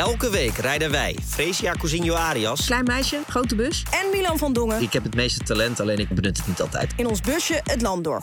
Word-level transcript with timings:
Elke 0.00 0.30
week 0.30 0.56
rijden 0.56 0.90
wij, 0.90 1.16
Fresia 1.28 1.72
Cousinho 1.72 2.14
Arias, 2.14 2.66
Klein 2.66 2.84
meisje, 2.84 3.18
grote 3.28 3.54
bus. 3.54 3.82
En 3.90 4.10
Milan 4.12 4.38
van 4.38 4.52
Dongen 4.52 4.82
ik 4.82 4.92
heb 4.92 5.02
het 5.02 5.14
meeste 5.14 5.44
talent, 5.44 5.80
alleen 5.80 5.98
ik 5.98 6.08
benut 6.08 6.36
het 6.36 6.46
niet 6.46 6.60
altijd. 6.60 6.92
in 6.96 7.06
ons 7.06 7.20
busje 7.20 7.60
het 7.64 7.82
land 7.82 8.04
door. 8.04 8.20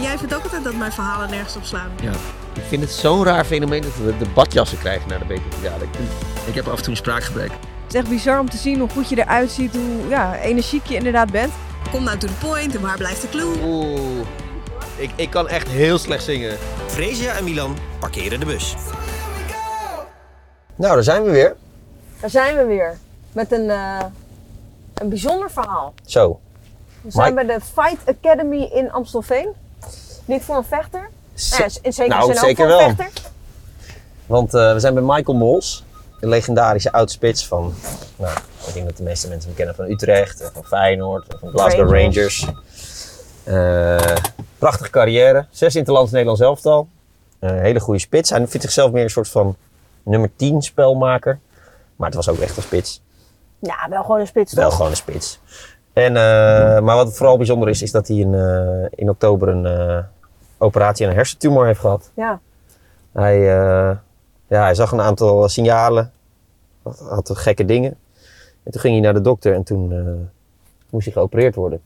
Jij 0.00 0.18
vindt 0.18 0.34
ook 0.34 0.42
altijd 0.42 0.64
dat 0.64 0.74
mijn 0.74 0.92
verhalen 0.92 1.30
nergens 1.30 1.56
op 1.56 1.64
slaan. 1.64 1.90
Ja. 2.02 2.12
Ik 2.54 2.62
vind 2.68 2.82
het 2.82 2.90
zo'n 2.90 3.24
raar 3.24 3.44
fenomeen 3.44 3.82
dat 3.82 3.96
we 3.96 4.16
de 4.18 4.26
badjassen 4.34 4.78
krijgen 4.78 5.08
naar 5.08 5.18
de 5.18 5.24
bekerfinale. 5.24 5.84
Ik 5.84 5.90
Ik 6.46 6.54
heb 6.54 6.66
af 6.68 6.76
en 6.76 6.82
toe 6.82 6.90
een 6.90 6.96
spraakgebrek. 6.96 7.50
Het 7.50 7.94
is 7.94 8.00
echt 8.00 8.08
bizar 8.08 8.40
om 8.40 8.50
te 8.50 8.56
zien 8.56 8.78
hoe 8.78 8.88
goed 8.88 9.08
je 9.08 9.18
eruit 9.18 9.50
ziet, 9.50 9.72
hoe 9.74 10.08
ja, 10.08 10.38
energiek 10.38 10.86
je 10.86 10.94
inderdaad 10.94 11.30
bent. 11.30 11.52
Kom 11.90 12.04
nou 12.04 12.18
to 12.18 12.26
the 12.26 12.46
point 12.46 12.74
en 12.74 12.80
waar 12.80 12.96
blijft 12.96 13.20
de 13.22 13.28
clue? 13.28 13.62
Oeh. 13.64 14.26
Ik, 14.96 15.10
ik 15.16 15.30
kan 15.30 15.48
echt 15.48 15.68
heel 15.68 15.98
slecht 15.98 16.24
zingen. 16.24 16.58
Fresia 16.86 17.32
en 17.32 17.44
Milan 17.44 17.76
parkeren 17.98 18.40
de 18.40 18.46
bus. 18.46 18.74
Nou, 20.80 20.94
daar 20.94 21.02
zijn 21.02 21.22
we 21.22 21.30
weer. 21.30 21.56
Daar 22.20 22.30
zijn 22.30 22.56
we 22.56 22.64
weer. 22.64 22.98
Met 23.32 23.52
een, 23.52 23.70
eh, 23.70 24.04
een 24.94 25.08
bijzonder 25.08 25.50
verhaal. 25.50 25.94
Zo. 26.04 26.40
We 27.02 27.10
zijn 27.10 27.34
bij 27.34 27.44
de 27.44 27.58
Fight 27.74 28.18
Academy 28.18 28.62
in 28.62 28.92
Amstelveen. 28.92 29.48
Niet 30.24 30.42
voor 30.42 30.56
een 30.56 30.64
vechter. 30.64 31.10
Nou, 31.50 31.62
ja, 31.62 31.68
in 31.82 31.92
zekere 31.92 32.18
Nou, 32.18 32.34
zin 32.34 32.50
ook 32.50 32.58
een 32.58 32.66
wel. 32.66 32.78
vechter. 32.94 33.30
Want 34.26 34.54
eh, 34.54 34.72
we 34.72 34.80
zijn 34.80 34.94
bij 34.94 35.02
Michael 35.02 35.38
Mols, 35.38 35.84
een 36.20 36.28
legendarische 36.28 36.92
oudspits 36.92 37.46
van, 37.46 37.74
nou, 38.16 38.36
ik 38.66 38.74
denk 38.74 38.86
dat 38.86 38.96
de 38.96 39.02
meeste 39.02 39.28
mensen 39.28 39.46
hem 39.48 39.56
kennen 39.56 39.74
van 39.74 39.90
Utrecht, 39.90 40.40
en 40.40 40.50
van 40.52 40.64
Feyenoord, 40.64 41.32
en 41.32 41.38
van 41.38 41.48
Glasgow 41.48 41.92
Rangers. 41.92 42.44
Rangers. 42.44 42.46
Eh, 43.44 44.16
prachtige 44.58 44.90
carrière, 44.90 45.46
zes 45.50 45.76
interlands 45.76 46.10
Nederlands 46.10 46.40
elftal. 46.40 46.88
Eh, 47.38 47.50
hele 47.50 47.80
goede 47.80 48.00
spits. 48.00 48.30
Hij 48.30 48.38
vindt 48.38 48.62
zichzelf 48.62 48.90
meer 48.92 49.02
een 49.02 49.10
soort 49.10 49.28
van 49.28 49.56
nummer 50.02 50.30
10 50.36 50.62
spelmaker. 50.62 51.38
Maar 51.96 52.06
het 52.06 52.16
was 52.16 52.28
ook 52.28 52.38
echt 52.38 52.56
een 52.56 52.62
spits. 52.62 53.02
Ja, 53.58 53.86
wel 53.88 54.02
gewoon 54.02 54.20
een 54.20 54.26
spits. 54.26 54.52
Wel 54.52 54.64
toch? 54.64 54.76
gewoon 54.76 54.90
een 54.90 54.96
spits. 54.96 55.40
En, 55.92 56.16
eh, 56.16 56.80
maar 56.80 56.96
wat 56.96 57.16
vooral 57.16 57.36
bijzonder 57.36 57.68
is, 57.68 57.82
is 57.82 57.90
dat 57.90 58.08
hij 58.08 58.16
in, 58.16 58.34
eh, 58.34 58.86
in 58.90 59.10
oktober 59.10 59.48
een 59.48 59.66
eh, 59.66 60.04
operatie 60.58 61.04
aan 61.04 61.10
een 61.10 61.16
hersentumor 61.16 61.66
heeft 61.66 61.80
gehad. 61.80 62.10
Ja. 62.14 62.40
Hij, 63.12 63.40
ja, 64.46 64.62
hij 64.62 64.74
zag 64.74 64.92
een 64.92 65.00
aantal 65.00 65.48
signalen, 65.48 66.12
had, 66.82 66.98
had 66.98 67.30
gekke 67.38 67.64
dingen. 67.64 67.96
En 68.62 68.72
toen 68.72 68.80
ging 68.80 68.94
hij 68.94 69.02
naar 69.02 69.14
de 69.14 69.20
dokter 69.20 69.54
en 69.54 69.62
toen 69.62 69.88
moest 70.90 71.04
hij 71.04 71.14
geopereerd 71.14 71.54
worden. 71.54 71.80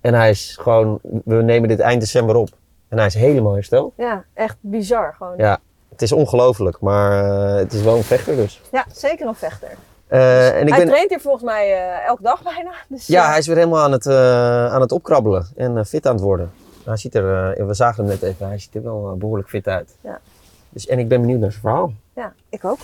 En 0.00 0.14
hij 0.14 0.30
is 0.30 0.56
gewoon, 0.60 0.98
we 1.24 1.34
nemen 1.34 1.68
dit 1.68 1.80
eind 1.80 2.00
december 2.00 2.36
op. 2.36 2.48
En 2.88 2.98
hij 2.98 3.06
is 3.06 3.14
helemaal 3.14 3.54
hersteld. 3.54 3.92
ja, 3.96 4.24
echt 4.34 4.56
bizar 4.60 5.14
gewoon. 5.18 5.34
Ja, 5.36 5.60
het 6.02 6.10
is 6.10 6.16
ongelooflijk, 6.16 6.80
maar 6.80 7.24
eh, 7.24 7.54
het 7.54 7.72
is 7.72 7.82
wel 7.82 7.96
een 7.96 8.02
vechter 8.02 8.36
dus. 8.36 8.60
Ja, 8.72 8.86
zeker 8.92 9.26
een 9.26 9.34
vechter. 9.34 9.68
Eh, 10.06 10.48
en 10.48 10.62
ik 10.62 10.68
hij 10.68 10.78
ben, 10.78 10.88
traint 10.88 11.10
hier 11.10 11.20
volgens 11.20 11.44
mij 11.44 11.72
eh, 11.72 12.06
elke 12.06 12.22
dag 12.22 12.42
bijna. 12.42 12.70
Dus, 12.88 13.06
ja, 13.06 13.28
hij 13.28 13.38
is 13.38 13.46
weer 13.46 13.56
helemaal 13.56 13.82
aan 13.82 13.92
het, 13.92 14.06
aan 14.72 14.80
het 14.80 14.92
opkrabbelen 14.92 15.46
en 15.56 15.86
fit 15.86 16.06
aan 16.06 16.14
het 16.14 16.22
worden. 16.22 16.52
Hij 16.84 16.96
ziet 16.96 17.14
er, 17.14 17.66
we 17.66 17.74
zagen 17.74 18.04
hem 18.04 18.12
net 18.12 18.22
even, 18.22 18.46
hij 18.46 18.58
ziet 18.58 18.74
er 18.74 18.82
wel 18.82 19.10
eh, 19.10 19.18
behoorlijk 19.18 19.48
fit 19.48 19.68
uit. 19.68 19.96
Ja. 20.00 20.20
Dus, 20.68 20.86
en 20.86 20.98
ik 20.98 21.08
ben 21.08 21.20
benieuwd 21.20 21.40
naar 21.40 21.50
zijn 21.50 21.62
verhaal. 21.62 21.92
ja, 22.14 22.32
ik 22.48 22.64
ook. 22.64 22.78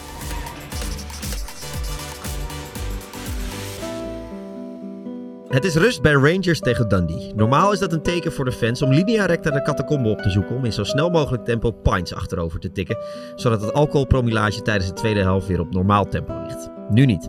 Het 5.48 5.64
is 5.64 5.74
rust 5.74 6.02
bij 6.02 6.12
Rangers 6.12 6.60
tegen 6.60 6.88
Dundee. 6.88 7.32
Normaal 7.34 7.72
is 7.72 7.78
dat 7.78 7.92
een 7.92 8.02
teken 8.02 8.32
voor 8.32 8.44
de 8.44 8.52
fans 8.52 8.82
om 8.82 8.92
linea 8.92 9.26
recta 9.26 9.50
de 9.50 9.62
catacombe 9.62 10.08
op 10.08 10.18
te 10.18 10.30
zoeken 10.30 10.56
om 10.56 10.64
in 10.64 10.72
zo 10.72 10.84
snel 10.84 11.10
mogelijk 11.10 11.44
tempo 11.44 11.70
pints 11.70 12.14
achterover 12.14 12.60
te 12.60 12.72
tikken, 12.72 12.98
zodat 13.34 13.60
het 13.60 13.72
alcoholpromillage 13.72 14.62
tijdens 14.62 14.86
de 14.88 14.94
tweede 14.94 15.20
helft 15.20 15.46
weer 15.46 15.60
op 15.60 15.72
normaal 15.72 16.04
tempo 16.04 16.42
ligt. 16.42 16.70
Nu 16.90 17.06
niet. 17.06 17.28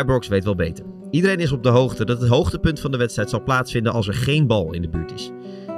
Ibrox 0.00 0.28
weet 0.28 0.44
wel 0.44 0.54
beter. 0.54 0.84
Iedereen 1.10 1.38
is 1.38 1.52
op 1.52 1.62
de 1.62 1.68
hoogte 1.68 2.04
dat 2.04 2.20
het 2.20 2.30
hoogtepunt 2.30 2.80
van 2.80 2.90
de 2.90 2.96
wedstrijd 2.96 3.30
zal 3.30 3.42
plaatsvinden 3.42 3.92
als 3.92 4.08
er 4.08 4.14
geen 4.14 4.46
bal 4.46 4.72
in 4.72 4.82
de 4.82 4.88
buurt 4.88 5.12
is. 5.12 5.30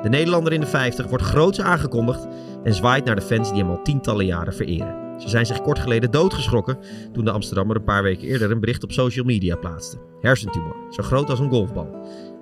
De 0.03 0.09
Nederlander 0.09 0.53
in 0.53 0.61
de 0.61 0.67
50 0.67 1.07
wordt 1.07 1.25
groots 1.25 1.61
aangekondigd 1.61 2.27
en 2.65 2.75
zwaait 2.75 3.05
naar 3.05 3.17
de 3.17 3.23
fans 3.23 3.51
die 3.51 3.61
hem 3.61 3.71
al 3.71 3.83
tientallen 3.83 4.27
jaren 4.27 4.55
vereren. 4.55 5.04
Ze 5.19 5.29
zijn 5.29 5.47
zich 5.47 5.61
kort 5.61 5.79
geleden 5.79 6.11
doodgeschrokken 6.11 6.79
toen 7.13 7.25
de 7.25 7.31
Amsterdammer 7.31 7.77
een 7.77 7.85
paar 7.85 8.03
weken 8.03 8.29
eerder 8.29 8.51
een 8.51 8.61
bericht 8.61 8.83
op 8.83 8.93
social 8.93 9.25
media 9.25 9.57
plaatste. 9.57 9.99
Hersentumor, 10.21 10.77
zo 10.91 11.03
groot 11.03 11.31
als 11.31 11.39
een 11.39 11.51
golfbal. 11.51 11.89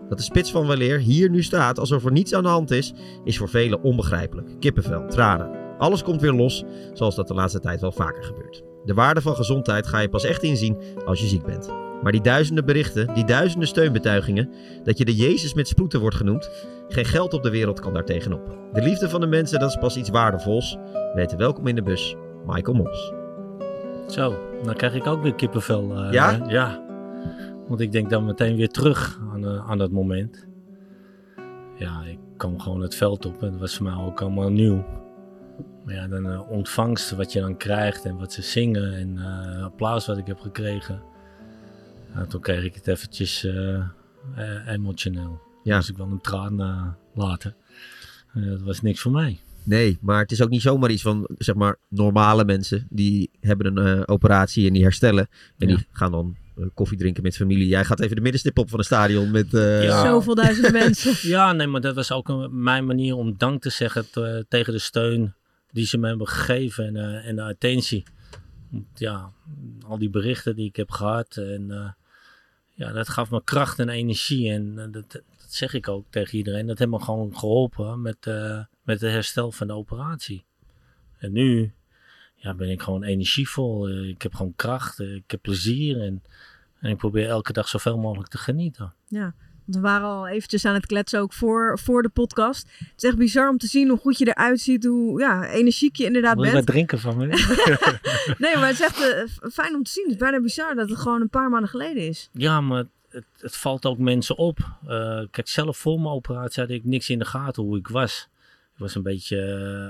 Dat 0.09 0.19
de 0.19 0.25
spits 0.25 0.51
van 0.51 0.67
weleer 0.67 0.99
hier 0.99 1.31
nu 1.31 1.43
staat 1.43 1.79
alsof 1.79 2.05
er 2.05 2.13
niets 2.13 2.35
aan 2.35 2.43
de 2.43 2.49
hand 2.49 2.71
is, 2.71 2.93
is 3.25 3.39
voor 3.39 3.49
velen 3.49 3.83
onbegrijpelijk. 3.83 4.61
Kippenvel, 4.61 5.07
tranen. 5.09 5.51
Alles 5.79 6.03
komt 6.03 6.21
weer 6.21 6.33
los, 6.33 6.65
zoals 6.93 7.15
dat 7.15 7.29
de 7.29 7.35
laatste 7.35 7.61
tijd 7.61 7.81
wel 7.81 7.93
vaker 7.93 8.25
gebeurt. 8.25 8.63
De 8.85 8.95
waarde 8.95 9.21
van 9.21 9.35
gezondheid 9.35 9.87
ga 9.87 9.99
je 9.99 10.09
pas 10.09 10.25
echt 10.25 10.43
inzien 10.43 10.77
als 11.05 11.21
je 11.21 11.27
ziek 11.27 11.45
bent. 11.45 11.69
Maar 12.03 12.13
die 12.13 12.21
duizenden 12.21 12.65
berichten, 12.65 13.15
die 13.15 13.25
duizenden 13.25 13.69
steunbetuigingen, 13.69 14.51
dat 14.85 14.99
je 14.99 15.05
de 15.05 15.15
Jezus 15.15 15.55
met 15.55 15.69
sproeten 15.69 16.01
wordt 16.01 16.17
genoemd, 16.17 16.51
geen 16.89 17.05
geld 17.05 17.35
op 17.35 17.43
de 17.43 17.51
wereld 17.51 17.81
kan 17.81 17.93
daar 17.93 18.05
tegenop. 18.05 18.59
De 18.73 18.83
liefde 18.83 19.09
van 19.09 19.21
de 19.21 19.27
mensen, 19.27 19.61
dat 19.61 19.71
is 19.71 19.77
pas 19.77 19.97
iets 19.97 20.11
waardevols. 20.11 20.77
Weten 21.15 21.39
welkom 21.39 21.67
in 21.67 21.75
de 21.75 21.83
bus, 21.83 22.17
Michael 22.47 22.77
Mols. 22.77 23.13
Zo, 24.09 24.39
dan 24.63 24.75
krijg 24.75 24.95
ik 24.95 25.07
ook 25.07 25.23
weer 25.23 25.35
kippenvel. 25.35 25.97
eh, 25.97 26.13
Ja? 26.13 26.45
Ja. 26.49 26.83
Want 27.69 27.81
ik 27.81 27.93
denk 27.93 28.11
dan 28.11 28.25
meteen 28.25 28.57
weer 28.57 28.69
terug 28.69 29.21
aan, 29.33 29.45
eh, 29.47 29.71
aan 29.71 29.79
dat 29.79 29.91
moment. 29.91 30.47
Ja, 31.79 32.03
ik 32.05 32.19
kwam 32.37 32.61
gewoon 32.61 32.81
het 32.81 32.95
veld 32.95 33.27
op 33.27 33.43
en 33.43 33.51
dat 33.51 33.61
was 33.61 33.77
voor 33.77 33.87
mij 33.87 34.05
ook 34.05 34.21
allemaal 34.21 34.51
nieuw. 34.51 34.85
Maar 35.85 35.95
ja, 35.95 36.07
dan 36.09 36.31
eh, 36.31 36.51
ontvangst 36.51 37.11
wat 37.11 37.33
je 37.33 37.41
dan 37.41 37.57
krijgt 37.57 38.05
en 38.05 38.19
wat 38.19 38.33
ze 38.33 38.43
zingen 38.43 38.93
en 38.95 39.19
applaus 39.63 40.07
wat 40.07 40.19
ik 40.19 40.27
heb 40.27 40.41
gekregen. 40.41 41.03
Ja, 42.15 42.25
toen 42.27 42.41
kreeg 42.41 42.65
ik 42.65 42.75
het 42.75 42.87
eventjes 42.89 43.47
emotioneel. 44.67 45.41
Ja. 45.63 45.77
Dus 45.77 45.91
ik 45.91 45.97
wel 45.97 46.07
een 46.11 46.21
traan 46.21 46.97
laten. 47.15 47.55
Dat 48.35 48.63
was 48.63 48.81
niks 48.83 49.01
voor 49.01 49.13
mij. 49.13 49.41
Nee, 49.65 49.99
maar 50.01 50.21
het 50.21 50.33
is 50.33 50.43
ook 50.43 50.49
niet 50.49 50.63
zomaar 50.63 50.91
iets 50.91 51.03
van, 51.03 51.29
zeg 51.39 51.55
maar, 51.55 51.77
normale 51.89 52.45
mensen. 52.45 52.87
Die 52.91 53.31
hebben 53.41 53.77
een 53.77 53.97
eh, 53.99 54.03
operatie 54.07 54.67
en 54.67 54.73
die 54.73 54.83
herstellen. 54.83 55.29
En 55.59 55.69
Ja. 55.69 55.77
die 55.77 55.87
gaan 55.93 56.11
dan 56.13 56.37
eh, 56.57 56.65
koffie 56.75 56.99
drinken 56.99 57.23
met 57.23 57.37
familie. 57.37 57.67
Jij 57.69 57.85
gaat 57.85 58.01
even 58.01 58.17
de 58.17 58.23
middenstip 58.23 58.59
op 58.59 58.71
van 58.71 58.79
een 58.79 58.85
stadion 58.85 59.31
met... 59.31 59.55
eh, 59.55 59.83
Ja. 59.85 60.05
Zoveel 60.05 60.35
duizenden 60.35 60.73
mensen. 60.85 61.29
Ja, 61.29 61.53
nee, 61.53 61.67
maar 61.67 61.81
dat 61.81 61.95
was 61.95 62.13
ook 62.13 62.29
een, 62.29 62.63
mijn 62.63 62.87
manier 62.87 63.15
om 63.17 63.35
dank 63.39 63.63
te 63.63 63.71
zeggen 63.71 64.11
te- 64.11 64.47
tegen 64.49 64.73
de 64.73 64.79
steun 64.79 65.35
die 65.73 65.87
ze 65.87 65.99
me 65.99 66.09
hebben 66.09 66.29
gegeven 66.29 66.87
en, 66.87 66.97
eh, 66.97 67.29
en 67.29 67.37
de 67.37 67.43
attentie. 67.43 68.03
Ja, 68.95 69.31
al 69.87 69.99
die 69.99 70.11
berichten 70.11 70.57
die 70.57 70.69
ik 70.69 70.77
heb 70.77 70.91
gehad 70.91 71.37
en 71.37 71.71
eh, 71.71 71.91
ja, 72.75 72.93
dat 72.93 73.09
gaf 73.09 73.31
me 73.31 73.43
kracht 73.45 73.79
en 73.79 73.89
energie 73.89 74.51
en 74.51 74.75
dat, 74.75 74.93
dat 74.93 75.23
zeg 75.49 75.75
ik 75.75 75.89
ook 75.89 76.05
tegen 76.11 76.39
iedereen. 76.39 76.67
Dat 76.67 76.79
heeft 76.79 76.91
me 76.91 77.01
gewoon 77.03 77.37
geholpen 77.39 78.03
met, 78.03 78.17
eh, 78.27 78.59
met 78.83 79.01
het 79.01 79.11
herstel 79.13 79.53
van 79.53 79.67
de 79.67 79.73
operatie. 79.73 80.45
En 81.19 81.33
nu 81.33 81.73
ja, 82.35 82.55
ben 82.55 82.71
ik 82.71 82.83
gewoon 82.83 83.03
energievol. 83.03 83.89
eh, 83.89 84.09
ik 84.09 84.23
heb 84.23 84.35
gewoon 84.35 84.53
kracht, 84.57 85.01
eh, 85.01 85.15
ik 85.15 85.31
heb 85.31 85.43
plezier 85.43 86.01
en, 86.01 86.23
en 86.81 86.91
ik 86.91 86.97
probeer 86.97 87.29
elke 87.29 87.53
dag 87.53 87.69
zoveel 87.69 87.99
mogelijk 87.99 88.31
te 88.31 88.39
genieten. 88.39 88.95
Ja, 89.09 89.35
want 89.65 89.77
we 89.77 89.81
waren 89.81 90.07
al 90.07 90.29
eventjes 90.29 90.65
aan 90.65 90.75
het 90.75 90.87
kletsen 90.87 91.21
ook 91.21 91.33
voor, 91.33 91.79
voor 91.79 92.03
de 92.03 92.09
podcast. 92.09 92.69
Het 92.79 92.93
is 93.03 93.09
echt 93.09 93.17
bizar 93.19 93.49
om 93.49 93.59
te 93.59 93.67
zien 93.67 93.89
hoe 93.89 93.99
goed 93.99 94.19
je 94.19 94.27
eruit 94.27 94.61
ziet, 94.61 94.85
hoe 94.85 95.21
ja, 95.21 95.49
energiek 95.49 95.97
je 95.97 96.05
inderdaad 96.05 96.37
wat 96.37 96.53
bent. 96.53 96.67
drinken 96.67 96.99
van 96.99 97.17
me? 97.17 97.27
Nee, 98.39 98.57
maar 98.57 98.67
het 98.69 98.81
is 98.81 98.85
echt 98.87 99.01
eh, 99.01 99.51
fijn 99.51 99.75
om 99.75 99.83
te 99.83 99.91
zien. 99.91 100.05
Het 100.05 100.13
is 100.13 100.19
bijna 100.21 100.41
bizar 100.41 100.75
dat 100.75 100.89
het 100.89 100.99
gewoon 100.99 101.21
een 101.21 101.29
paar 101.29 101.51
maanden 101.51 101.69
geleden 101.71 102.09
is. 102.09 102.29
Ja, 102.33 102.61
maar 102.61 102.85
het, 103.09 103.25
het 103.39 103.57
valt 103.57 103.87
ook 103.87 103.99
mensen 103.99 104.37
op. 104.37 104.59
Eh, 104.87 105.21
kijk, 105.31 105.49
zelf 105.49 105.77
voor 105.77 106.01
mijn 106.01 106.15
operatie 106.15 106.63
had 106.63 106.71
ik 106.73 106.85
niks 106.85 107.11
in 107.11 107.19
de 107.19 107.25
gaten 107.25 107.63
hoe 107.63 107.79
ik 107.79 107.89
was. 107.89 108.29
Ik 108.73 108.79
was 108.79 108.95
een 108.95 109.03
beetje 109.03 109.39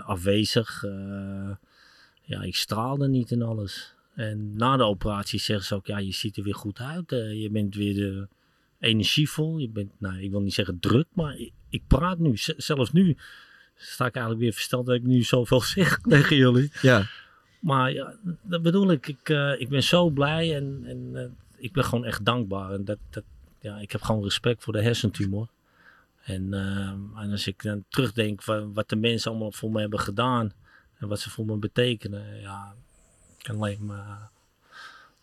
eh, 0.03 0.09
afwezig. 0.09 0.85
eh, 0.85 1.51
ja, 2.23 2.43
ik 2.43 2.57
straalde 2.57 3.09
niet 3.09 3.31
in 3.31 3.43
alles. 3.43 3.95
En 4.15 4.57
na 4.57 4.77
de 4.77 4.83
operatie 4.85 5.39
zeggen 5.41 5.67
ze 5.67 5.75
ook, 5.75 5.87
ja, 5.87 5.99
je 5.99 6.13
ziet 6.13 6.37
er 6.37 6.43
weer 6.43 6.55
goed 6.55 6.79
uit. 6.79 7.13
eh, 7.13 7.43
je 7.43 7.51
bent 7.51 7.75
weer 7.75 8.29
energievol. 8.79 9.59
Je 9.59 9.69
bent, 9.69 9.91
nou, 9.99 10.21
ik 10.23 10.31
wil 10.31 10.41
niet 10.41 10.55
zeggen 10.55 10.79
druk, 10.79 11.07
maar 11.13 11.37
ik, 11.37 11.53
ik 11.69 11.83
praat 11.87 12.19
nu. 12.19 12.37
Z- 12.37 12.49
zelfs 12.57 12.93
nu 12.93 13.17
sta 13.77 14.07
ik 14.07 14.15
eigenlijk 14.15 14.45
weer 14.45 14.53
versteld 14.53 14.87
dat 14.87 14.95
ik 14.95 15.03
nu 15.03 15.23
zoveel 15.23 15.61
zeg 15.77 15.99
tegen 16.01 16.37
jullie. 16.37 16.71
ja. 16.83 17.07
Maar 17.61 17.93
ja, 17.93 18.15
dat 18.43 18.63
bedoel 18.63 18.91
ik. 18.91 19.09
Ik, 19.09 19.29
ik 19.59 19.69
ben 19.69 19.83
zo 19.83 20.11
blij 20.11 20.57
en, 20.57 20.83
en 20.85 21.37
ik 21.57 21.73
ben 21.73 21.85
gewoon 21.85 22.05
echt 22.05 22.25
dankbaar. 22.25 22.73
En 22.73 22.85
dat, 22.85 22.99
dat, 23.11 23.25
ja, 23.61 23.79
ik 23.79 23.93
heb 23.93 24.03
gewoon 24.03 24.23
respect 24.23 24.63
voor 24.63 24.73
de 24.73 24.83
hersentumor. 24.83 25.49
En, 26.23 26.55
eh, 26.55 27.23
en 27.23 27.31
als 27.31 27.47
ik 27.47 27.63
dan 27.63 27.85
terugdenk 27.89 28.43
van 28.43 28.73
wat 28.73 28.89
de 28.89 28.97
mensen 28.97 29.31
allemaal 29.31 29.53
voor 29.53 29.71
me 29.71 29.81
hebben 29.81 30.01
gedaan 30.01 30.53
en 30.99 31.09
wat 31.09 31.21
ze 31.21 31.31
voor 31.31 31.45
me 31.45 31.57
betekenen, 31.57 32.41
ja, 32.41 32.75
ik 33.39 33.45
kan 33.45 33.55
alleen 33.55 33.85
maar 33.85 34.31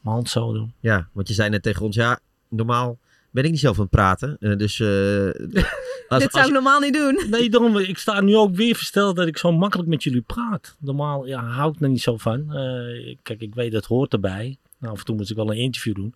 mijn 0.01 0.15
hand 0.15 0.29
zo 0.29 0.53
doen. 0.53 0.73
ja, 0.79 1.09
want 1.11 1.27
je 1.27 1.33
zei 1.33 1.49
net 1.49 1.63
tegen 1.63 1.85
ons, 1.85 1.95
ja, 1.95 2.19
normaal 2.47 2.97
ben 3.31 3.43
ik 3.43 3.51
niet 3.51 3.59
zelf 3.59 3.75
aan 3.75 3.81
het 3.81 3.91
praten. 3.91 4.37
Eh, 4.39 4.57
dus 4.57 4.79
eh, 4.79 5.67
Als, 6.09 6.23
Dit 6.23 6.31
zou 6.31 6.45
ik 6.47 6.53
normaal 6.53 6.79
niet 6.79 6.93
doen. 6.93 7.25
Nee, 7.29 7.49
daarom, 7.49 7.77
ik 7.77 7.97
sta 7.97 8.21
nu 8.21 8.35
ook 8.35 8.55
weer 8.55 8.75
versteld 8.75 9.15
dat 9.15 9.27
ik 9.27 9.37
zo 9.37 9.51
makkelijk 9.51 9.89
met 9.89 10.03
jullie 10.03 10.21
praat. 10.21 10.75
Normaal 10.79 11.27
ja, 11.27 11.43
hou 11.43 11.73
ik 11.73 11.81
er 11.81 11.89
niet 11.89 12.01
zo 12.01 12.17
van. 12.17 12.53
Eh, 12.53 13.15
kijk, 13.23 13.41
ik 13.41 13.55
weet 13.55 13.71
dat 13.71 13.85
hoort 13.85 14.13
erbij. 14.13 14.57
Nou, 14.77 14.93
af 14.93 14.99
en 14.99 15.05
toe 15.05 15.15
moet 15.15 15.29
ik 15.29 15.35
wel 15.35 15.51
een 15.51 15.57
interview 15.57 15.95
doen. 15.95 16.15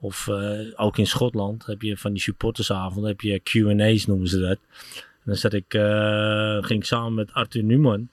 Of 0.00 0.28
eh, 0.28 0.58
ook 0.76 0.98
in 0.98 1.06
Schotland 1.06 1.66
heb 1.66 1.82
je 1.82 1.96
van 1.96 2.12
die 2.12 2.22
supportersavond, 2.22 3.06
heb 3.06 3.20
je 3.20 3.40
Q&A's 3.40 4.06
noemen 4.06 4.28
ze 4.28 4.38
dat. 4.38 4.58
En 4.94 5.24
dan 5.24 5.36
zat 5.36 5.52
ik, 5.52 5.74
eh, 5.74 6.56
ging 6.62 6.80
ik 6.80 6.84
samen 6.84 7.14
met 7.14 7.32
Arthur 7.32 7.64
Newman. 7.64 8.08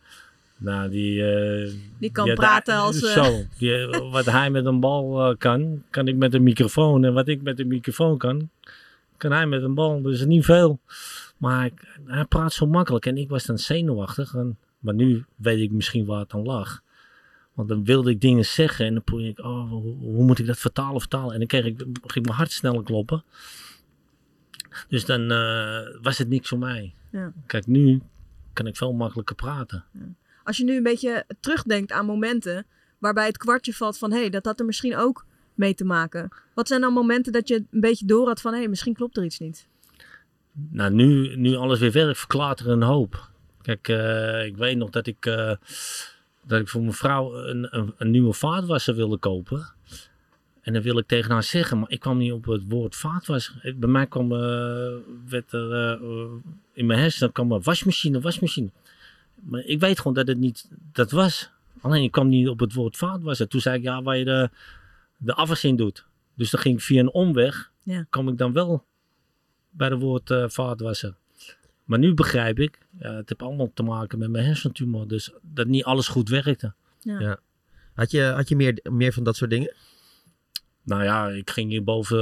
Nou, 0.57 0.89
die... 0.89 1.23
eh, 1.23 1.71
Die 1.99 2.11
kan 2.11 2.25
praten 2.33 2.75
als... 2.75 2.99
Zo, 2.99 3.43
die, 3.57 3.87
wat 4.11 4.25
hij 4.25 4.49
met 4.49 4.65
een 4.65 4.79
bal 4.79 5.35
kan, 5.37 5.83
kan 5.89 6.07
ik 6.07 6.15
met 6.15 6.33
een 6.33 6.43
microfoon. 6.43 7.05
En 7.05 7.13
wat 7.13 7.27
ik 7.27 7.41
met 7.41 7.59
een 7.59 7.67
microfoon 7.67 8.17
kan, 8.17 8.49
kan 9.17 9.31
hij 9.31 9.45
met 9.45 9.63
een 9.63 9.73
bal. 9.73 10.01
Dus 10.01 10.25
niet 10.25 10.45
veel. 10.45 10.79
Maar 11.37 11.69
hij 12.05 12.25
praat 12.25 12.53
zo 12.53 12.65
makkelijk 12.67 13.05
en 13.05 13.17
ik 13.17 13.29
was 13.29 13.45
dan 13.45 13.57
zenuwachtig. 13.57 14.33
En, 14.33 14.57
maar 14.79 14.93
nu 14.93 15.25
weet 15.35 15.59
ik 15.59 15.71
misschien 15.71 16.05
waar 16.05 16.19
het 16.19 16.33
aan 16.33 16.43
lag. 16.43 16.81
Want 17.55 17.69
dan 17.69 17.83
wilde 17.83 18.09
ik 18.09 18.21
dingen 18.21 18.45
zeggen 18.45 18.85
en 18.85 18.93
dan 18.93 19.03
probeerde 19.03 19.31
ik, 19.31 19.45
oh, 19.45 19.69
hoe, 19.69 19.95
hoe 19.97 20.23
moet 20.23 20.39
ik 20.39 20.45
dat 20.45 20.57
vertalen, 20.57 20.99
vertalen? 20.99 21.33
En 21.33 21.39
dan 21.39 21.47
kreeg 21.47 21.65
ik, 21.65 21.85
ging 22.03 22.25
mijn 22.25 22.37
hart 22.37 22.51
sneller 22.51 22.83
kloppen. 22.83 23.23
Dus 24.87 25.05
dan 25.05 25.31
eh, 25.31 25.79
was 26.01 26.17
het 26.17 26.29
niks 26.29 26.49
voor 26.49 26.57
mij. 26.57 26.93
Ja. 27.11 27.33
Kijk, 27.45 27.67
nu 27.67 28.01
kan 28.53 28.67
ik 28.67 28.77
veel 28.77 28.93
makkelijker 28.93 29.35
praten. 29.35 29.83
Als 30.43 30.57
je 30.57 30.63
nu 30.63 30.75
een 30.75 30.83
beetje 30.83 31.25
terugdenkt 31.39 31.91
aan 31.91 32.05
momenten 32.05 32.65
waarbij 32.97 33.25
het 33.25 33.37
kwartje 33.37 33.73
valt 33.73 33.97
van 33.97 34.11
hé, 34.11 34.19
hey, 34.19 34.29
dat 34.29 34.45
had 34.45 34.59
er 34.59 34.65
misschien 34.65 34.97
ook 34.97 35.25
mee 35.53 35.73
te 35.73 35.85
maken. 35.85 36.29
Wat 36.53 36.67
zijn 36.67 36.81
dan 36.81 36.93
momenten 36.93 37.31
dat 37.31 37.47
je 37.47 37.55
een 37.55 37.79
beetje 37.79 38.05
door 38.05 38.27
had 38.27 38.41
van 38.41 38.51
hé, 38.51 38.59
hey, 38.59 38.67
misschien 38.67 38.93
klopt 38.93 39.17
er 39.17 39.23
iets 39.23 39.39
niet? 39.39 39.67
Nou, 40.51 40.93
nu, 40.93 41.35
nu 41.35 41.55
alles 41.55 41.79
weer 41.79 41.91
werkt, 41.91 42.17
verklaart 42.17 42.59
er 42.59 42.69
een 42.69 42.81
hoop. 42.81 43.29
Kijk, 43.61 43.87
eh, 43.87 44.45
ik 44.45 44.57
weet 44.57 44.77
nog 44.77 44.89
dat 44.89 45.07
ik, 45.07 45.25
eh, 45.25 45.51
dat 46.47 46.59
ik 46.59 46.69
voor 46.69 46.81
mijn 46.81 46.93
vrouw 46.93 47.35
een, 47.35 47.67
een, 47.77 47.93
een 47.97 48.11
nieuwe 48.11 48.33
vaatwasser 48.33 48.95
wilde 48.95 49.17
kopen. 49.17 49.73
En 50.61 50.73
dan 50.73 50.81
wil 50.81 50.97
ik 50.97 51.07
tegen 51.07 51.31
haar 51.31 51.43
zeggen, 51.43 51.79
maar 51.79 51.91
ik 51.91 51.99
kwam 51.99 52.17
niet 52.17 52.31
op 52.31 52.45
het 52.45 52.63
woord 52.67 52.95
vaatwasser. 52.95 53.75
Bij 53.75 53.89
mij 53.89 54.07
kwam, 54.07 54.31
eh, 54.31 54.37
werd 55.27 55.51
er 55.53 55.71
eh, 55.73 56.01
in 56.73 56.85
mijn 56.85 56.99
hersenen 56.99 57.31
kwam 57.31 57.51
er 57.51 57.61
wasmachine, 57.61 58.21
wasmachine. 58.21 58.69
Maar 59.35 59.61
ik 59.61 59.79
weet 59.79 59.97
gewoon 59.97 60.13
dat 60.13 60.27
het 60.27 60.37
niet 60.37 60.67
dat 60.91 61.11
was. 61.11 61.49
Alleen 61.81 62.03
ik 62.03 62.11
kwam 62.11 62.27
niet 62.27 62.47
op 62.47 62.59
het 62.59 62.73
woord 62.73 62.97
vaatwasser. 62.97 63.47
Toen 63.47 63.61
zei 63.61 63.77
ik, 63.77 63.83
ja, 63.83 64.01
waar 64.03 64.17
je 64.17 64.25
de, 64.25 64.49
de 65.17 65.33
afwas 65.33 65.63
in 65.63 65.75
doet. 65.75 66.05
Dus 66.33 66.49
dan 66.49 66.61
ging 66.61 66.75
ik 66.75 66.81
via 66.81 66.99
een 66.99 67.11
omweg, 67.11 67.71
Ja. 67.83 68.05
kwam 68.09 68.27
ik 68.27 68.37
dan 68.37 68.53
wel 68.53 68.85
bij 69.69 69.87
het 69.89 69.99
woord 69.99 70.31
eh 70.31 70.43
vaatwasser. 70.47 71.15
Maar 71.85 71.99
nu 71.99 72.13
begrijp 72.13 72.59
ik, 72.59 72.77
ja, 72.99 73.13
het 73.13 73.29
heeft 73.29 73.41
allemaal 73.41 73.71
te 73.73 73.83
maken 73.83 74.19
met 74.19 74.29
mijn 74.29 74.45
hersentumor. 74.45 75.07
Dus 75.07 75.33
dat 75.41 75.67
niet 75.67 75.83
alles 75.83 76.07
goed 76.07 76.29
werkte. 76.29 76.73
Had 77.93 78.11
je, 78.11 78.21
had 78.23 78.49
je 78.49 78.55
meer, 78.55 78.79
meer 78.91 79.13
van 79.13 79.23
dat 79.23 79.35
soort 79.35 79.49
dingen? 79.49 79.73
Nou 80.83 81.03
ja, 81.03 81.27
ik 81.29 81.49
ging 81.49 81.69
hierboven 81.69 82.19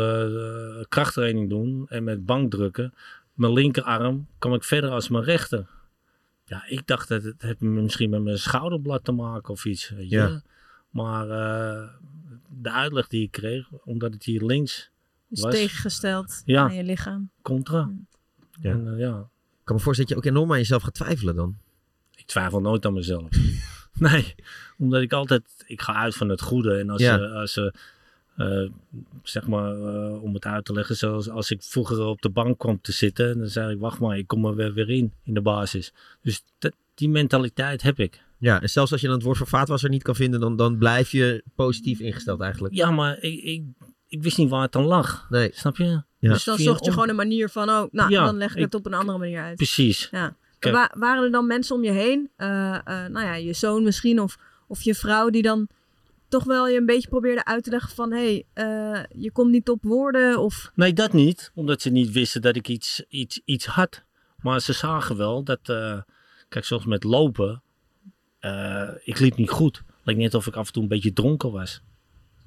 eh 0.78 0.84
krachttraining 0.90 1.50
doen 1.50 1.86
en 1.90 2.04
met 2.04 2.26
bankdrukken. 2.26 2.94
Mijn 3.34 3.54
linkerarm 3.54 4.28
kwam 4.38 4.54
ik 4.54 4.64
verder 4.64 4.90
als 4.90 5.10
mijn 5.10 5.24
rechter. 5.24 5.68
Ja, 6.46 6.66
ik 6.68 6.88
dacht 6.88 7.08
dat 7.08 7.24
het 7.24 7.42
heeft 7.42 7.60
misschien 7.62 8.10
met 8.10 8.22
mijn 8.24 8.38
schouderblad 8.38 9.04
te 9.04 9.12
maken 9.12 9.54
of 9.54 9.66
iets. 9.66 9.90
Weet 9.90 10.10
je? 10.10 10.16
Ja. 10.18 10.42
Maar 10.90 11.30
eh, 11.30 11.90
de 12.50 12.72
uitleg 12.72 13.08
die 13.08 13.24
ik 13.24 13.32
kreeg, 13.32 13.72
omdat 13.72 14.14
het 14.14 14.24
hier 14.24 14.44
links 14.46 14.92
Is 15.30 15.42
Was- 15.42 15.54
tegengesteld 15.54 16.42
Ja. 16.46 16.62
aan 16.64 16.76
je 16.76 16.84
lichaam. 16.84 17.30
contra. 17.42 17.92
Ja. 18.62 18.72
En, 18.72 18.94
eh, 18.94 19.00
ja, 19.00 19.30
kan 19.64 19.76
me 19.76 19.82
voorstellen 19.82 20.14
dat 20.14 20.24
je 20.24 20.30
ook 20.30 20.36
enorm 20.36 20.52
aan 20.52 20.58
jezelf 20.58 20.82
gaat 20.84 20.94
twijfelen 20.94 21.36
dan. 21.36 21.58
ik 22.16 22.26
twijfel 22.26 22.62
nooit 22.62 22.86
aan 22.86 22.94
mezelf. 22.94 23.30
nee, 23.94 24.36
omdat 24.78 25.02
ik 25.02 25.14
altijd, 25.14 25.44
ik 25.68 25.82
ga 25.82 25.94
uit 25.94 26.16
van 26.16 26.30
het 26.30 26.42
goede. 26.42 26.78
En 26.78 26.90
als 26.90 27.02
Ja. 27.02 27.18
ze, 27.18 27.28
als 27.30 27.58
eh, 28.38 28.70
zeg 29.24 29.48
maar, 29.48 29.76
eh, 29.76 30.24
om 30.24 30.34
het 30.34 30.46
uit 30.46 30.66
te 30.66 30.74
leggen, 30.74 30.96
zoals 30.96 31.30
als 31.30 31.52
ik 31.52 31.64
vroeger 31.64 32.06
op 32.06 32.22
de 32.22 32.30
bank 32.30 32.60
kwam 32.60 32.82
te 32.82 32.92
zitten, 32.92 33.38
dan 33.38 33.48
zei 33.48 33.74
ik, 33.74 33.80
wacht 33.80 34.00
maar, 34.00 34.18
ik 34.18 34.28
kom 34.28 34.46
er 34.46 34.56
weer, 34.56 34.74
weer 34.74 34.90
in, 34.90 35.14
in 35.24 35.34
de 35.34 35.42
basis. 35.42 35.94
Dus 36.22 36.44
die 36.94 37.10
mentaliteit 37.10 37.82
heb 37.82 38.00
ik. 38.00 38.22
Ja, 38.38 38.62
en 38.62 38.70
zelfs 38.70 38.92
als 38.92 39.02
je 39.02 39.08
dan 39.08 39.16
het 39.16 39.26
woord 39.26 39.38
voor 39.38 39.48
vaatwasser 39.48 39.90
niet 39.90 40.04
kan 40.04 40.16
vinden, 40.16 40.40
dan, 40.40 40.56
dan 40.56 40.78
blijf 40.78 41.12
je 41.12 41.44
positief 41.56 42.00
ingesteld 42.00 42.42
eigenlijk. 42.42 42.74
Ja, 42.76 42.92
maar 42.92 43.18
ik, 43.22 43.44
ik, 43.44 43.64
ik 44.08 44.24
wist 44.24 44.38
niet 44.38 44.50
waar 44.50 44.62
het 44.62 44.76
aan 44.76 44.86
lag. 44.86 45.28
Nee. 45.30 45.52
Snap 45.54 45.78
je? 45.78 46.04
Ja. 46.24 46.34
Dus 46.34 46.44
dan 46.44 46.58
zocht 46.58 46.86
je 46.86 46.92
gewoon 46.92 47.10
een 47.10 47.16
manier 47.16 47.50
van, 47.50 47.70
oh, 47.70 47.84
nou, 47.92 48.10
Ja, 48.10 48.26
dan 48.26 48.38
leg 48.38 48.50
ik 48.52 48.58
ik- 48.58 48.64
het 48.64 48.76
op 48.76 48.86
een 48.86 48.94
andere 48.94 49.18
manier 49.18 49.42
uit. 49.42 49.56
Precies. 49.56 50.08
Ja. 50.12 50.36
Wa- 50.60 50.92
waren 50.98 51.24
er 51.24 51.32
dan 51.32 51.48
mensen 51.48 51.76
om 51.76 51.84
je 51.84 51.92
heen, 51.92 52.30
eh, 52.36 52.74
eh, 52.76 52.82
nou 52.86 53.26
ja, 53.26 53.34
je 53.36 53.54
zoon 53.54 53.84
misschien, 53.84 54.20
of, 54.20 54.38
of 54.68 54.82
je 54.82 54.96
vrouw, 54.96 55.30
die 55.30 55.42
dan 55.42 55.68
toch 56.28 56.44
wel 56.44 56.68
je 56.68 56.78
een 56.78 56.86
beetje 56.86 57.08
probeerde 57.10 57.46
uit 57.46 57.64
te 57.64 57.70
leggen 57.70 57.96
van, 57.96 58.12
hé, 58.12 58.18
hey, 58.18 58.46
eh, 58.54 59.04
je 59.22 59.32
komt 59.32 59.52
niet 59.52 59.70
op 59.70 59.84
woorden, 59.84 60.38
of... 60.40 60.72
Nee, 60.76 60.94
dat 60.94 61.14
niet. 61.14 61.52
Omdat 61.56 61.82
ze 61.82 61.90
niet 61.90 62.12
wisten 62.12 62.42
dat 62.42 62.56
ik 62.56 62.68
iets, 62.68 63.04
iets, 63.08 63.42
iets 63.46 63.66
had. 63.66 64.04
Maar 64.42 64.60
ze 64.60 64.74
zagen 64.74 65.18
wel 65.18 65.44
dat, 65.44 65.60
kijk, 66.50 66.66
zoals 66.66 66.86
met 66.86 67.04
lopen, 67.04 67.62
ik 69.04 69.20
liep 69.20 69.38
niet 69.38 69.50
goed. 69.50 69.84
Leek 70.04 70.18
net 70.18 70.34
of 70.34 70.48
ik 70.48 70.56
af 70.56 70.68
en 70.68 70.74
toe 70.74 70.84
een 70.84 70.90
beetje 70.90 71.14
dronken 71.14 71.52
was. 71.52 71.82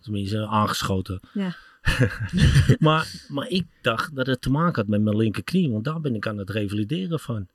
Tenminste, 0.01 0.47
aangeschoten. 0.47 1.21
Ja. 1.33 1.57
maar, 2.79 3.27
maar 3.29 3.49
ik 3.49 3.67
dacht 3.81 4.15
dat 4.15 4.27
het 4.27 4.41
te 4.41 4.51
maken 4.51 4.75
had 4.75 4.87
met 4.87 5.03
mijn 5.03 5.17
linkerknie, 5.17 5.71
want 5.71 5.85
daar 5.85 6.01
ben 6.01 6.15
ik 6.15 6.27
aan 6.27 6.39
het 6.39 6.51
revalideren 6.51 7.21
van. 7.21 7.49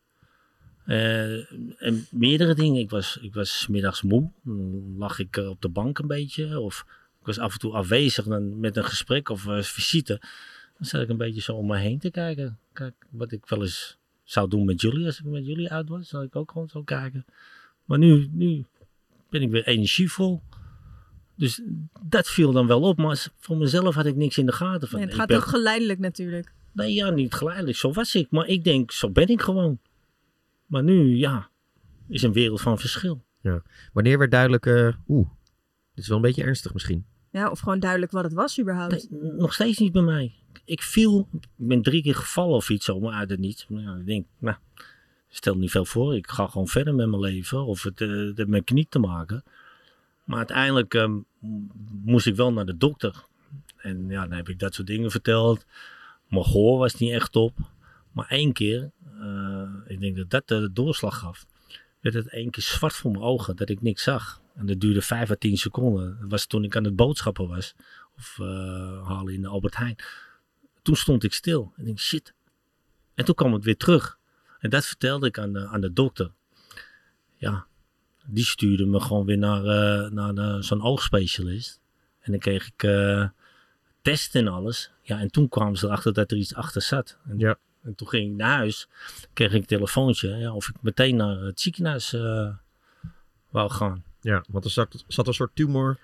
Eh, 0.86 1.52
en 1.84 2.06
meerdere 2.12 2.56
dingen. 2.56 2.82
Ik 2.82 2.90
was, 2.90 3.18
ik 3.22 3.34
was 3.34 3.68
middags 3.68 4.02
moe. 4.02 4.32
Dan 4.44 4.98
lag 4.98 5.20
ik 5.20 5.38
eh, 5.38 5.50
op 5.50 5.62
de 5.62 5.70
bank 5.70 5.98
een 5.98 6.08
beetje. 6.08 6.60
Of 6.60 6.86
ik 7.20 7.26
was 7.26 7.40
af 7.40 7.54
en 7.54 7.60
toe 7.60 7.74
afwezig 7.74 8.26
met 8.40 8.78
een 8.78 8.86
gesprek 8.86 9.30
of 9.30 9.48
eh, 9.48 9.62
visite. 9.62 10.22
Dan 10.78 10.86
zat 10.88 11.02
ik 11.02 11.10
een 11.10 11.18
beetje 11.18 11.42
zo 11.42 11.56
om 11.56 11.68
me 11.68 11.78
heen 11.78 12.00
te 12.00 12.12
kijken. 12.12 12.60
Kijk, 12.74 12.94
wat 13.10 13.32
ik 13.32 13.46
wel 13.46 13.62
eens 13.62 13.98
zou 14.24 14.50
doen 14.50 14.66
met 14.66 14.82
jullie. 14.82 15.06
Als 15.06 15.20
ik 15.20 15.26
met 15.26 15.46
jullie 15.46 15.72
uit 15.72 15.90
was, 15.90 16.08
zou 16.08 16.24
ik 16.26 16.36
ook 16.36 16.52
gewoon 16.52 16.70
zo 16.70 16.84
kijken. 16.84 17.26
Maar 17.86 17.98
nu, 17.98 18.30
nu 18.32 18.66
ben 19.30 19.42
ik 19.42 19.50
weer 19.50 19.68
energievol. 19.68 20.42
Dus 21.36 21.62
dat 22.02 22.28
viel 22.28 22.52
dan 22.52 22.68
wel 22.68 22.82
op. 22.82 22.98
Maar 22.98 23.28
voor 23.40 23.58
mezelf 23.58 23.96
had 23.96 24.06
ik 24.06 24.16
niks 24.16 24.38
in 24.38 24.46
de 24.46 24.52
gaten 24.52 24.88
van. 24.88 25.00
Nee, 25.00 25.08
het 25.08 25.18
gaat 25.18 25.28
ben- 25.28 25.38
ook 25.38 25.46
geleidelijk 25.46 26.00
natuurlijk. 26.00 26.54
Nee, 26.72 26.94
ja, 26.94 27.10
niet 27.10 27.34
geleidelijk. 27.34 27.78
Zo 27.78 27.92
was 27.92 28.16
ik. 28.16 28.28
Maar 28.32 28.48
ik 28.48 28.64
denk, 28.64 28.92
zo 28.92 29.10
ben 29.10 29.28
ik 29.28 29.42
gewoon. 29.42 29.80
Maar 30.66 30.84
nu, 30.84 31.16
ja, 31.18 31.50
is 32.08 32.22
een 32.22 32.34
wereld 32.34 32.62
van 32.62 32.80
verschil. 32.80 33.24
Wanneer 33.94 34.18
werd 34.18 34.32
duidelijk, 34.32 34.66
eh, 34.66 34.94
oeh, 35.08 35.30
dit 35.94 36.04
is 36.04 36.08
wel 36.08 36.18
een 36.18 36.24
beetje 36.24 36.44
ernstig 36.44 36.74
misschien. 36.74 37.06
Ja, 37.32 37.50
of 37.50 37.60
gewoon 37.60 37.80
duidelijk 37.80 38.12
wat 38.12 38.24
het 38.24 38.34
was 38.34 38.60
überhaupt. 38.60 39.08
Nee, 39.10 39.32
nog 39.32 39.54
steeds 39.54 39.78
niet 39.78 39.92
bij 39.92 40.02
mij. 40.02 40.34
Ik 40.66 40.82
viel, 40.82 41.28
ik 41.34 41.48
ben 41.56 41.82
drie 41.82 42.02
keer 42.02 42.16
gevallen 42.16 42.56
of 42.56 42.70
iets 42.70 42.86
zomaar 42.86 43.14
uit 43.14 43.30
het 43.30 43.40
niets. 43.40 43.68
Maar 43.68 43.82
ja, 43.82 43.96
ik 43.96 44.06
denk, 44.06 44.26
nou, 44.38 44.58
stel 45.28 45.58
niet 45.58 45.72
veel 45.72 45.86
voor. 45.86 46.16
Ik 46.16 46.30
ga 46.30 46.48
gewoon 46.48 46.68
verder 46.68 46.96
met 46.96 47.08
mijn 47.10 47.22
leven. 47.22 47.66
Of 47.66 47.84
het, 47.84 48.02
eh, 48.02 48.08
heeft 48.08 48.48
met 48.48 48.64
knie 48.64 48.88
te 48.90 49.00
maken. 49.00 49.44
Maar 50.24 50.38
uiteindelijk 50.38 50.94
ehm, 50.94 51.20
moest 52.04 52.28
ik 52.28 52.36
wel 52.36 52.54
naar 52.54 52.66
de 52.66 52.78
dokter. 52.78 53.26
En 53.78 54.10
ja, 54.10 54.28
dan 54.28 54.38
heb 54.38 54.50
ik 54.50 54.60
dat 54.60 54.74
soort 54.74 54.88
dingen 54.88 55.12
verteld. 55.12 55.66
Mijn 56.28 56.46
gehoor 56.46 56.78
was 56.78 56.96
niet 56.96 57.12
echt 57.12 57.36
op. 57.36 57.58
Maar 58.12 58.28
één 58.28 58.54
keer, 58.54 58.92
eh, 59.20 59.70
ik 59.88 60.00
denk 60.00 60.16
dat 60.16 60.30
dat 60.30 60.48
de 60.48 60.72
doorslag 60.74 61.18
gaf. 61.18 61.46
Werd 62.00 62.16
het 62.16 62.30
één 62.30 62.50
keer 62.50 62.64
zwart 62.64 62.94
voor 62.94 63.12
mijn 63.12 63.24
ogen, 63.24 63.56
dat 63.56 63.70
ik 63.70 63.82
niks 63.82 64.04
zag. 64.04 64.42
En 64.56 64.66
dat 64.66 64.80
duurde 64.80 65.02
vijf 65.02 65.32
à 65.32 65.36
tien 65.36 65.58
seconden. 65.58 66.18
Dat 66.20 66.30
was 66.30 66.46
toen 66.46 66.64
ik 66.64 66.76
aan 66.76 66.84
het 66.84 66.96
boodschappen 66.96 67.48
was. 67.48 67.76
Of 68.18 68.38
eh, 68.40 69.08
halen 69.08 69.34
in 69.34 69.42
de 69.42 69.48
Albert 69.48 69.78
Heijn. 69.78 69.96
Toen 70.82 70.96
stond 70.96 71.24
ik 71.24 71.34
stil. 71.34 71.74
En 71.76 71.88
ik 71.88 72.00
shit. 72.00 72.34
En 73.14 73.26
toen 73.26 73.36
kwam 73.36 73.54
het 73.54 73.64
weer 73.64 73.78
terug. 73.78 74.20
En 74.60 74.70
dat 74.70 74.86
vertelde 74.86 75.28
ik 75.28 75.40
aan 75.40 75.54
de, 75.54 75.68
aan 75.68 75.82
de 75.82 75.94
dokter. 75.94 76.32
Ja, 77.38 77.66
die 78.26 78.46
stuurde 78.46 78.86
me 78.86 79.00
gewoon 79.00 79.26
weer 79.26 79.38
naar, 79.38 79.64
eh, 79.66 80.12
naar 80.12 80.34
de- 80.36 80.58
zo'n 80.60 80.82
oogspecialist. 80.84 81.80
En 82.20 82.32
dan 82.32 82.40
kreeg 82.40 82.68
ik 82.68 82.84
eh 82.84 83.28
testen 84.02 84.42
en 84.46 84.54
alles. 84.54 84.92
Ja, 85.02 85.20
en 85.20 85.32
toen 85.32 85.50
kwamen 85.50 85.78
ze 85.78 85.86
erachter 85.86 86.14
dat 86.14 86.32
er 86.32 86.38
iets 86.38 86.56
achter 86.56 86.82
zat. 86.82 87.18
En, 87.28 87.40
Ja. 87.40 87.58
en 87.84 87.96
toen 87.96 88.08
ging 88.08 88.32
ik 88.32 88.38
naar 88.38 88.56
huis. 88.58 88.88
Kreeg 89.34 89.50
ik 89.54 89.56
een 89.62 89.66
telefoontje. 89.66 90.30
Ja, 90.30 90.54
of 90.54 90.70
ik 90.70 90.76
meteen 90.82 91.16
naar 91.16 91.38
het 91.40 91.62
ziekenhuis 91.62 92.14
eh, 92.14 92.50
wou 93.50 93.70
gaan. 93.72 94.04
Ja, 94.22 94.44
want 94.50 94.66
er 94.66 94.72
zat, 94.72 95.04
zat 95.08 95.28
een 95.28 95.34
soort 95.34 95.56
tumor 95.56 95.98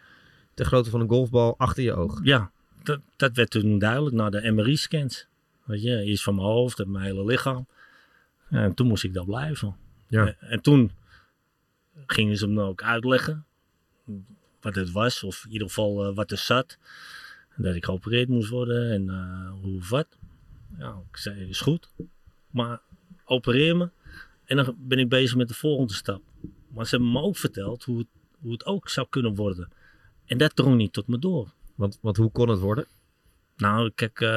ter 0.53 0.65
grootte 0.65 0.89
van 0.89 1.01
een 1.01 1.09
golfbal 1.09 1.55
achter 1.57 1.83
je 1.83 1.93
oog. 1.93 2.19
Ja, 2.23 2.51
dat, 2.83 2.99
dat 3.15 3.35
werd 3.35 3.49
toen 3.49 3.79
duidelijk 3.79 4.15
na 4.15 4.29
de 4.29 4.51
MRI-scans. 4.51 5.25
Weet 5.63 5.81
je, 5.81 6.01
eerst 6.01 6.23
van 6.23 6.35
mijn 6.35 6.47
hoofd 6.47 6.79
en 6.79 6.91
mijn 6.91 7.05
hele 7.05 7.25
lichaam. 7.25 7.67
En 8.49 8.73
toen 8.73 8.87
moest 8.87 9.03
ik 9.03 9.13
daar 9.13 9.25
blijven. 9.25 9.75
Ja. 10.07 10.25
En, 10.25 10.35
en 10.39 10.61
toen 10.61 10.91
gingen 12.05 12.37
ze 12.37 12.47
me 12.47 12.61
ook 12.61 12.83
uitleggen 12.83 13.45
wat 14.61 14.75
het 14.75 14.91
was, 14.91 15.23
of 15.23 15.45
in 15.45 15.51
ieder 15.51 15.67
geval 15.67 16.05
eh, 16.05 16.15
wat 16.15 16.31
er 16.31 16.37
zat. 16.37 16.77
Dat 17.55 17.75
ik 17.75 17.85
geopereerd 17.85 18.29
moest 18.29 18.49
worden 18.49 18.91
en 18.91 19.09
eh, 19.09 19.61
hoe 19.61 19.77
of 19.77 19.89
wat. 19.89 20.07
Ja, 20.77 21.01
ik 21.11 21.17
zei, 21.17 21.49
is 21.49 21.59
goed. 21.59 21.89
Maar 22.51 22.81
opereer 23.25 23.77
me. 23.77 23.89
En 24.45 24.57
dan 24.57 24.75
ben 24.79 24.99
ik 24.99 25.09
bezig 25.09 25.37
met 25.37 25.47
de 25.47 25.53
volgende 25.53 25.93
stap. 25.93 26.21
Maar 26.67 26.85
ze 26.85 26.95
hebben 26.95 27.13
me 27.13 27.21
ook 27.21 27.37
verteld 27.37 27.83
hoe 27.83 27.97
het, 27.97 28.07
hoe 28.39 28.51
het 28.51 28.65
ook 28.65 28.89
zou 28.89 29.07
kunnen 29.09 29.35
worden. 29.35 29.71
En 30.25 30.37
dat 30.37 30.55
drong 30.55 30.75
niet 30.75 30.93
tot 30.93 31.07
me 31.07 31.19
door. 31.19 31.53
Want, 31.75 31.97
want 32.01 32.17
hoe 32.17 32.31
kon 32.31 32.49
het 32.49 32.59
worden? 32.59 32.85
Nou, 33.55 33.91
kijk, 33.95 34.21
eh, 34.21 34.27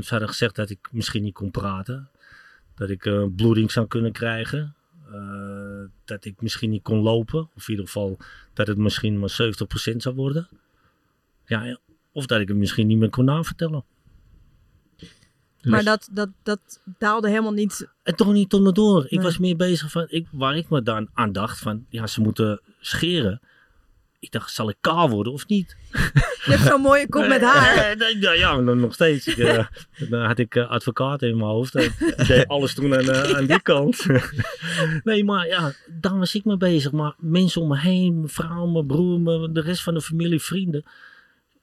ze 0.00 0.06
hadden 0.08 0.28
gezegd 0.28 0.54
dat 0.54 0.70
ik 0.70 0.88
misschien 0.92 1.22
niet 1.22 1.34
kon 1.34 1.50
praten. 1.50 2.10
Dat 2.74 2.90
ik 2.90 3.30
bloeding 3.36 3.70
zou 3.70 3.86
kunnen 3.86 4.12
krijgen. 4.12 4.75
Eh, 5.12 5.84
dat 6.04 6.24
ik 6.24 6.40
misschien 6.42 6.70
niet 6.70 6.82
kon 6.82 6.98
lopen. 6.98 7.48
Of 7.54 7.62
in 7.68 7.70
ieder 7.70 7.86
geval 7.86 8.18
dat 8.54 8.66
het 8.66 8.78
misschien 8.78 9.18
maar 9.18 9.30
70% 9.30 10.02
zou 10.02 10.14
worden. 10.14 10.48
Ja, 11.44 11.78
of 12.12 12.26
dat 12.26 12.40
ik 12.40 12.48
het 12.48 12.56
misschien 12.56 12.86
niet 12.86 12.98
meer 12.98 13.10
kon 13.10 13.24
navertellen. 13.24 13.84
Maar 15.62 15.84
dat, 15.84 16.08
dat, 16.12 16.28
dat 16.42 16.80
daalde 16.98 17.28
helemaal 17.28 17.52
niet. 17.52 17.88
Het 18.02 18.16
drong 18.16 18.34
niet 18.34 18.50
tot 18.50 18.62
me 18.62 18.72
door. 18.72 19.04
Ik 19.04 19.10
Nee. 19.10 19.20
was 19.20 19.38
meer 19.38 19.56
bezig 19.56 19.90
van, 19.90 20.06
ik, 20.08 20.26
waar 20.32 20.56
ik 20.56 20.68
me 20.68 20.82
dan 20.82 21.08
aan 21.12 21.32
dacht 21.32 21.58
van, 21.58 21.86
ja, 21.88 22.06
ze 22.06 22.20
moeten 22.20 22.60
scheren. 22.80 23.40
Ik 24.18 24.32
dacht, 24.32 24.52
zal 24.52 24.68
ik 24.68 24.76
kaal 24.80 25.10
worden 25.10 25.32
of 25.32 25.46
niet? 25.46 25.76
Je 26.46 26.52
hebt 26.52 26.62
zo'n 26.62 26.80
mooie 26.80 27.08
kop 27.08 27.26
met 27.26 27.40
haar. 27.40 27.96
Ja, 28.20 28.32
ja, 28.32 28.56
nog 28.60 28.94
steeds. 28.94 29.26
Ik, 29.26 29.36
eh, 29.38 29.66
dan 30.10 30.22
had 30.24 30.38
ik 30.38 30.54
eh, 30.54 30.70
advocaat 30.70 31.22
in 31.22 31.36
mijn 31.36 31.48
hoofd. 31.50 31.74
Ik 31.74 32.14
deed 32.26 32.48
alles 32.48 32.74
toen 32.74 32.94
aan, 32.94 33.08
eh, 33.10 33.36
aan 33.36 33.46
die 33.46 33.62
kant. 33.72 34.06
nee, 35.04 35.24
maar 35.24 35.46
ja, 35.46 35.72
daar 35.86 36.18
was 36.18 36.34
ik 36.34 36.44
mee 36.44 36.56
bezig. 36.56 36.92
Maar 36.92 37.14
mensen 37.18 37.60
om 37.62 37.68
me 37.68 37.78
heen, 37.78 38.14
mijn 38.16 38.28
vrouw, 38.28 38.66
mijn 38.66 38.86
broer, 38.86 39.20
mijn- 39.20 39.52
de 39.52 39.60
rest 39.60 39.82
van 39.82 39.94
de 39.94 40.00
familie, 40.00 40.40
vrienden. 40.40 40.84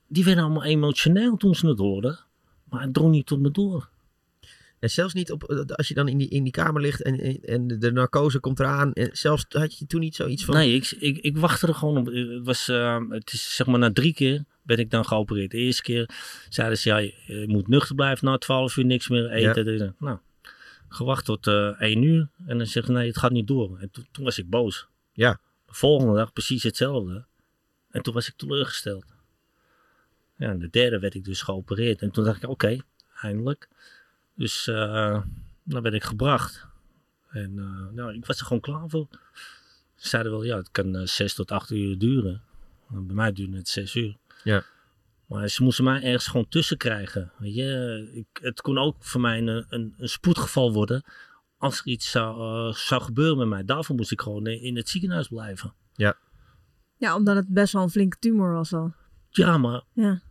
Die 0.07 0.23
werden 0.23 0.43
allemaal 0.43 0.63
emotioneel 0.63 1.37
toen 1.37 1.55
ze 1.55 1.67
het 1.67 1.79
hoorden. 1.79 2.19
Maar 2.69 2.81
het 2.81 2.93
drong 2.93 3.11
niet 3.11 3.25
tot 3.25 3.39
me 3.39 3.51
door. 3.51 3.89
En 4.83 4.89
zelfs 4.89 5.13
niet 5.13 5.31
op, 5.31 5.43
eh, 5.43 5.75
als 5.75 5.87
je 5.87 5.93
dan 5.93 6.07
in 6.07 6.17
die, 6.17 6.29
in 6.29 6.43
die 6.43 6.51
kamer 6.51 6.81
ligt 6.81 7.01
en, 7.01 7.19
en- 7.19 7.41
en 7.41 7.67
de 7.67 7.91
narcose 7.91 8.39
komt 8.39 8.59
eraan. 8.59 8.93
En 8.93 9.09
zelfs 9.11 9.45
had 9.49 9.77
je 9.77 9.85
toen 9.85 9.99
niet 9.99 10.15
zoiets 10.15 10.45
van... 10.45 10.55
Nee, 10.55 10.73
ik, 10.73 10.91
ik, 10.99 11.17
ik 11.17 11.37
wachtte 11.37 11.67
er 11.67 11.75
gewoon 11.75 11.97
op. 11.97 12.05
Het, 12.05 12.45
was, 12.45 12.67
eh, 12.67 12.99
het 13.09 13.33
is 13.33 13.55
zeg 13.55 13.67
maar 13.67 13.79
na 13.79 13.91
drie 13.91 14.13
keer 14.13 14.43
ben 14.61 14.77
ik 14.77 14.89
dan 14.89 15.05
geopereerd. 15.05 15.51
De 15.51 15.57
eerste 15.57 15.81
keer 15.81 16.09
zeiden 16.49 16.77
ze, 16.77 16.89
ja, 16.89 16.97
je, 16.97 17.43
moet 17.47 17.67
nuchter 17.67 17.95
blijven 17.95 18.25
na 18.25 18.37
12 18.37 18.77
uur, 18.77 18.85
niks 18.85 19.07
meer 19.07 19.29
eten. 19.29 19.95
Nou, 19.99 20.17
gewacht 20.87 21.25
tot 21.25 21.47
eh 21.47 21.81
1 21.81 22.01
uur. 22.03 22.29
En 22.45 22.57
dan 22.57 22.67
zeggen 22.67 22.93
ze, 22.93 22.99
nee, 22.99 23.07
het 23.07 23.17
gaat 23.17 23.31
niet 23.31 23.47
door. 23.47 23.77
En 23.79 23.91
toen, 23.91 24.07
toen 24.11 24.23
was 24.23 24.37
ik 24.37 24.49
boos. 24.49 24.87
Ja. 25.13 25.39
De 25.65 25.73
volgende 25.73 26.15
dag 26.15 26.33
precies 26.33 26.63
hetzelfde. 26.63 27.25
En 27.91 28.01
toen 28.01 28.13
was 28.13 28.27
ik 28.27 28.33
teleurgesteld. 28.35 29.05
Ja, 30.37 30.49
en 30.49 30.59
de 30.59 30.69
derde 30.69 30.99
werd 30.99 31.13
ik 31.15 31.23
dus 31.23 31.41
geopereerd. 31.41 32.01
En 32.01 32.11
toen 32.11 32.23
dacht 32.23 32.43
ik, 32.43 32.49
oké, 32.49 32.77
eindelijk. 33.21 33.67
Dus 34.35 34.67
eh 34.67 35.21
dan 35.63 35.81
werd 35.81 35.95
ik 35.95 36.03
gebracht. 36.03 36.67
En 37.29 37.59
eh, 37.59 37.95
nou, 37.95 38.13
ik 38.13 38.25
was 38.25 38.39
er 38.39 38.45
gewoon 38.45 38.61
klaar 38.61 38.89
voor. 38.89 39.07
Ze 39.95 40.07
zeiden 40.07 40.31
wel, 40.31 40.43
ja, 40.43 40.57
het 40.57 40.71
kan 40.71 40.95
eh, 40.95 41.05
zes 41.05 41.33
tot 41.33 41.51
acht 41.51 41.71
uur 41.71 41.97
duren. 41.97 42.41
Bij 42.87 43.15
mij 43.15 43.31
duurde 43.31 43.57
het 43.57 43.67
zes 43.67 43.95
uur. 43.95 44.17
Ja. 44.43 44.63
Maar 45.25 45.47
ze 45.47 45.63
moesten 45.63 45.83
mij 45.83 46.03
ergens 46.03 46.27
gewoon 46.27 46.47
tussen 46.47 46.77
krijgen. 46.77 47.31
Weet 47.37 47.55
je, 47.55 48.09
ik, 48.13 48.43
het 48.43 48.61
kon 48.61 48.77
ook 48.77 48.95
voor 48.99 49.21
mij 49.21 49.37
een, 49.37 49.65
een, 49.69 49.93
een 49.97 50.09
spoedgeval 50.09 50.73
worden. 50.73 51.03
Als 51.57 51.79
er 51.79 51.87
iets 51.87 52.11
zou, 52.11 52.73
zou 52.73 53.01
gebeuren 53.01 53.37
met 53.37 53.47
mij. 53.47 53.63
Daarvoor 53.65 53.95
moest 53.95 54.11
ik 54.11 54.21
gewoon 54.21 54.47
in 54.47 54.75
het 54.75 54.89
ziekenhuis 54.89 55.27
blijven. 55.27 55.73
Ja, 56.97 57.15
omdat 57.15 57.35
het 57.35 57.47
best 57.47 57.73
wel 57.73 57.83
een 57.83 57.89
flinke 57.89 58.17
tumor 58.19 58.53
was 58.53 58.73
al. 58.73 58.93
Ja, 59.29 59.57
maar 59.57 59.83
Ja. 59.93 60.21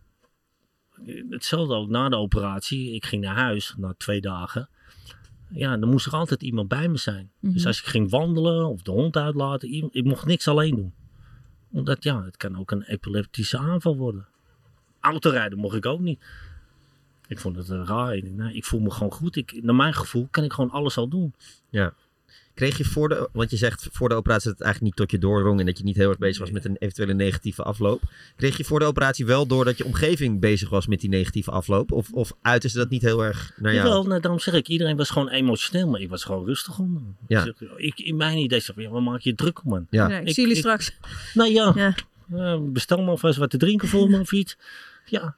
Hetzelfde 1.29 1.73
ook 1.73 1.89
na 1.89 2.09
de 2.09 2.15
operatie. 2.15 2.93
Ik 2.93 3.05
ging 3.05 3.23
naar 3.23 3.35
huis 3.35 3.73
na 3.77 3.93
twee 3.97 4.21
dagen. 4.21 4.69
Ja, 5.49 5.77
dan 5.77 5.89
moest 5.89 6.05
er 6.05 6.13
altijd 6.13 6.41
iemand 6.43 6.67
bij 6.67 6.87
me 6.87 6.97
zijn. 6.97 7.31
Dus 7.39 7.53
Mhm. 7.55 7.67
als 7.67 7.79
ik 7.79 7.85
ging 7.85 8.09
wandelen 8.09 8.69
of 8.69 8.81
de 8.81 8.91
hond 8.91 9.15
uitlaten, 9.17 9.71
ik 9.91 10.03
mocht 10.03 10.25
niks 10.25 10.47
alleen 10.47 10.75
doen. 10.75 10.93
Omdat 11.71 12.03
ja, 12.03 12.23
het 12.23 12.37
kan 12.37 12.59
ook 12.59 12.71
een 12.71 12.81
epileptische 12.83 13.57
aanval 13.57 13.97
worden. 13.97 14.27
Autorijden 14.99 15.57
mocht 15.59 15.75
ik 15.75 15.85
ook 15.85 15.99
niet. 15.99 16.19
Ik 17.27 17.39
vond 17.39 17.55
het 17.55 17.67
raar. 17.69 18.15
Ik, 18.15 18.31
nou, 18.31 18.53
ik 18.53 18.65
voel 18.65 18.79
me 18.79 18.91
gewoon 18.91 19.11
goed. 19.11 19.35
Ik, 19.35 19.63
naar 19.63 19.75
mijn 19.75 19.93
gevoel 19.93 20.27
kan 20.31 20.43
ik 20.43 20.53
gewoon 20.53 20.69
alles 20.71 20.97
al 20.97 21.07
doen. 21.07 21.33
Kreeg 22.53 22.77
je 22.77 22.83
voor 22.85 23.09
de, 23.09 23.29
want 23.31 23.49
je 23.51 23.57
zegt 23.57 23.87
voor 23.91 24.09
de 24.09 24.15
operatie 24.15 24.47
dat 24.49 24.57
het 24.57 24.61
eigenlijk 24.67 24.97
niet 24.97 25.07
tot 25.07 25.11
je 25.21 25.27
doordrong 25.27 25.59
en 25.59 25.65
dat 25.65 25.77
je 25.77 25.83
niet 25.83 25.95
heel 25.95 26.09
erg 26.09 26.17
bezig 26.17 26.39
was 26.39 26.51
met 26.51 26.65
een 26.65 26.75
eventuele 26.79 27.13
negatieve 27.13 27.63
afloop. 27.63 28.01
Kreeg 28.35 28.57
je 28.57 28.63
voor 28.63 28.79
de 28.79 28.85
operatie 28.85 29.25
wel 29.25 29.47
door 29.47 29.65
dat 29.65 29.77
je 29.77 29.85
omgeving 29.85 30.39
bezig 30.39 30.69
was 30.69 30.87
met 30.87 30.99
die 30.99 31.09
negatieve 31.09 31.51
afloop? 31.51 31.91
Of, 31.91 32.11
of 32.11 32.31
uiten 32.41 32.69
ze 32.69 32.77
dat 32.77 32.89
niet 32.89 33.01
heel 33.01 33.23
erg 33.23 33.53
naar 33.57 33.73
jou? 33.73 33.85
Jawel, 33.87 34.03
nou, 34.03 34.21
daarom 34.21 34.39
zeg 34.39 34.53
ik, 34.53 34.67
iedereen 34.67 34.97
was 34.97 35.09
gewoon 35.09 35.29
emotioneel, 35.29 35.87
maar 35.89 36.01
ik 36.01 36.09
was 36.09 36.23
gewoon 36.23 36.45
rustig 36.45 36.79
om. 36.79 37.15
Ja. 37.27 37.53
Ik, 37.75 37.99
in 37.99 38.15
mijn 38.15 38.37
idee 38.37 38.59
zeg 38.59 38.75
ik, 38.75 38.81
ja, 38.83 38.89
wat 38.89 39.01
maak 39.01 39.19
je 39.21 39.35
druk 39.35 39.63
om, 39.63 39.69
man? 39.69 39.87
Ja. 39.89 40.09
Ja, 40.09 40.17
ik, 40.19 40.27
Ik- 40.27 40.33
zie 40.33 40.41
jullie 40.43 40.57
ik- 40.57 40.63
straks. 40.63 40.97
Nou 41.33 41.51
ja, 41.51 41.73
Ja. 41.75 41.95
eh, 42.37 42.59
bestel 42.61 43.01
maar 43.03 43.17
vast 43.17 43.37
wat 43.37 43.49
te 43.49 43.57
drinken 43.57 43.87
voor 43.87 44.09
me 44.09 44.19
of 44.19 44.31
iets. 44.31 44.57
Ja, 45.05 45.35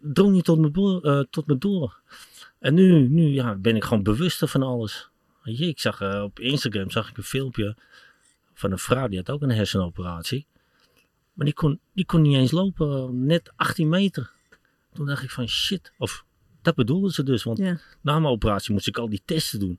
drong 0.00 0.32
niet 0.32 0.44
tot 0.44 0.58
me, 0.58 0.70
door, 0.70 1.02
eh, 1.02 1.20
tot 1.30 1.46
me 1.46 1.58
door. 1.58 1.98
En 2.58 2.74
nu, 2.74 3.08
nu 3.08 3.22
ja, 3.28 3.54
ben 3.54 3.76
ik 3.76 3.84
gewoon 3.84 4.02
bewuster 4.02 4.48
van 4.48 4.62
alles. 4.62 5.09
Weet 5.42 5.58
je, 5.58 5.66
ik 5.66 5.80
zag 5.80 6.00
eh, 6.00 6.22
op 6.22 6.38
Instagram 6.38 6.90
zag 6.90 7.10
ik 7.10 7.16
een 7.16 7.22
filmpje 7.22 7.76
van 8.54 8.72
een 8.72 8.78
vrouw 8.78 9.08
die 9.08 9.18
had 9.18 9.30
ook 9.30 9.42
een 9.42 9.50
hersenoperatie. 9.50 10.46
Maar 11.32 11.44
die 11.44 11.54
kon, 11.54 11.80
die 11.92 12.04
kon 12.04 12.22
niet 12.22 12.36
eens 12.36 12.50
lopen, 12.50 13.26
net 13.26 13.52
18 13.56 13.88
meter. 13.88 14.30
Toen 14.92 15.06
dacht 15.06 15.22
ik 15.22 15.30
van 15.30 15.48
shit, 15.48 15.92
of 15.98 16.24
dat 16.62 16.74
bedoelden 16.74 17.10
ze 17.10 17.22
dus. 17.22 17.42
Want 17.42 17.58
Ja. 17.58 17.78
na 18.00 18.18
mijn 18.18 18.32
operatie 18.32 18.72
moest 18.72 18.86
ik 18.86 18.98
al 18.98 19.08
die 19.08 19.22
testen 19.24 19.58
doen. 19.60 19.78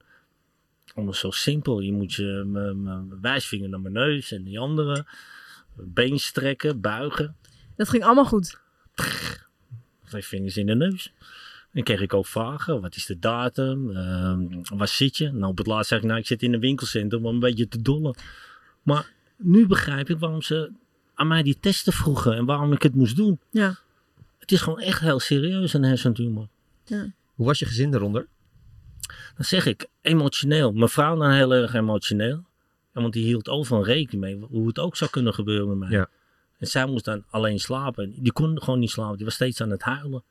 Allemaal 0.95 1.13
zo 1.13 1.31
simpel. 1.31 1.79
Je 1.79 1.91
moet 1.93 2.13
je 2.13 2.43
mijn 2.45 3.21
wijsvinger 3.21 3.69
naar 3.69 3.81
mijn 3.81 3.93
neus 3.93 4.31
en 4.31 4.43
die 4.43 4.59
andere. 4.59 5.05
Been 5.75 6.19
strekken, 6.19 6.81
buigen. 6.81 7.35
Dat 7.75 7.89
ging 7.89 8.03
allemaal 8.03 8.25
goed. 8.25 8.59
Twee 10.05 10.25
vingers 10.25 10.57
in 10.57 10.65
de 10.65 10.75
neus. 10.75 11.13
Dan 11.73 11.83
kreeg 11.83 12.01
ik 12.01 12.13
ook 12.13 12.25
vragen. 12.25 12.81
Wat 12.81 12.95
is 12.95 13.05
de 13.05 13.19
datum? 13.19 13.95
Ehm, 13.95 14.77
waar 14.77 14.87
zit 14.87 15.17
je? 15.17 15.31
Nou, 15.31 15.51
op 15.51 15.57
het 15.57 15.67
laatst 15.67 15.89
zeg 15.89 15.99
ik, 15.99 16.05
nou, 16.05 16.19
ik 16.19 16.27
zit 16.27 16.43
in 16.43 16.53
een 16.53 16.59
winkelcentrum 16.59 17.25
om 17.25 17.33
een 17.33 17.39
beetje 17.39 17.67
te 17.67 17.81
dollen. 17.81 18.15
Maar 18.81 19.11
nu 19.37 19.67
begrijp 19.67 20.09
ik 20.09 20.19
waarom 20.19 20.41
ze 20.41 20.71
aan 21.13 21.27
mij 21.27 21.43
die 21.43 21.59
testen 21.59 21.93
vroegen 21.93 22.35
en 22.35 22.45
waarom 22.45 22.71
ik 22.71 22.81
het 22.81 22.95
moest 22.95 23.15
doen. 23.15 23.39
Ja. 23.49 23.75
Het 24.39 24.51
is 24.51 24.61
gewoon 24.61 24.79
echt 24.79 24.99
heel 24.99 25.19
serieus, 25.19 25.73
een 25.73 25.83
hersentumor. 25.83 26.47
Hoe 27.35 27.45
was 27.45 27.59
je 27.59 27.65
gezin 27.65 27.93
eronder? 27.93 28.27
Dan 29.35 29.45
zeg 29.45 29.65
ik, 29.65 29.87
emotioneel. 30.01 30.71
Mijn 30.71 30.89
vrouw 30.89 31.17
dan 31.17 31.31
heel 31.31 31.53
erg 31.53 31.73
emotioneel. 31.73 32.45
Ja, 32.93 33.01
want 33.01 33.13
die 33.13 33.25
hield 33.25 33.49
overal 33.49 33.85
rekening 33.85 34.21
mee 34.21 34.49
hoe 34.49 34.67
het 34.67 34.79
ook 34.79 34.95
zou 34.95 35.09
kunnen 35.09 35.33
gebeuren 35.33 35.67
met 35.67 35.77
mij. 35.77 35.89
Ja. 35.89 36.09
En 36.57 36.67
zij 36.67 36.85
moest 36.85 37.05
dan 37.05 37.23
alleen 37.29 37.59
slapen. 37.59 38.13
Die 38.17 38.31
kon 38.31 38.61
gewoon 38.61 38.79
niet 38.79 38.89
slapen. 38.89 39.15
Die 39.15 39.25
was 39.25 39.33
steeds 39.33 39.61
aan 39.61 39.69
het 39.69 39.81
huilen. 39.81 40.23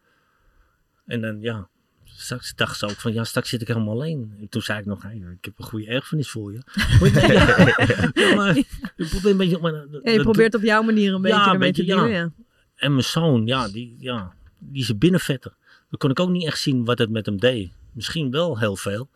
En 1.10 1.20
dan, 1.20 1.40
ja, 1.40 1.68
straks 2.04 2.54
dacht 2.54 2.78
ze 2.78 2.84
ook 2.86 2.96
van, 3.00 3.12
ja, 3.12 3.24
straks 3.24 3.48
zit 3.48 3.60
ik 3.60 3.68
helemaal 3.68 3.94
alleen. 3.94 4.34
En 4.40 4.48
toen 4.48 4.62
zei 4.62 4.78
ik 4.78 4.84
nog, 4.86 5.02
hey, 5.02 5.14
ik 5.16 5.44
heb 5.44 5.54
een 5.58 5.64
goede 5.64 5.86
erfenis 5.86 6.30
voor 6.30 6.52
je. 6.52 6.60
Nee, 7.00 7.32
ja, 8.28 8.34
maar 8.34 8.56
ik 8.96 9.08
probeer 9.08 9.30
een 9.30 9.36
beetje... 9.36 9.58
Maar, 9.58 9.72
Ja, 10.02 10.10
je 10.12 10.22
probeert 10.22 10.54
op 10.54 10.62
jouw 10.62 10.82
manier 10.82 11.14
een 11.14 11.22
beetje 11.22 11.38
Ja, 11.38 11.72
te 11.72 11.84
dealen. 11.84 12.10
ja. 12.10 12.32
En 12.74 12.92
mijn 12.92 13.04
zoon, 13.04 13.46
ja, 13.46 13.68
die, 13.68 13.96
ja, 13.98 14.32
die 14.58 14.82
is 14.82 14.98
binnenvetter. 14.98 15.52
Dan 15.88 15.98
kon 15.98 16.10
ik 16.10 16.20
ook 16.20 16.30
niet 16.30 16.46
echt 16.46 16.58
zien 16.60 16.84
wat 16.84 16.98
het 16.98 17.10
met 17.10 17.26
hem 17.26 17.36
deed. 17.40 17.72
Misschien 17.92 18.30
wel 18.30 18.58
heel 18.58 18.76
veel, 18.76 19.08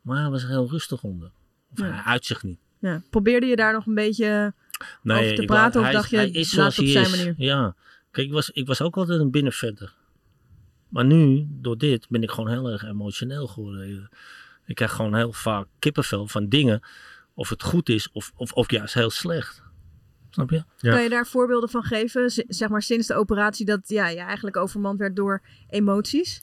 maar 0.00 0.20
hij 0.20 0.30
was 0.30 0.42
er 0.42 0.48
heel 0.48 0.68
rustig 0.70 1.02
onder. 1.02 1.30
Of 1.72 1.80
hij 1.80 1.90
uit 1.90 2.24
zich 2.24 2.42
niet. 2.42 2.58
Ja. 2.78 3.02
Probeerde 3.10 3.46
je 3.46 3.56
daar 3.56 3.72
nog 3.72 3.86
een 3.86 3.94
beetje... 3.94 4.52
Over 5.04 5.34
te 5.34 5.44
praten 5.44 5.80
of 5.80 5.86
hij 5.86 5.94
dacht 5.94 6.10
je, 6.10 6.16
hij 6.16 6.30
is 6.30 6.50
zoals 6.50 6.78
op 6.78 6.86
zijn 6.86 7.04
is. 7.04 7.16
manier? 7.16 7.34
Ja, 7.36 7.74
kijk, 8.10 8.26
ik 8.26 8.32
was, 8.32 8.50
ik 8.50 8.66
was 8.66 8.80
ook 8.82 8.96
altijd 8.96 9.20
een 9.20 9.30
binnenvetter. 9.30 9.94
Maar 10.94 11.04
nu, 11.04 11.46
door 11.48 11.78
dit, 11.78 12.06
ben 12.08 12.22
ik 12.22 12.30
gewoon 12.30 12.50
heel 12.50 12.70
erg 12.70 12.84
emotioneel 12.84 13.46
geworden. 13.46 14.10
Ik 14.66 14.74
krijg 14.74 14.92
gewoon 14.92 15.14
heel 15.14 15.32
vaak 15.32 15.66
kippenvel 15.78 16.26
van 16.26 16.48
dingen. 16.48 16.80
Of 17.34 17.48
het 17.48 17.62
goed 17.62 17.88
is, 17.88 18.10
of, 18.12 18.32
of, 18.36 18.52
of 18.52 18.70
juist 18.70 18.94
heel 18.94 19.10
slecht. 19.10 19.62
Snap 20.30 20.50
je? 20.50 20.64
Ja. 20.78 20.92
Kan 20.92 21.02
je 21.02 21.08
daar 21.08 21.26
voorbeelden 21.26 21.68
van 21.68 21.82
geven? 21.82 22.30
Z- 22.30 22.42
zeg 22.48 22.68
maar 22.68 22.82
sinds 22.82 23.06
de 23.06 23.14
operatie 23.14 23.66
dat 23.66 23.88
ja, 23.88 24.08
je 24.08 24.18
eigenlijk 24.20 24.56
overmand 24.56 24.98
werd 24.98 25.16
door 25.16 25.42
emoties. 25.68 26.40